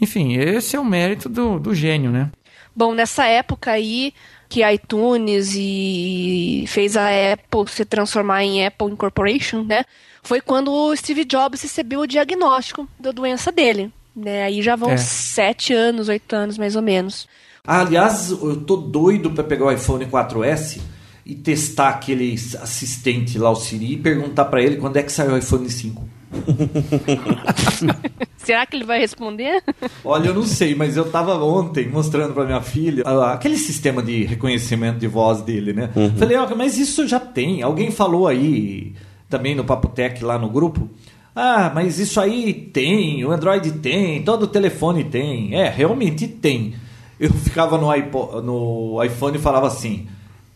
[0.00, 2.30] Enfim, esse é o mérito do, do gênio, né?
[2.74, 4.14] Bom, nessa época aí
[4.50, 9.84] que iTunes e fez a Apple se transformar em Apple Incorporation, né?
[10.24, 13.92] Foi quando o Steve Jobs recebeu o diagnóstico da doença dele.
[14.14, 14.42] Né?
[14.42, 14.96] Aí já vão É.
[14.96, 17.28] sete anos, oito anos mais ou menos.
[17.64, 20.80] Ah, aliás, eu tô doido para pegar o iPhone 4S
[21.24, 25.34] e testar aquele assistente lá, o Siri, e perguntar para ele quando é que saiu
[25.34, 26.08] o iPhone 5.
[28.36, 29.62] Será que ele vai responder?
[30.04, 34.02] Olha, eu não sei, mas eu tava ontem mostrando pra minha filha ah, aquele sistema
[34.02, 35.90] de reconhecimento de voz dele, né?
[36.18, 37.62] Falei, ó, mas isso já tem.
[37.62, 38.94] Alguém falou aí
[39.28, 40.88] também no Papo Tech lá no grupo.
[41.34, 45.54] Ah, mas isso aí tem, o Android tem, todo telefone tem.
[45.54, 46.74] É, realmente tem.
[47.18, 50.06] Eu ficava no, iPo- no iPhone e falava assim: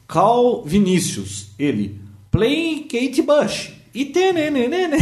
[0.09, 1.51] Call Vinícius.
[1.59, 3.73] Ele, play Kate Bush.
[3.95, 4.97] E tenenenene.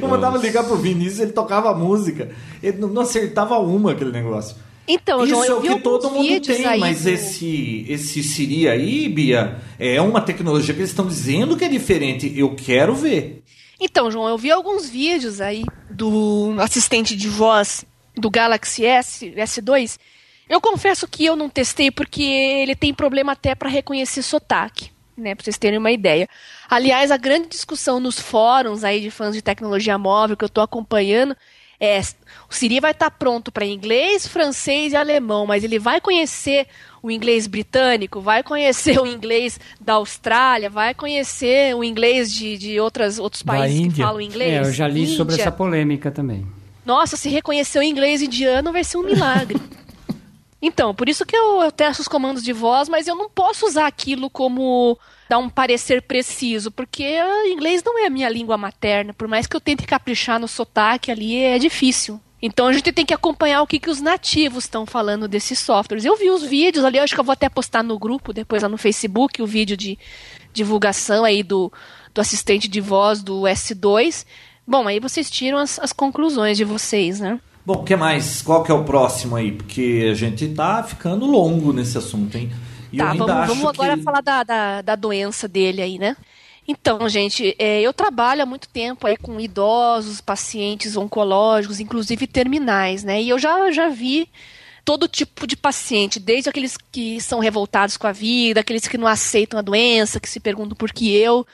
[0.00, 2.30] Eu mandava ligar pro Vinícius, ele tocava a música.
[2.62, 4.56] Ele não acertava uma aquele negócio.
[4.86, 8.22] Então, Isso João, é eu o que todo mundo tem, aí mas do- esse, esse
[8.24, 12.32] Siri aí, Bia, é uma tecnologia que eles estão dizendo que é diferente.
[12.36, 13.42] Eu quero ver.
[13.80, 17.84] Então, João, eu vi alguns vídeos aí do assistente de voz
[18.16, 19.96] do Galaxy S, S2.
[20.48, 24.90] Eu confesso que eu não testei porque ele tem problema até para reconhecer sotaque,
[25.20, 26.28] né, para vocês terem uma ideia.
[26.68, 30.64] Aliás, a grande discussão nos fóruns aí de fãs de tecnologia móvel que eu estou
[30.64, 31.36] acompanhando
[31.80, 31.98] é
[32.48, 36.66] o Siri vai estar pronto para inglês, francês e alemão, mas ele vai conhecer
[37.02, 42.78] o inglês britânico, vai conhecer o inglês da Austrália, vai conhecer o inglês de, de
[42.78, 44.52] outras, outros países que falam inglês.
[44.52, 45.44] É, eu já li sobre Índia.
[45.44, 46.46] essa polêmica também.
[46.84, 49.58] Nossa, se reconhecer o inglês indiano vai ser um milagre.
[50.62, 53.86] então, por isso que eu, testo os comandos de voz, mas eu não posso usar
[53.86, 59.14] aquilo como dar um parecer preciso, porque inglês não é a minha língua materna.
[59.14, 62.20] Por mais que eu tente caprichar no sotaque ali, é difícil.
[62.42, 66.04] Então a gente tem que acompanhar o que, que os nativos estão falando desses softwares.
[66.04, 68.68] Eu vi os vídeos ali, acho que eu vou até postar no grupo, depois lá
[68.68, 69.98] no Facebook, o vídeo de
[70.52, 71.72] divulgação aí do,
[72.14, 74.26] do assistente de voz do S2.
[74.66, 77.38] Bom, aí vocês tiram as, as conclusões de vocês, né?
[77.64, 78.42] Bom, o que mais?
[78.42, 79.52] Qual que é o próximo aí?
[79.52, 82.50] Porque a gente tá ficando longo nesse assunto, hein?
[82.92, 84.02] E tá, vamos, vamos agora que...
[84.02, 86.16] falar da, da, da doença dele aí, né?
[86.66, 93.02] Então, gente, é, eu trabalho há muito tempo aí com idosos, pacientes oncológicos, inclusive terminais,
[93.02, 93.20] né?
[93.20, 94.28] E eu já, já vi
[94.84, 99.06] todo tipo de paciente, desde aqueles que são revoltados com a vida, aqueles que não
[99.06, 101.46] aceitam a doença, que se perguntam por que eu,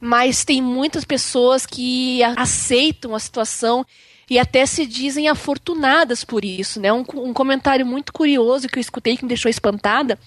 [0.00, 3.84] mas tem muitas pessoas que aceitam a situação
[4.28, 6.92] e até se dizem afortunadas por isso, né?
[6.92, 10.18] Um, um comentário muito curioso que eu escutei que me deixou espantada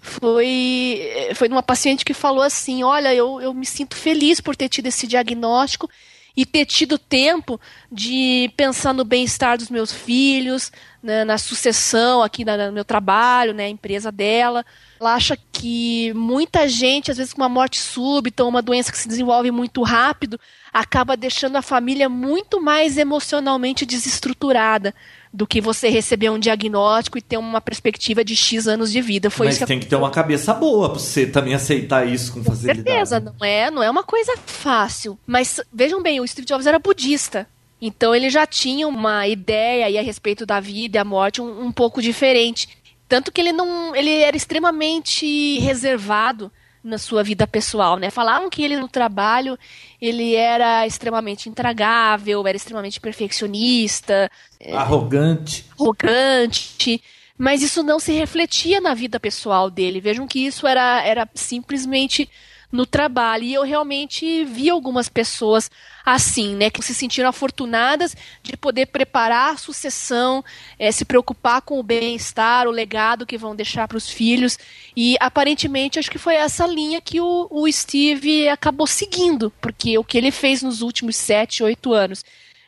[0.00, 1.00] foi
[1.34, 4.86] foi numa paciente que falou assim, olha, eu, eu me sinto feliz por ter tido
[4.86, 5.88] esse diagnóstico
[6.36, 7.60] e ter tido tempo
[7.90, 10.70] de pensar no bem-estar dos meus filhos,
[11.02, 14.64] né, na sucessão aqui na- no meu trabalho, né, a empresa dela.
[15.00, 18.98] Ela acha que muita gente, às vezes com uma morte súbita ou uma doença que
[18.98, 20.38] se desenvolve muito rápido,
[20.72, 24.92] acaba deixando a família muito mais emocionalmente desestruturada
[25.32, 29.30] do que você receber um diagnóstico e ter uma perspectiva de X anos de vida.
[29.30, 32.32] Foi Mas isso que tem que ter uma cabeça boa pra você também aceitar isso
[32.32, 32.82] com com facilidade.
[32.82, 35.18] certeza, não é, não é uma coisa fácil.
[35.26, 37.46] Mas vejam bem, o Steve Jobs era budista.
[37.80, 41.66] Então ele já tinha uma ideia aí a respeito da vida e a morte um,
[41.66, 42.68] um pouco diferente.
[43.08, 43.94] Tanto que ele não.
[43.94, 46.50] ele era extremamente reservado
[46.82, 48.10] na sua vida pessoal, né?
[48.10, 49.58] Falavam que ele no trabalho
[50.00, 54.30] ele era extremamente intragável, era extremamente perfeccionista,
[54.72, 57.02] arrogante, arrogante,
[57.36, 60.00] mas isso não se refletia na vida pessoal dele.
[60.00, 62.28] Vejam que isso era, era simplesmente
[62.70, 63.44] no trabalho.
[63.44, 65.70] E eu realmente vi algumas pessoas
[66.04, 70.44] assim, né, que se sentiram afortunadas de poder preparar a sucessão,
[70.78, 74.58] é, se preocupar com o bem-estar, o legado que vão deixar para os filhos.
[74.96, 80.04] E aparentemente acho que foi essa linha que o, o Steve acabou seguindo, porque o
[80.04, 82.24] que ele fez nos últimos sete, oito anos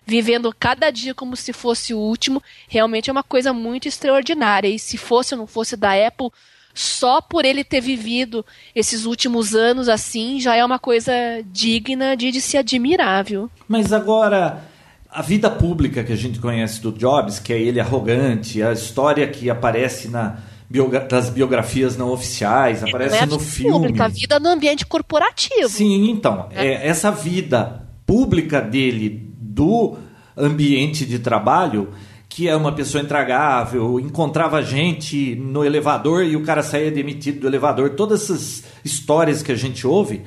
[0.07, 4.67] vivendo cada dia como se fosse o último, realmente é uma coisa muito extraordinária.
[4.67, 6.31] E se fosse ou não fosse da Apple,
[6.81, 8.44] só por ele ter vivido
[8.74, 11.12] esses últimos anos assim, já é uma coisa
[11.47, 13.51] digna de, de se admirar, viu?
[13.69, 14.65] Mas agora,
[15.11, 19.28] a vida pública que a gente conhece do Jobs, que é ele arrogante, a história
[19.28, 20.39] que aparece na
[20.70, 23.73] biogra das biografias não oficiais, aparece é no filme.
[23.73, 25.69] Pública, a vida no ambiente corporativo.
[25.69, 26.66] Sim, então, é.
[26.66, 29.98] É, essa vida pública dele do
[30.36, 31.90] ambiente de trabalho
[32.31, 37.48] que é uma pessoa intragável, encontrava gente no elevador e o cara saía demitido do
[37.48, 40.23] elevador, todas essas histórias que a gente ouve,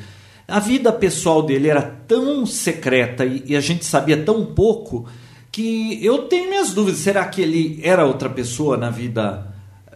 [0.45, 5.07] a vida pessoal dele era tão secreta e, a gente sabia tão pouco
[5.49, 9.47] que eu tenho minhas dúvidas, será que ele era outra pessoa na vida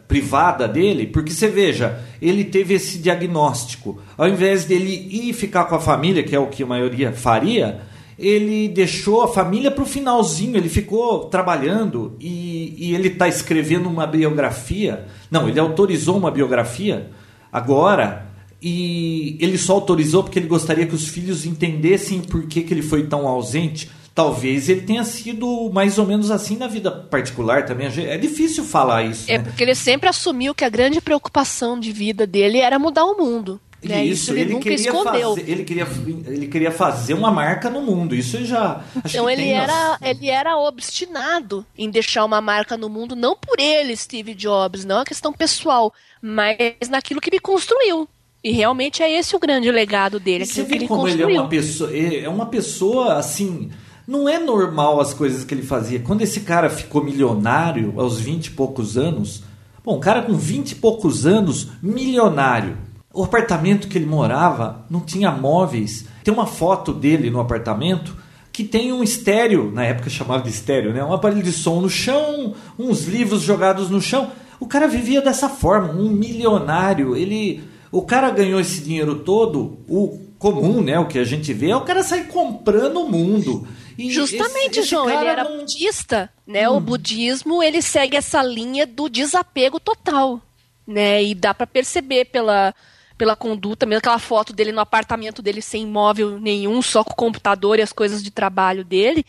[0.07, 1.07] privada dele?
[1.07, 6.23] Porque você veja, ele teve esse diagnóstico, ao invés dele ir ficar com a família,
[6.23, 7.81] que é o que a maioria faria,
[8.18, 13.88] ele deixou a família para o finalzinho, ele ficou trabalhando e, e ele está escrevendo
[13.88, 15.06] uma biografia.
[15.30, 17.11] Não, ele autorizou uma biografia
[17.52, 18.26] agora
[18.61, 22.81] e ele só autorizou porque ele gostaria que os filhos entendessem por que, que ele
[22.81, 23.89] foi tão ausente.
[24.15, 27.85] Talvez ele tenha sido mais ou menos assim na vida particular também.
[27.85, 29.26] É difícil falar isso.
[29.27, 29.44] É né?
[29.44, 33.61] porque ele sempre assumiu que a grande preocupação de vida dele era mudar o mundo.
[33.84, 34.06] Né?
[34.06, 35.30] Isso, isso, ele, ele nunca escondeu.
[35.36, 35.88] Fazer, ele, queria,
[36.26, 38.16] ele queria fazer uma marca no mundo.
[38.16, 38.84] Isso já.
[39.06, 43.95] então ele era, ele era obstinado em deixar uma marca no mundo, não por ele,
[43.95, 48.10] Steve Jobs, não é uma questão pessoal, mas naquilo que ele construiu.
[48.44, 50.44] E realmente é esse o grande legado dele.
[50.44, 51.30] E você vê como construiu.
[51.30, 51.98] ele é uma pessoa.
[51.98, 53.72] É uma pessoa assim.
[54.08, 55.99] Não é normal as coisas que ele fazia.
[55.99, 59.44] Quando esse cara ficou milionário aos 20 e poucos anos.
[59.84, 62.78] Bom, um cara com 20 e poucos anos, milionário
[63.18, 66.06] o apartamento que ele morava não tinha móveis.
[66.23, 68.15] Tem uma foto dele no apartamento
[68.53, 71.03] que tem um estéreo, na época chamava de estéreo, né?
[71.03, 74.31] Um aparelho de som no chão, uns livros jogados no chão.
[74.60, 77.15] O cara vivia dessa forma, um milionário.
[77.15, 80.99] Ele, o cara ganhou esse dinheiro todo, o comum, né?
[80.99, 83.68] O que a gente vê é o cara sair comprando o mundo.
[83.98, 85.57] E Justamente, esse, esse João, ele era não...
[85.57, 86.69] budista, né?
[86.69, 86.77] Hum.
[86.77, 90.39] O budismo ele segue essa linha do desapego total,
[90.85, 91.23] né?
[91.23, 92.76] E dá para perceber pela
[93.18, 97.15] pela conduta, mesmo aquela foto dele no apartamento dele sem móvel nenhum, só com o
[97.15, 99.26] computador e as coisas de trabalho dele,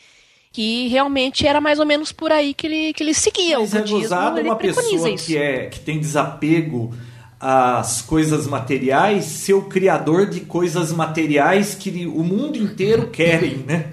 [0.52, 3.58] que realmente era mais ou menos por aí que ele, que ele seguia.
[3.58, 5.26] Mas o é budismo, gozado uma pessoa isso.
[5.26, 6.92] que, é, que tem desapego
[7.40, 13.92] às coisas materiais ser o criador de coisas materiais que o mundo inteiro querem, né?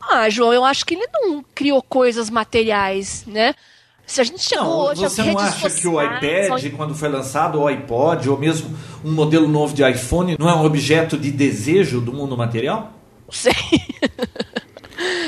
[0.00, 3.54] Ah, João, eu acho que ele não criou coisas materiais, né?
[4.08, 6.70] Se a gente chegou não, hoje Você não acha que o iPad, só...
[6.76, 8.74] quando foi lançado, o iPod, ou mesmo
[9.04, 12.94] um modelo novo de iPhone, não é um objeto de desejo do mundo material?
[13.28, 13.52] Não sei.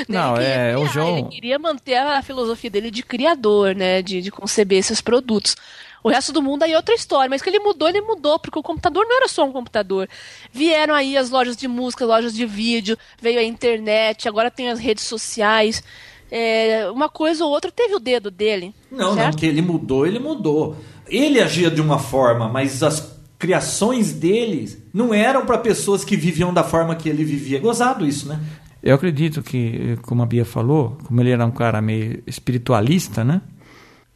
[0.09, 1.19] Não, é, o João.
[1.19, 4.01] Ele queria manter a filosofia dele de criador, né?
[4.01, 5.55] De, de conceber esses produtos.
[6.03, 8.57] O resto do mundo aí é outra história, mas que ele mudou, ele mudou, porque
[8.57, 10.09] o computador não era só um computador.
[10.51, 14.79] Vieram aí as lojas de música, lojas de vídeo, veio a internet, agora tem as
[14.79, 15.83] redes sociais
[16.31, 18.73] é, uma coisa ou outra teve o dedo dele.
[18.89, 19.33] Não, certo?
[19.33, 20.77] não, que ele mudou, ele mudou.
[21.07, 26.53] Ele agia de uma forma, mas as criações dele não eram para pessoas que viviam
[26.53, 27.59] da forma que ele vivia.
[27.59, 28.39] Gozado isso, né?
[28.81, 33.41] Eu acredito que, como a Bia falou, como ele era um cara meio espiritualista, né?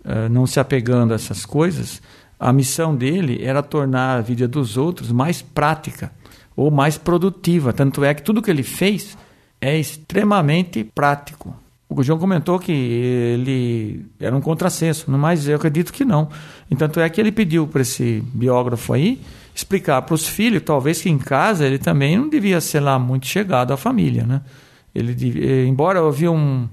[0.03, 2.01] Uh, não se apegando a essas coisas,
[2.39, 6.11] a missão dele era tornar a vida dos outros mais prática
[6.55, 7.73] ou mais produtiva.
[7.73, 9.17] Tanto é que tudo que ele fez
[9.59, 11.64] é extremamente prático.
[11.87, 16.29] O João comentou que ele era um contrassenso, mas eu acredito que não.
[16.69, 19.21] Entanto é que ele pediu para esse biógrafo aí
[19.53, 23.25] explicar para os filhos, talvez que em casa ele também não devia ser lá muito
[23.25, 24.41] chegado à família, né?
[24.93, 26.67] Ele eh, embora eu vi um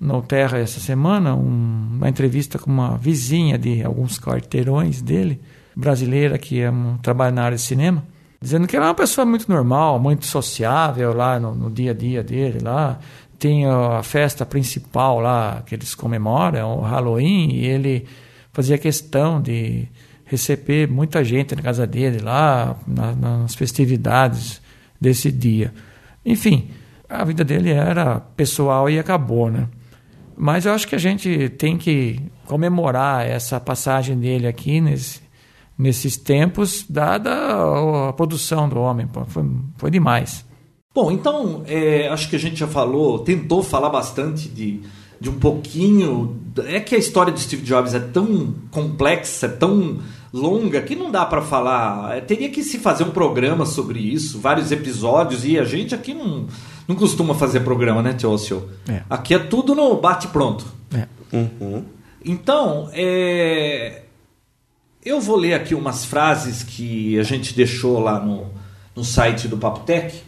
[0.00, 5.40] no Terra essa semana um, uma entrevista com uma vizinha de alguns quarteirões dele,
[5.76, 8.04] brasileira que é um, trabalha na área de cinema,
[8.40, 12.22] dizendo que era uma pessoa muito normal, muito sociável lá no, no dia a dia
[12.22, 12.98] dele lá,
[13.38, 18.06] tem a festa principal lá que eles comemoram, o Halloween, e ele
[18.52, 19.88] fazia questão de
[20.24, 24.60] receber muita gente na casa dele lá, na, nas festividades
[25.00, 25.72] desse dia.
[26.24, 26.70] Enfim,
[27.08, 29.68] a vida dele era pessoal e acabou, né?
[30.36, 35.20] Mas eu acho que a gente tem que comemorar essa passagem dele aqui nesse,
[35.78, 39.08] nesses tempos, dada a produção do homem.
[39.28, 39.44] Foi,
[39.76, 40.44] foi demais.
[40.94, 44.80] Bom, então, é, acho que a gente já falou, tentou falar bastante de,
[45.20, 46.40] de um pouquinho.
[46.66, 49.98] É que a história de Steve Jobs é tão complexa, é tão
[50.32, 52.16] longa, que não dá para falar.
[52.16, 56.14] É, teria que se fazer um programa sobre isso, vários episódios, e a gente aqui
[56.14, 56.46] não,
[56.86, 58.68] não costuma fazer programa, né, Teócio?
[58.88, 59.02] É.
[59.10, 60.64] Aqui é tudo no bate-pronto.
[60.94, 61.08] É.
[61.32, 61.84] Uhum.
[62.24, 64.02] Então, é,
[65.04, 68.46] eu vou ler aqui umas frases que a gente deixou lá no,
[68.94, 70.22] no site do Papo Tech,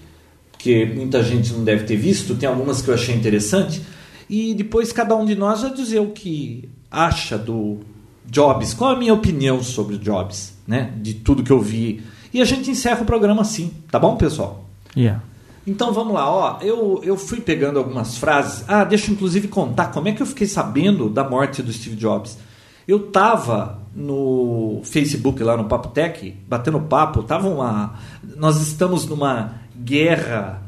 [0.59, 3.83] que muita gente não deve ter visto, tem algumas que eu achei interessante,
[4.29, 7.79] e depois cada um de nós vai dizer o que acha do
[8.25, 10.93] Jobs, qual a minha opinião sobre o Jobs, né?
[10.97, 12.03] De tudo que eu vi.
[12.35, 14.69] E a gente encerra o programa assim, tá bom, pessoal?
[14.97, 15.23] Yeah.
[15.67, 16.59] Então vamos lá, ó.
[16.61, 18.65] Eu, eu fui pegando algumas frases.
[18.69, 21.97] Ah, deixa eu inclusive contar como é que eu fiquei sabendo da morte do Steve
[21.97, 22.39] Jobs.
[22.87, 27.95] Eu tava no Facebook lá no Papo Tech, batendo papo, tava uma.
[28.37, 30.63] Nós estamos numa guerra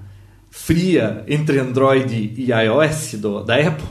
[0.50, 3.86] fria entre Android e iOS do, da Apple.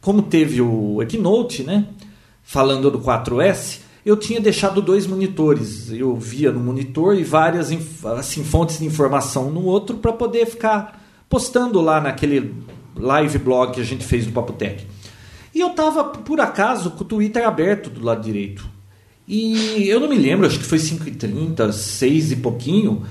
[0.00, 1.86] Como teve o Keynote, né?
[2.42, 5.90] Falando do 4S, eu tinha deixado dois monitores.
[5.90, 7.70] Eu via no monitor e várias
[8.18, 12.54] assim, fontes de informação no outro para poder ficar postando lá naquele
[12.96, 14.86] live blog que a gente fez no Papo Tech.
[15.54, 18.68] E eu tava, por acaso, com o Twitter aberto do lado direito.
[19.26, 23.04] E eu não me lembro, acho que foi 5h30, 6 e pouquinho.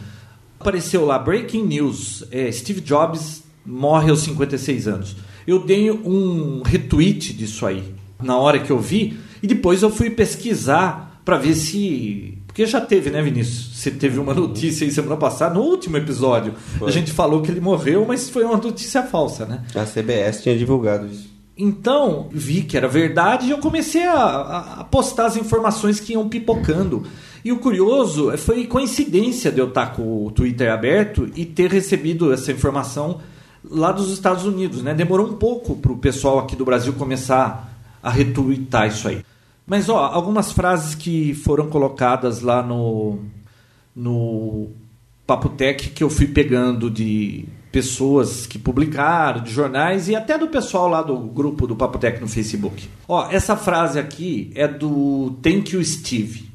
[0.63, 5.13] Apareceu lá, Breaking News, é, Steve Jobs morre aos 56 anos.
[5.45, 7.83] Eu dei um retweet disso aí,
[8.21, 12.37] na hora que eu vi, e depois eu fui pesquisar para ver se.
[12.47, 13.77] Porque já teve, né, Vinícius?
[13.77, 16.53] Você teve uma notícia aí semana passada, no último episódio.
[16.79, 16.87] Foi.
[16.87, 19.65] A gente falou que ele morreu, mas foi uma notícia falsa, né?
[19.75, 21.29] A CBS tinha divulgado isso.
[21.57, 26.29] Então, vi que era verdade e eu comecei a, a, postar as informações que iam
[26.29, 27.03] pipocando.
[27.43, 32.31] E o curioso foi coincidência de eu estar com o Twitter aberto e ter recebido
[32.31, 33.19] essa informação
[33.63, 34.81] lá dos Estados Unidos.
[34.81, 34.93] Né?
[34.93, 37.69] Demorou um pouco para o pessoal aqui do Brasil começar
[38.01, 39.25] a retweetar isso aí.
[39.65, 43.19] Mas ó, algumas frases que foram colocadas lá no,
[43.95, 44.69] no
[45.25, 50.47] Papo Tech que eu fui pegando de pessoas que publicaram, de jornais e até do
[50.47, 52.87] pessoal lá do grupo do Papotec no Facebook.
[53.07, 56.52] Ó, essa frase aqui é do Thank You Steve.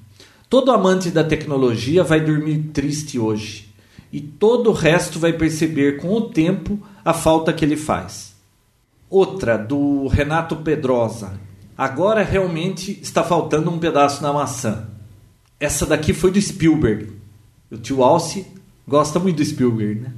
[0.48, 3.68] Todo amante da tecnologia vai dormir triste hoje
[4.10, 8.34] e todo o resto vai perceber com o tempo a falta que ele faz.
[9.10, 11.38] Outra do Renato Pedrosa.
[11.76, 14.88] Agora realmente está faltando um pedaço na maçã.
[15.60, 17.12] Essa daqui foi do Spielberg.
[17.70, 18.46] O tio Alce
[18.86, 20.12] gosta muito do Spielberg, né?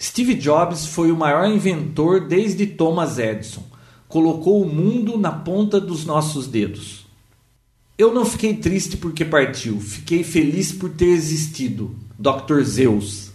[0.00, 3.62] Steve Jobs foi o maior inventor desde Thomas Edison.
[4.08, 6.97] Colocou o mundo na ponta dos nossos dedos.
[7.98, 11.96] Eu não fiquei triste porque partiu, fiquei feliz por ter existido.
[12.16, 12.62] Dr.
[12.62, 13.32] Zeus.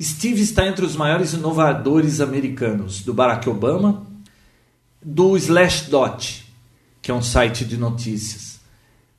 [0.00, 4.06] Steve está entre os maiores inovadores americanos, do Barack Obama,
[5.04, 6.46] do Slashdot,
[7.02, 8.60] que é um site de notícias.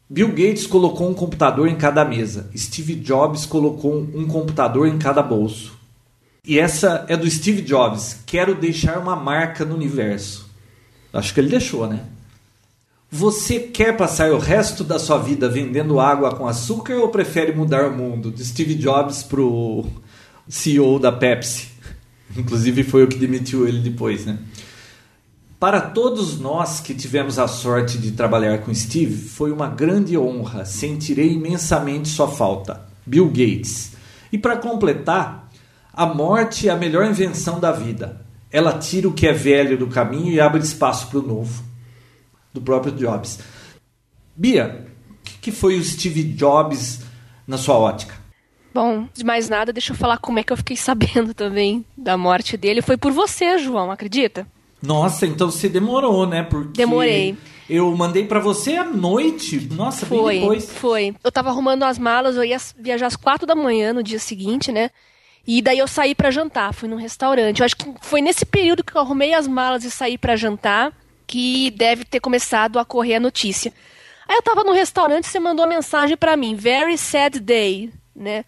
[0.09, 2.49] Bill Gates colocou um computador em cada mesa.
[2.55, 5.77] Steve Jobs colocou um computador em cada bolso.
[6.45, 8.19] E essa é do Steve Jobs.
[8.25, 10.49] Quero deixar uma marca no universo.
[11.11, 12.05] Acho que ele deixou, né?
[13.15, 17.88] Você quer passar o resto da sua vida vendendo água com açúcar ou prefere mudar
[17.88, 18.31] o mundo?
[18.31, 19.85] De Steve Jobs pro
[20.49, 21.68] CEO da Pepsi.
[22.35, 24.40] Inclusive foi o que demitiu ele depois, né?
[25.60, 30.65] Para todos nós que tivemos a sorte de trabalhar com Steve, foi uma grande honra.
[30.65, 32.81] Sentirei imensamente sua falta.
[33.06, 33.91] Bill Gates.
[34.31, 35.52] E para completar,
[35.94, 38.26] a morte é a melhor invenção da vida.
[38.49, 41.72] Ela tira o que é velho do caminho e abre espaço para o novo.
[42.53, 43.39] Do próprio Jobs.
[44.35, 44.88] Bia,
[45.21, 47.01] o que foi o Steve Jobs
[47.47, 48.15] na sua ótica?
[48.73, 52.17] Bom, de mais nada, deixa eu falar como é que eu fiquei sabendo também da
[52.17, 52.81] morte dele.
[52.81, 54.47] Foi por você, João, acredita?
[54.81, 56.43] Nossa, então você demorou, né?
[56.43, 57.38] Porque Demorei.
[57.69, 59.69] Eu mandei para você à noite.
[59.71, 60.69] Nossa, foi, bem depois.
[60.69, 61.15] Foi.
[61.23, 64.71] Eu tava arrumando as malas, eu ia viajar às quatro da manhã no dia seguinte,
[64.71, 64.91] né?
[65.47, 67.59] E daí eu saí para jantar, fui num restaurante.
[67.59, 70.91] Eu acho que foi nesse período que eu arrumei as malas e saí para jantar
[71.25, 73.73] que deve ter começado a correr a notícia.
[74.27, 78.45] Aí eu tava no restaurante, você mandou uma mensagem para mim, very sad day, né?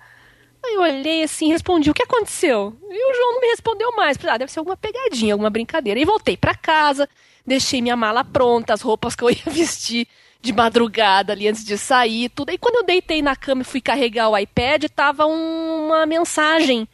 [0.65, 2.75] Aí eu olhei assim, respondi, o que aconteceu?
[2.89, 4.17] E o João não me respondeu mais.
[4.25, 5.99] Ah, deve ser alguma pegadinha, alguma brincadeira.
[5.99, 7.07] E voltei para casa,
[7.45, 10.07] deixei minha mala pronta, as roupas que eu ia vestir
[10.41, 12.51] de madrugada ali antes de sair, tudo.
[12.51, 16.87] E quando eu deitei na cama e fui carregar o iPad, tava um, uma mensagem,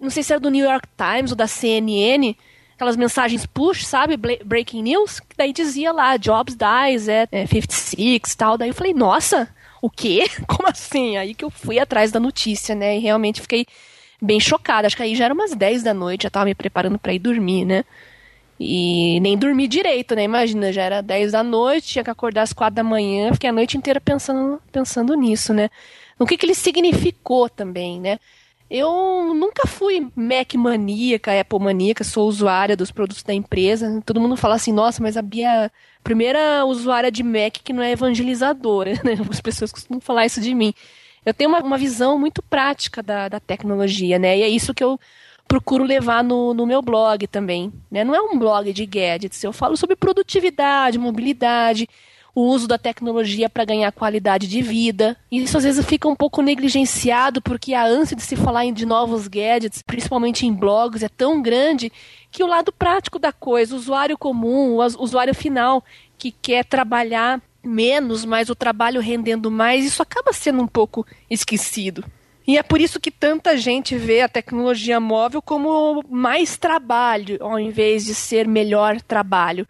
[0.00, 2.36] não sei se era do New York Times ou da CNN,
[2.78, 4.16] aquelas mensagens push, sabe?
[4.16, 8.56] Breaking news, que daí dizia lá, Jobs dies at 56 tal.
[8.56, 9.52] Daí eu falei, nossa,
[9.82, 10.26] o quê?
[10.46, 11.16] Como assim?
[11.16, 12.96] Aí que eu fui atrás da notícia, né?
[12.96, 13.66] E realmente fiquei
[14.22, 14.86] bem chocada.
[14.86, 17.18] Acho que aí já era umas 10 da noite, já tava me preparando para ir
[17.18, 17.84] dormir, né?
[18.60, 20.22] E nem dormi direito, né?
[20.22, 23.52] Imagina, já era 10 da noite, tinha que acordar às 4 da manhã, fiquei a
[23.52, 25.68] noite inteira pensando, pensando nisso, né?
[26.16, 28.20] No que, que ele significou também, né?
[28.70, 34.02] Eu nunca fui Mac maníaca, Apple maníaca, sou usuária dos produtos da empresa.
[34.04, 35.70] Todo mundo fala assim, nossa, mas a Bia é
[36.04, 39.16] primeira usuária de Mac que não é evangelizadora, né?
[39.30, 40.74] As pessoas costumam falar isso de mim.
[41.24, 44.38] Eu tenho uma, uma visão muito prática da, da tecnologia, né?
[44.38, 45.00] E é isso que eu
[45.46, 47.72] procuro levar no, no meu blog também.
[47.90, 48.04] Né?
[48.04, 51.88] Não é um blog de gadgets, eu falo sobre produtividade, mobilidade,
[52.38, 55.16] o uso da tecnologia para ganhar qualidade de vida.
[55.28, 58.86] E isso às vezes fica um pouco negligenciado porque a ânsia de se falar de
[58.86, 61.90] novos gadgets, principalmente em blogs, é tão grande
[62.30, 65.84] que o lado prático da coisa, o usuário comum, o usuário final
[66.16, 72.04] que quer trabalhar menos, mas o trabalho rendendo mais, isso acaba sendo um pouco esquecido.
[72.46, 77.58] E é por isso que tanta gente vê a tecnologia móvel como mais trabalho, ao
[77.58, 79.66] invés de ser melhor trabalho.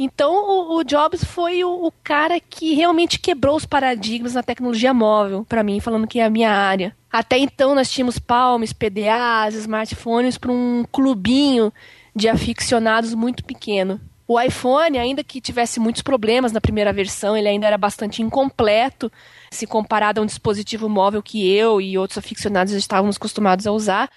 [0.00, 4.94] Então, o, o Jobs foi o, o, cara que realmente quebrou os paradigmas na tecnologia
[4.94, 6.96] móvel, para mim, falando que é a minha área.
[7.10, 11.72] Até então, nós tínhamos palmes, PDAs, smartphones para um clubinho
[12.14, 14.00] de aficionados muito pequeno.
[14.24, 19.10] O iPhone, ainda que tivesse muitos problemas na primeira versão, ele ainda era bastante incompleto
[19.50, 24.08] se comparado a um dispositivo móvel que eu e outros aficionados estávamos acostumados a usar,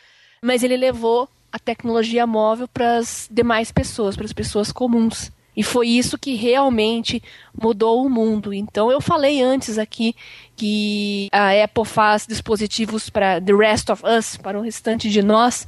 [0.43, 5.31] mas ele levou a tecnologia móvel para as demais pessoas, para as pessoas comuns.
[5.61, 7.21] E foi isso que realmente
[7.53, 8.51] mudou o mundo.
[8.51, 10.15] Então eu falei antes aqui
[10.55, 15.67] que a Apple faz dispositivos para the rest of us, para o restante de nós.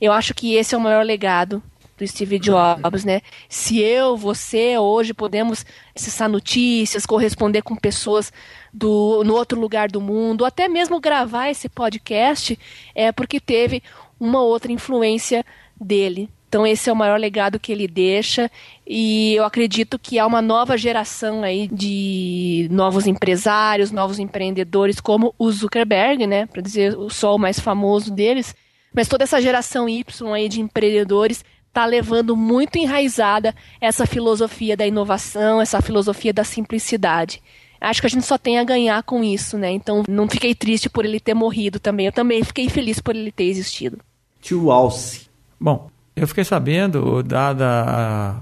[0.00, 1.60] Eu acho que esse é o maior legado
[1.98, 3.20] do Steve Jobs, né?
[3.48, 8.32] Se eu, você, hoje podemos acessar notícias, corresponder com pessoas
[8.72, 12.56] do, no outro lugar do mundo, até mesmo gravar esse podcast,
[12.94, 13.82] é porque teve
[14.20, 15.44] uma outra influência
[15.80, 16.30] dele.
[16.52, 18.50] Então esse é o maior legado que ele deixa
[18.86, 25.34] e eu acredito que há uma nova geração aí de novos empresários, novos empreendedores como
[25.38, 28.54] o Zuckerberg, né, para dizer o sol mais famoso deles,
[28.92, 30.04] mas toda essa geração Y
[30.34, 37.42] aí de empreendedores está levando muito enraizada essa filosofia da inovação, essa filosofia da simplicidade.
[37.80, 39.70] Acho que a gente só tem a ganhar com isso, né?
[39.70, 42.04] Então não fiquei triste por ele ter morrido também.
[42.04, 43.98] Eu também fiquei feliz por ele ter existido.
[44.42, 45.22] Tio Alce.
[45.58, 48.34] Bom, eu fiquei sabendo, dada a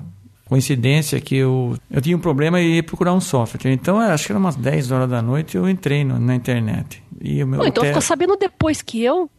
[0.46, 3.72] coincidência, que eu, eu tinha um problema e ia procurar um software.
[3.72, 7.02] Então, acho que era umas 10 horas da noite, eu entrei no, na internet.
[7.20, 9.30] E o meu então ficou sabendo depois que eu?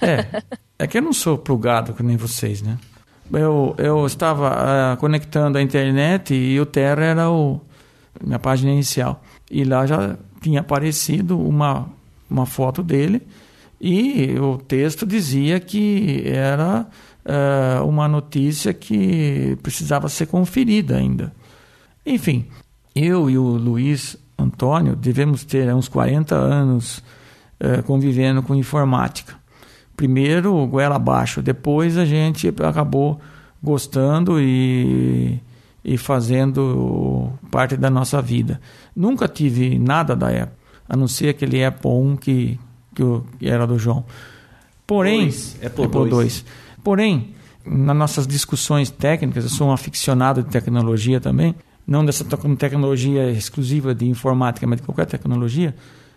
[0.00, 0.42] é,
[0.78, 2.78] é que eu não sou plugado que nem vocês, né?
[3.32, 7.60] eu, eu estava uh, conectando a internet e o Terra era o,
[8.22, 9.22] minha página inicial.
[9.50, 11.88] E lá já tinha aparecido uma,
[12.30, 13.22] uma foto dele
[13.80, 16.86] e o texto dizia que era
[17.24, 21.32] uh, uma notícia que precisava ser conferida ainda.
[22.04, 22.46] Enfim,
[22.94, 26.98] eu e o Luiz Antônio devemos ter uns 40 anos
[27.60, 29.44] uh, convivendo com informática
[29.96, 33.20] primeiro goela abaixo, depois a gente acabou
[33.62, 35.40] gostando e,
[35.84, 38.60] e fazendo parte da nossa vida.
[38.94, 40.56] Nunca tive nada da Apple,
[40.88, 42.60] a não ser aquele Apple 1 que,
[42.94, 44.04] que, era do João.
[44.86, 45.56] Porém, dois.
[45.64, 46.10] Apple, Apple 2.
[46.10, 46.44] 2.
[46.84, 47.34] Porém,
[47.64, 51.54] nas nossas discussões técnicas, eu sou um aficionado de tecnologia também,
[51.86, 52.24] não dessa
[52.58, 55.74] tecnologia exclusiva de informática, mas de qualquer tecnologia,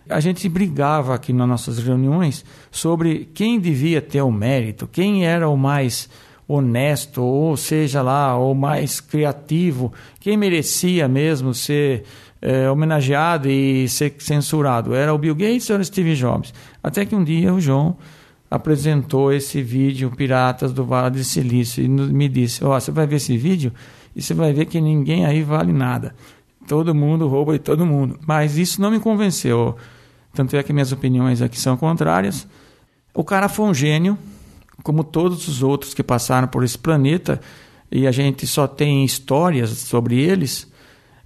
[0.10, 5.50] a gente brigava aqui nas nossas reuniões sobre quem devia ter o mérito, quem era
[5.50, 6.10] o mais
[6.48, 12.04] honesto, ou seja lá, o mais criativo, quem merecia mesmo ser
[12.42, 14.94] é, homenageado e ser censurado.
[14.94, 16.54] Era o Bill Gates ou era o Steve Jobs?
[16.82, 17.98] Até que um dia o João
[18.50, 23.06] apresentou esse vídeo Piratas do Vale de Silício e me disse: Ó, oh, você vai
[23.06, 23.74] ver esse vídeo
[24.16, 26.16] e você vai ver que ninguém aí vale nada.
[26.68, 28.20] Todo mundo rouba de todo mundo.
[28.26, 29.76] Mas isso não me convenceu.
[30.34, 32.48] Tanto é que minhas opiniões aqui são contrárias.
[33.14, 34.18] O cara foi um gênio,
[34.84, 37.40] como todos os outros que passaram por esse planeta,
[37.92, 40.72] e a gente só tem histórias sobre eles.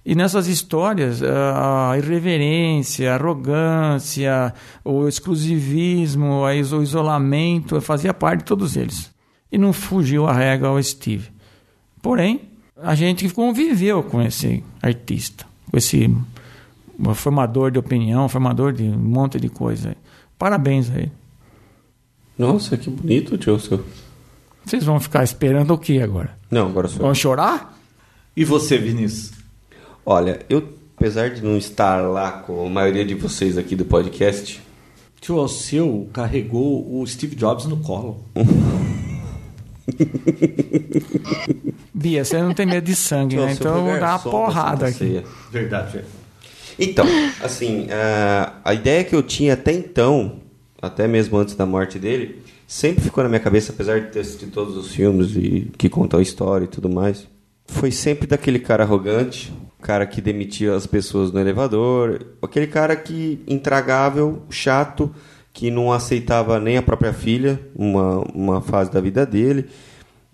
[0.04, 4.52] E nessas histórias, a irreverência, a arrogância,
[4.84, 9.12] o exclusivismo, o isolamento fazia parte de todos eles.
[9.50, 11.30] E não fugiu a regra ao Steve.
[12.00, 12.40] Porém,
[12.76, 16.12] a gente conviveu com esse artista, com esse
[17.14, 19.94] formador de opinião, formador de um monte de coisa.
[20.36, 21.12] Parabéns a ele.
[22.36, 23.80] Nossa, que bonito, Joseph.
[24.64, 26.36] Vocês vão ficar esperando o que agora?
[26.50, 27.02] Não, agora sou.
[27.02, 27.78] Vão chorar?
[28.36, 29.41] E você, Vinícius?
[30.04, 34.60] Olha, eu, apesar de não estar lá com a maioria de vocês aqui do podcast,
[35.20, 38.24] Tio Alceu carregou o Steve Jobs no colo.
[41.94, 43.52] Bia, você não tem medo de sangue, né?
[43.52, 44.98] Então eu vou dar uma garçom da porrada Santa aqui.
[44.98, 45.24] Ceia.
[45.52, 46.22] Verdade, verdade.
[46.78, 47.06] Então,
[47.40, 50.40] assim, a, a ideia que eu tinha até então,
[50.80, 54.50] até mesmo antes da morte dele, sempre ficou na minha cabeça, apesar de ter assistido
[54.50, 57.28] todos os filmes e que contam a história e tudo mais.
[57.66, 59.52] Foi sempre daquele cara arrogante,
[59.82, 65.12] cara que demitia as pessoas no elevador, aquele cara que intragável, chato,
[65.52, 69.66] que não aceitava nem a própria filha, uma, uma fase da vida dele.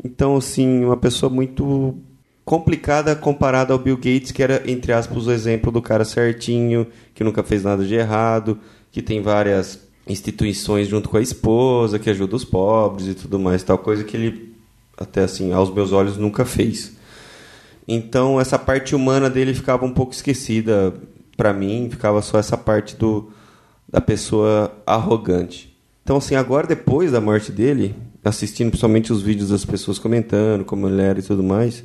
[0.04, 1.96] Então, assim, uma pessoa muito
[2.44, 7.24] complicada comparada ao Bill Gates, que era, entre aspas, o exemplo do cara certinho, que
[7.24, 8.58] nunca fez nada de errado,
[8.92, 13.62] que tem várias instituições junto com a esposa, que ajuda os pobres e tudo mais,
[13.62, 14.54] tal coisa que ele,
[14.96, 16.97] até assim, aos meus olhos, nunca fez.
[17.88, 20.92] Então, essa parte humana dele ficava um pouco esquecida
[21.38, 23.30] para mim, ficava só essa parte do
[23.90, 25.74] da pessoa arrogante.
[26.02, 30.86] Então, assim, agora depois da morte dele, assistindo principalmente os vídeos das pessoas comentando como
[30.86, 31.82] ele era e tudo mais,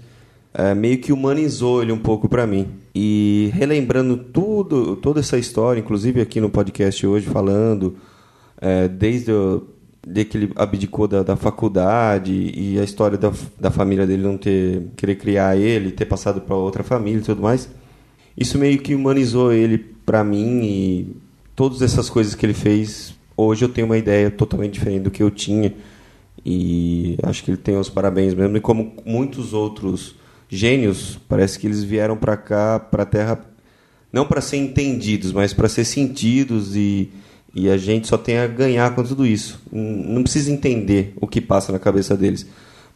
[0.53, 2.67] é, meio que humanizou ele um pouco para mim.
[2.93, 7.95] E relembrando tudo, toda essa história, inclusive aqui no podcast hoje falando,
[8.59, 9.65] é, desde o,
[10.05, 14.37] de que ele abdicou da, da faculdade e a história da, da família dele não
[14.37, 17.69] ter querer criar ele, ter passado para outra família e tudo mais.
[18.37, 21.15] Isso meio que humanizou ele para mim e
[21.55, 23.13] todas essas coisas que ele fez.
[23.37, 25.73] Hoje eu tenho uma ideia totalmente diferente do que eu tinha
[26.45, 28.57] e acho que ele tem os parabéns mesmo.
[28.57, 30.15] E como muitos outros
[30.49, 33.39] gênios, parece que eles vieram para cá, para a Terra,
[34.11, 37.09] não para ser entendidos, mas para ser sentidos e
[37.53, 39.61] e a gente só tem a ganhar com tudo isso.
[39.71, 42.47] Não precisa entender o que passa na cabeça deles,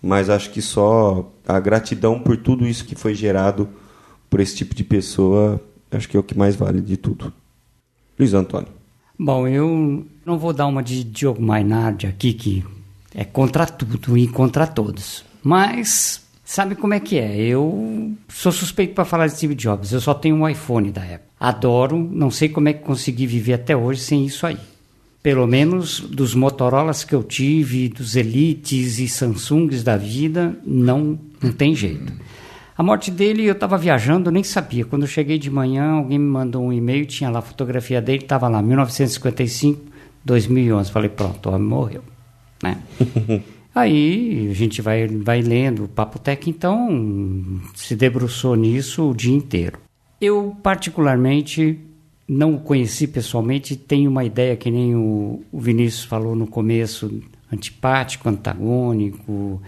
[0.02, 3.70] mas acho que só a gratidão por tudo isso que foi gerado
[4.30, 5.62] por esse tipo de pessoa,
[5.92, 7.32] acho que é o que mais vale de tudo.
[8.18, 8.70] Luiz Antônio.
[9.18, 12.66] Bom, eu não vou dar uma de Diogo Mainardi aqui, que
[13.16, 15.24] é contra tudo e contra todos.
[15.42, 17.36] Mas sabe como é que é?
[17.36, 19.92] Eu sou suspeito para falar de Steve Jobs.
[19.92, 21.30] Eu só tenho um iPhone da época.
[21.38, 24.58] Adoro, não sei como é que consegui viver até hoje sem isso aí.
[25.22, 31.52] Pelo menos dos Motorolas que eu tive, dos Elites e Samsungs da vida, não, não
[31.52, 32.14] tem jeito.
[32.78, 34.86] A morte dele, eu estava viajando, nem sabia.
[34.86, 38.24] Quando eu cheguei de manhã, alguém me mandou um e-mail, tinha lá a fotografia dele,
[38.24, 39.82] estava lá, 1955,
[40.24, 40.92] 2011.
[40.92, 42.04] Falei, pronto, o homem morreu.
[42.64, 42.78] Né?
[43.78, 49.36] Aí a gente vai, vai lendo o Papo Tech, então se debruçou nisso o dia
[49.36, 49.78] inteiro.
[50.20, 51.80] Eu, particularmente,
[52.28, 57.22] não o conheci pessoalmente, tenho uma ideia que nem o, o Vinícius falou no começo,
[57.54, 59.62] antipático, antagônico,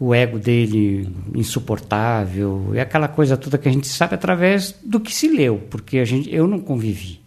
[0.00, 5.14] o ego dele insuportável, é aquela coisa toda que a gente sabe através do que
[5.14, 7.20] se leu, porque a gente, eu não convivi.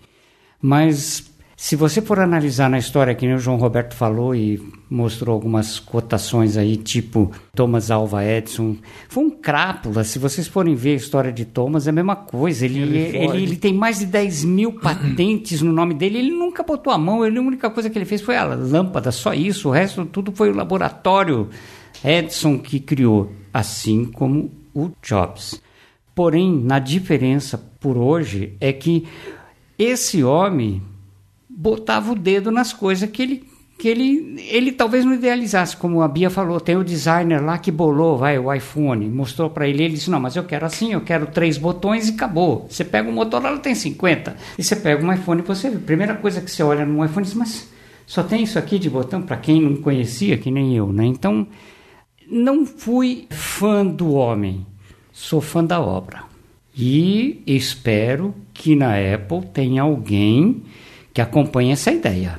[0.61, 1.26] Mas
[1.59, 5.79] se você for analisar na história, que nem o João Roberto falou e mostrou algumas
[5.79, 8.75] cotações aí, tipo Thomas Alva Edison,
[9.09, 10.03] foi um crápula.
[10.03, 12.63] Se vocês forem ver a história de Thomas, é a mesma coisa.
[12.63, 16.19] Ele, ele, ele, ele tem mais de 10 mil patentes no nome dele.
[16.19, 19.11] Ele nunca botou a mão, ele, a única coisa que ele fez foi a lâmpada,
[19.11, 19.69] só isso.
[19.69, 21.49] O resto tudo foi o laboratório
[22.05, 25.59] Edison que criou, assim como o Jobs.
[26.13, 29.07] Porém, na diferença por hoje é que
[29.79, 30.83] esse homem
[31.59, 33.43] botava o dedo nas coisas que ele
[33.79, 37.71] que ele, ele talvez não idealizasse, como a Bia falou, tem o designer lá que
[37.71, 41.01] bolou, vai, o iPhone, mostrou para ele, ele disse, não, mas eu quero assim, eu
[41.01, 42.65] quero três botões e acabou.
[42.67, 46.49] Você pega um Motorola, tem 50, e você pega um iPhone, você, primeira coisa que
[46.49, 47.71] você olha no iPhone, diz, mas
[48.07, 51.05] só tem isso aqui de botão, para quem não conhecia, que nem eu, né?
[51.05, 51.45] Então,
[52.27, 54.65] não fui fã do homem,
[55.13, 56.23] sou fã da obra.
[56.75, 60.63] E espero que na Apple tenha alguém
[61.17, 62.37] que acompanhe essa ideia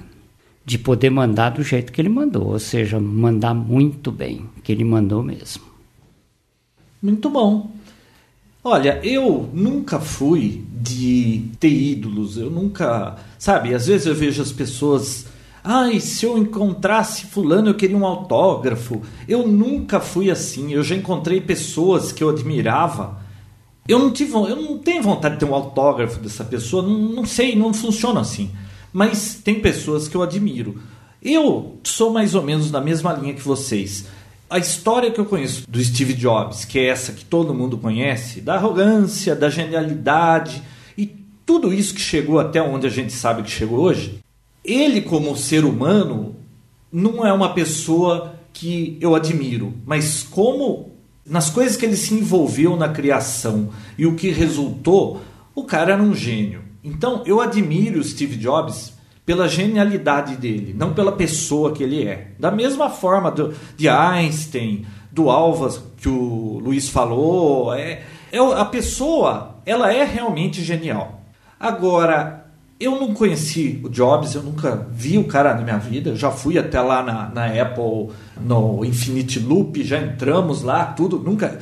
[0.65, 4.85] de poder mandar do jeito que ele mandou, ou seja, mandar muito bem, que ele
[4.85, 5.65] mandou mesmo.
[7.03, 7.73] Muito bom.
[8.63, 13.17] Olha, eu nunca fui de ter ídolos, eu nunca.
[13.37, 15.27] Sabe, às vezes eu vejo as pessoas.
[15.65, 19.03] Ai, se eu encontrasse Fulano, eu queria um autógrafo.
[19.27, 20.73] Eu nunca fui assim.
[20.73, 23.21] Eu já encontrei pessoas que eu admirava.
[23.89, 26.81] Eu não, tive, eu não tenho vontade de ter um autógrafo dessa pessoa.
[26.81, 28.53] Não, não sei, não funciona assim.
[28.93, 30.81] Mas tem pessoas que eu admiro.
[31.23, 34.07] Eu sou mais ou menos na mesma linha que vocês.
[34.49, 38.41] A história que eu conheço do Steve Jobs, que é essa que todo mundo conhece,
[38.41, 40.63] da arrogância, da genialidade,
[40.97, 41.07] e
[41.45, 44.21] tudo isso que chegou até onde a gente sabe que chegou hoje,
[44.65, 46.35] ele como ser humano
[46.91, 50.93] não é uma pessoa que eu admiro, mas como
[51.27, 55.21] nas coisas que ele se envolveu na criação e o que resultou,
[55.55, 56.63] o cara era um gênio.
[56.83, 58.93] Então eu admiro o Steve Jobs
[59.25, 62.29] pela genialidade dele, não pela pessoa que ele é.
[62.39, 68.03] Da mesma forma do, de Einstein, do Alva que o Luiz falou, é,
[68.33, 71.21] é a pessoa, ela é realmente genial.
[71.61, 72.47] Agora,
[72.81, 76.11] eu não conheci o Jobs, eu nunca vi o cara na minha vida.
[76.11, 81.19] Eu já fui até lá na, na Apple, no Infinity Loop, já entramos lá, tudo.
[81.19, 81.59] Nunca.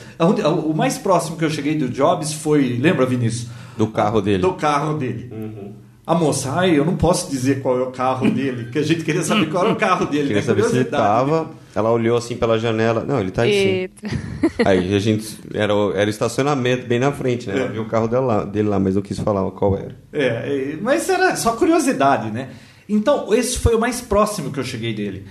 [0.64, 2.76] O mais próximo que eu cheguei do Jobs foi.
[2.78, 3.48] Lembra, Vinícius?
[3.76, 4.42] Do carro dele.
[4.42, 5.28] Do carro dele.
[5.32, 5.72] Uhum.
[6.06, 9.04] A moça, ai, eu não posso dizer qual é o carro dele, que a gente
[9.04, 10.28] queria saber qual era o carro dele.
[10.28, 11.50] Queria saber se ele tava.
[11.74, 13.04] Ela olhou assim pela janela.
[13.04, 14.08] Não, ele tá aí sim.
[14.64, 15.36] Aí a gente.
[15.52, 17.56] Era, era o estacionamento bem na frente, né?
[17.56, 17.72] Ela é.
[17.72, 19.96] viu o carro dele lá, dele lá, mas não quis falar qual era.
[20.12, 22.50] É, é, mas era só curiosidade, né?
[22.88, 25.26] Então, esse foi o mais próximo que eu cheguei dele.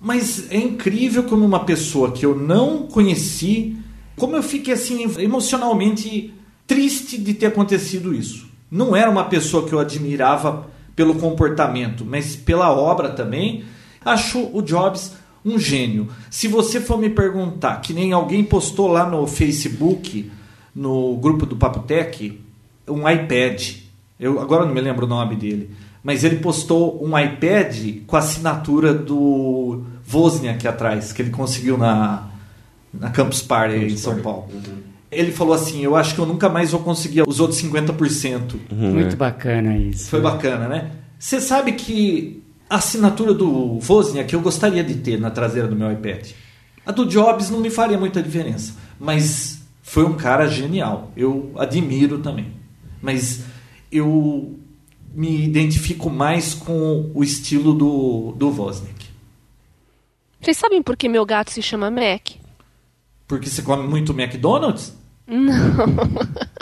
[0.00, 3.76] Mas é incrível como uma pessoa que eu não conheci,
[4.16, 6.34] como eu fiquei assim emocionalmente
[6.68, 12.36] triste de ter acontecido isso não era uma pessoa que eu admirava pelo comportamento, mas
[12.36, 13.64] pela obra também.
[14.04, 15.14] Acho o Jobs
[15.44, 16.08] um gênio.
[16.30, 20.30] Se você for me perguntar, que nem alguém postou lá no Facebook,
[20.74, 22.40] no grupo do Papotec,
[22.86, 23.76] um iPad.
[24.18, 25.70] Eu agora não me lembro o nome dele,
[26.02, 32.28] mas ele postou um iPad com a assinatura do Wozniak atrás, que ele conseguiu na
[32.92, 34.22] na Campus Party Campus em São Party.
[34.22, 34.48] Paulo.
[34.52, 38.54] Uhum ele falou assim: Eu acho que eu nunca mais vou conseguir os outros 50%.
[38.70, 38.92] Uhum.
[38.94, 40.08] Muito bacana isso.
[40.08, 40.90] Foi bacana, né?
[41.18, 45.90] Você sabe que a assinatura do Wozniak eu gostaria de ter na traseira do meu
[45.90, 46.30] iPad.
[46.84, 51.10] A do Jobs não me faria muita diferença, mas foi um cara genial.
[51.16, 52.52] Eu admiro também.
[53.00, 53.44] Mas
[53.90, 54.58] eu
[55.14, 59.06] me identifico mais com o estilo do, do Wozniak.
[60.40, 62.30] Vocês sabem por que meu gato se chama Mac?
[63.26, 64.96] Porque você come muito McDonald's?
[65.28, 65.54] Não.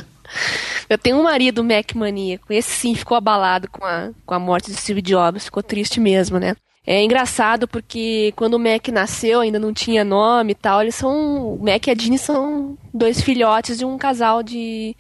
[0.89, 2.53] Eu tenho um marido Mac maníaco.
[2.53, 5.45] Esse sim ficou abalado com a, com a morte de Steve Jobs.
[5.45, 6.55] Ficou triste mesmo, né?
[6.87, 10.83] É engraçado porque quando o Mac nasceu, ainda não tinha nome e tal.
[10.83, 11.55] Eles são.
[11.55, 14.97] O Mac e a Jeannie são dois filhotes de um casal de,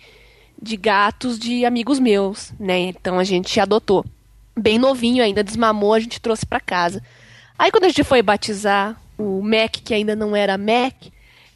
[0.61, 2.79] de gatos de amigos meus, né?
[2.81, 4.05] Então a gente adotou.
[4.59, 7.03] Bem novinho ainda, desmamou, a gente trouxe para casa.
[7.59, 10.95] Aí quando a gente foi batizar o Mac, que ainda não era Mac,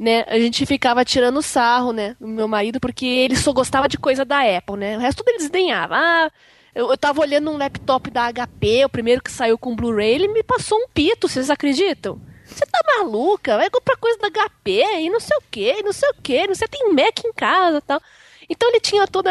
[0.01, 3.99] né, a gente ficava tirando sarro, né, do meu marido, porque ele só gostava de
[3.99, 4.97] coisa da Apple, né?
[4.97, 5.95] O resto tudo ele desdenhava.
[5.95, 6.31] Ah,
[6.75, 10.29] eu, eu tava olhando um laptop da HP, o primeiro que saiu com Blu-ray, ele
[10.29, 12.19] me passou um pito, vocês acreditam?
[12.47, 13.59] Você tá maluca?
[13.59, 16.67] Vai comprar coisa da HP e não sei o que, não sei o que, você
[16.67, 18.01] tem Mac em casa tal.
[18.49, 19.31] Então ele tinha toda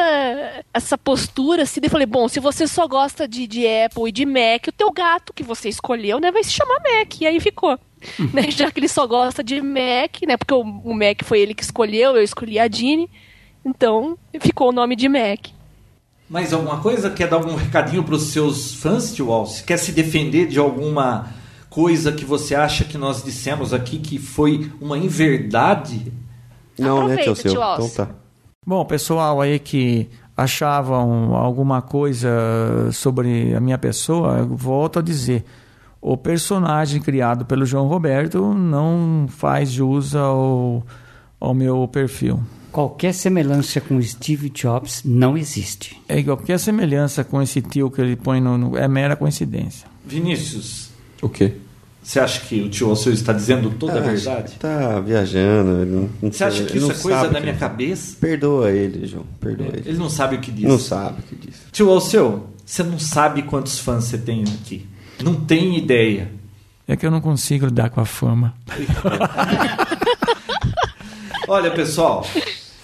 [0.72, 4.24] essa postura assim, eu falei, bom, se você só gosta de, de Apple e de
[4.24, 7.20] Mac, o teu gato que você escolheu, né, vai se chamar Mac.
[7.22, 7.78] E aí ficou.
[8.34, 11.54] né, já que ele só gosta de Mac, né, porque o, o Mac foi ele
[11.54, 13.10] que escolheu, eu escolhi a Dini.
[13.66, 15.48] Então ficou o nome de Mac.
[16.30, 17.10] Mais alguma coisa?
[17.10, 19.62] Quer dar algum recadinho para os seus fãs, Tio Walsh?
[19.62, 21.28] Quer se defender de alguma
[21.70, 26.12] coisa que você acha que nós dissemos aqui que foi uma inverdade?
[26.78, 27.52] Não, Aproveita, né, tio seu?
[27.52, 28.10] Então tá.
[28.66, 30.08] Bom, pessoal aí que
[30.38, 32.30] achavam alguma coisa
[32.94, 35.44] sobre a minha pessoa, eu volto a dizer,
[36.02, 40.86] o personagem criado pelo João Roberto não faz jus ao,
[41.40, 42.42] ao meu perfil.
[42.72, 46.00] Qualquer semelhança com Steve Jobs não existe.
[46.08, 49.88] É qualquer semelhança com esse tio que ele põe no, no é mera coincidência.
[50.06, 50.90] Vinícius.
[51.22, 51.54] O quê?
[52.02, 54.54] Você acha que o tio Alceu está dizendo toda a verdade?
[54.54, 55.86] Está viajando.
[55.86, 58.16] Não, não Você acha que isso é coisa da minha cabeça?
[58.20, 59.26] Perdoa ele, João.
[59.40, 59.90] Perdoa é, ele.
[59.90, 60.66] Ele não sabe o que diz.
[60.66, 61.56] Não sabe o que diz.
[61.72, 64.88] Tio Alceu, você não sabe quantos fãs você tem aqui.
[65.24, 66.32] Não tem ideia.
[66.88, 68.54] É que eu não consigo lidar com a fama.
[71.48, 72.26] Olha, pessoal,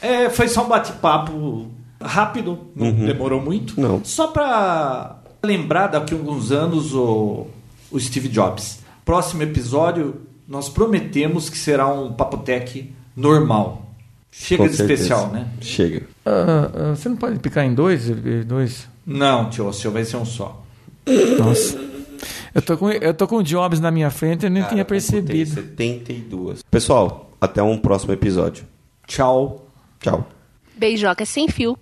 [0.02, 1.70] é, foi só um bate-papo
[2.02, 3.06] rápido, não uhum.
[3.06, 3.80] demorou muito.
[3.80, 4.04] Não.
[4.04, 7.48] Só para lembrar daqui a alguns anos o,
[7.92, 8.80] o Steve Jobs.
[9.04, 13.84] Próximo episódio, nós prometemos que será um Papotec normal.
[14.32, 15.04] Chega Com de certeza.
[15.04, 15.48] especial, né?
[15.62, 16.04] Chega.
[16.26, 18.10] Uh, uh, você não pode picar em dois?
[18.46, 18.88] dois?
[19.06, 20.62] Não, tio, o seu vai ser um só.
[21.40, 21.95] Nossa.
[22.56, 24.86] Eu tô com, eu tô com o Jobs na minha frente e nem Cara, tinha
[24.86, 25.56] percebido.
[25.56, 26.64] 72.
[26.72, 28.64] Pessoal, até um próximo episódio.
[29.06, 29.68] Tchau.
[30.00, 30.26] Tchau.
[30.78, 31.78] Beijoca sem fio.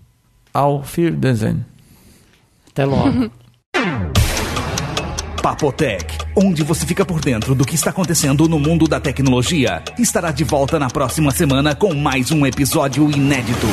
[0.51, 1.63] Auf Wiedersehen.
[2.71, 3.29] Até logo.
[5.43, 10.31] Papotec, onde você fica por dentro do que está acontecendo no mundo da tecnologia, estará
[10.31, 13.67] de volta na próxima semana com mais um episódio inédito.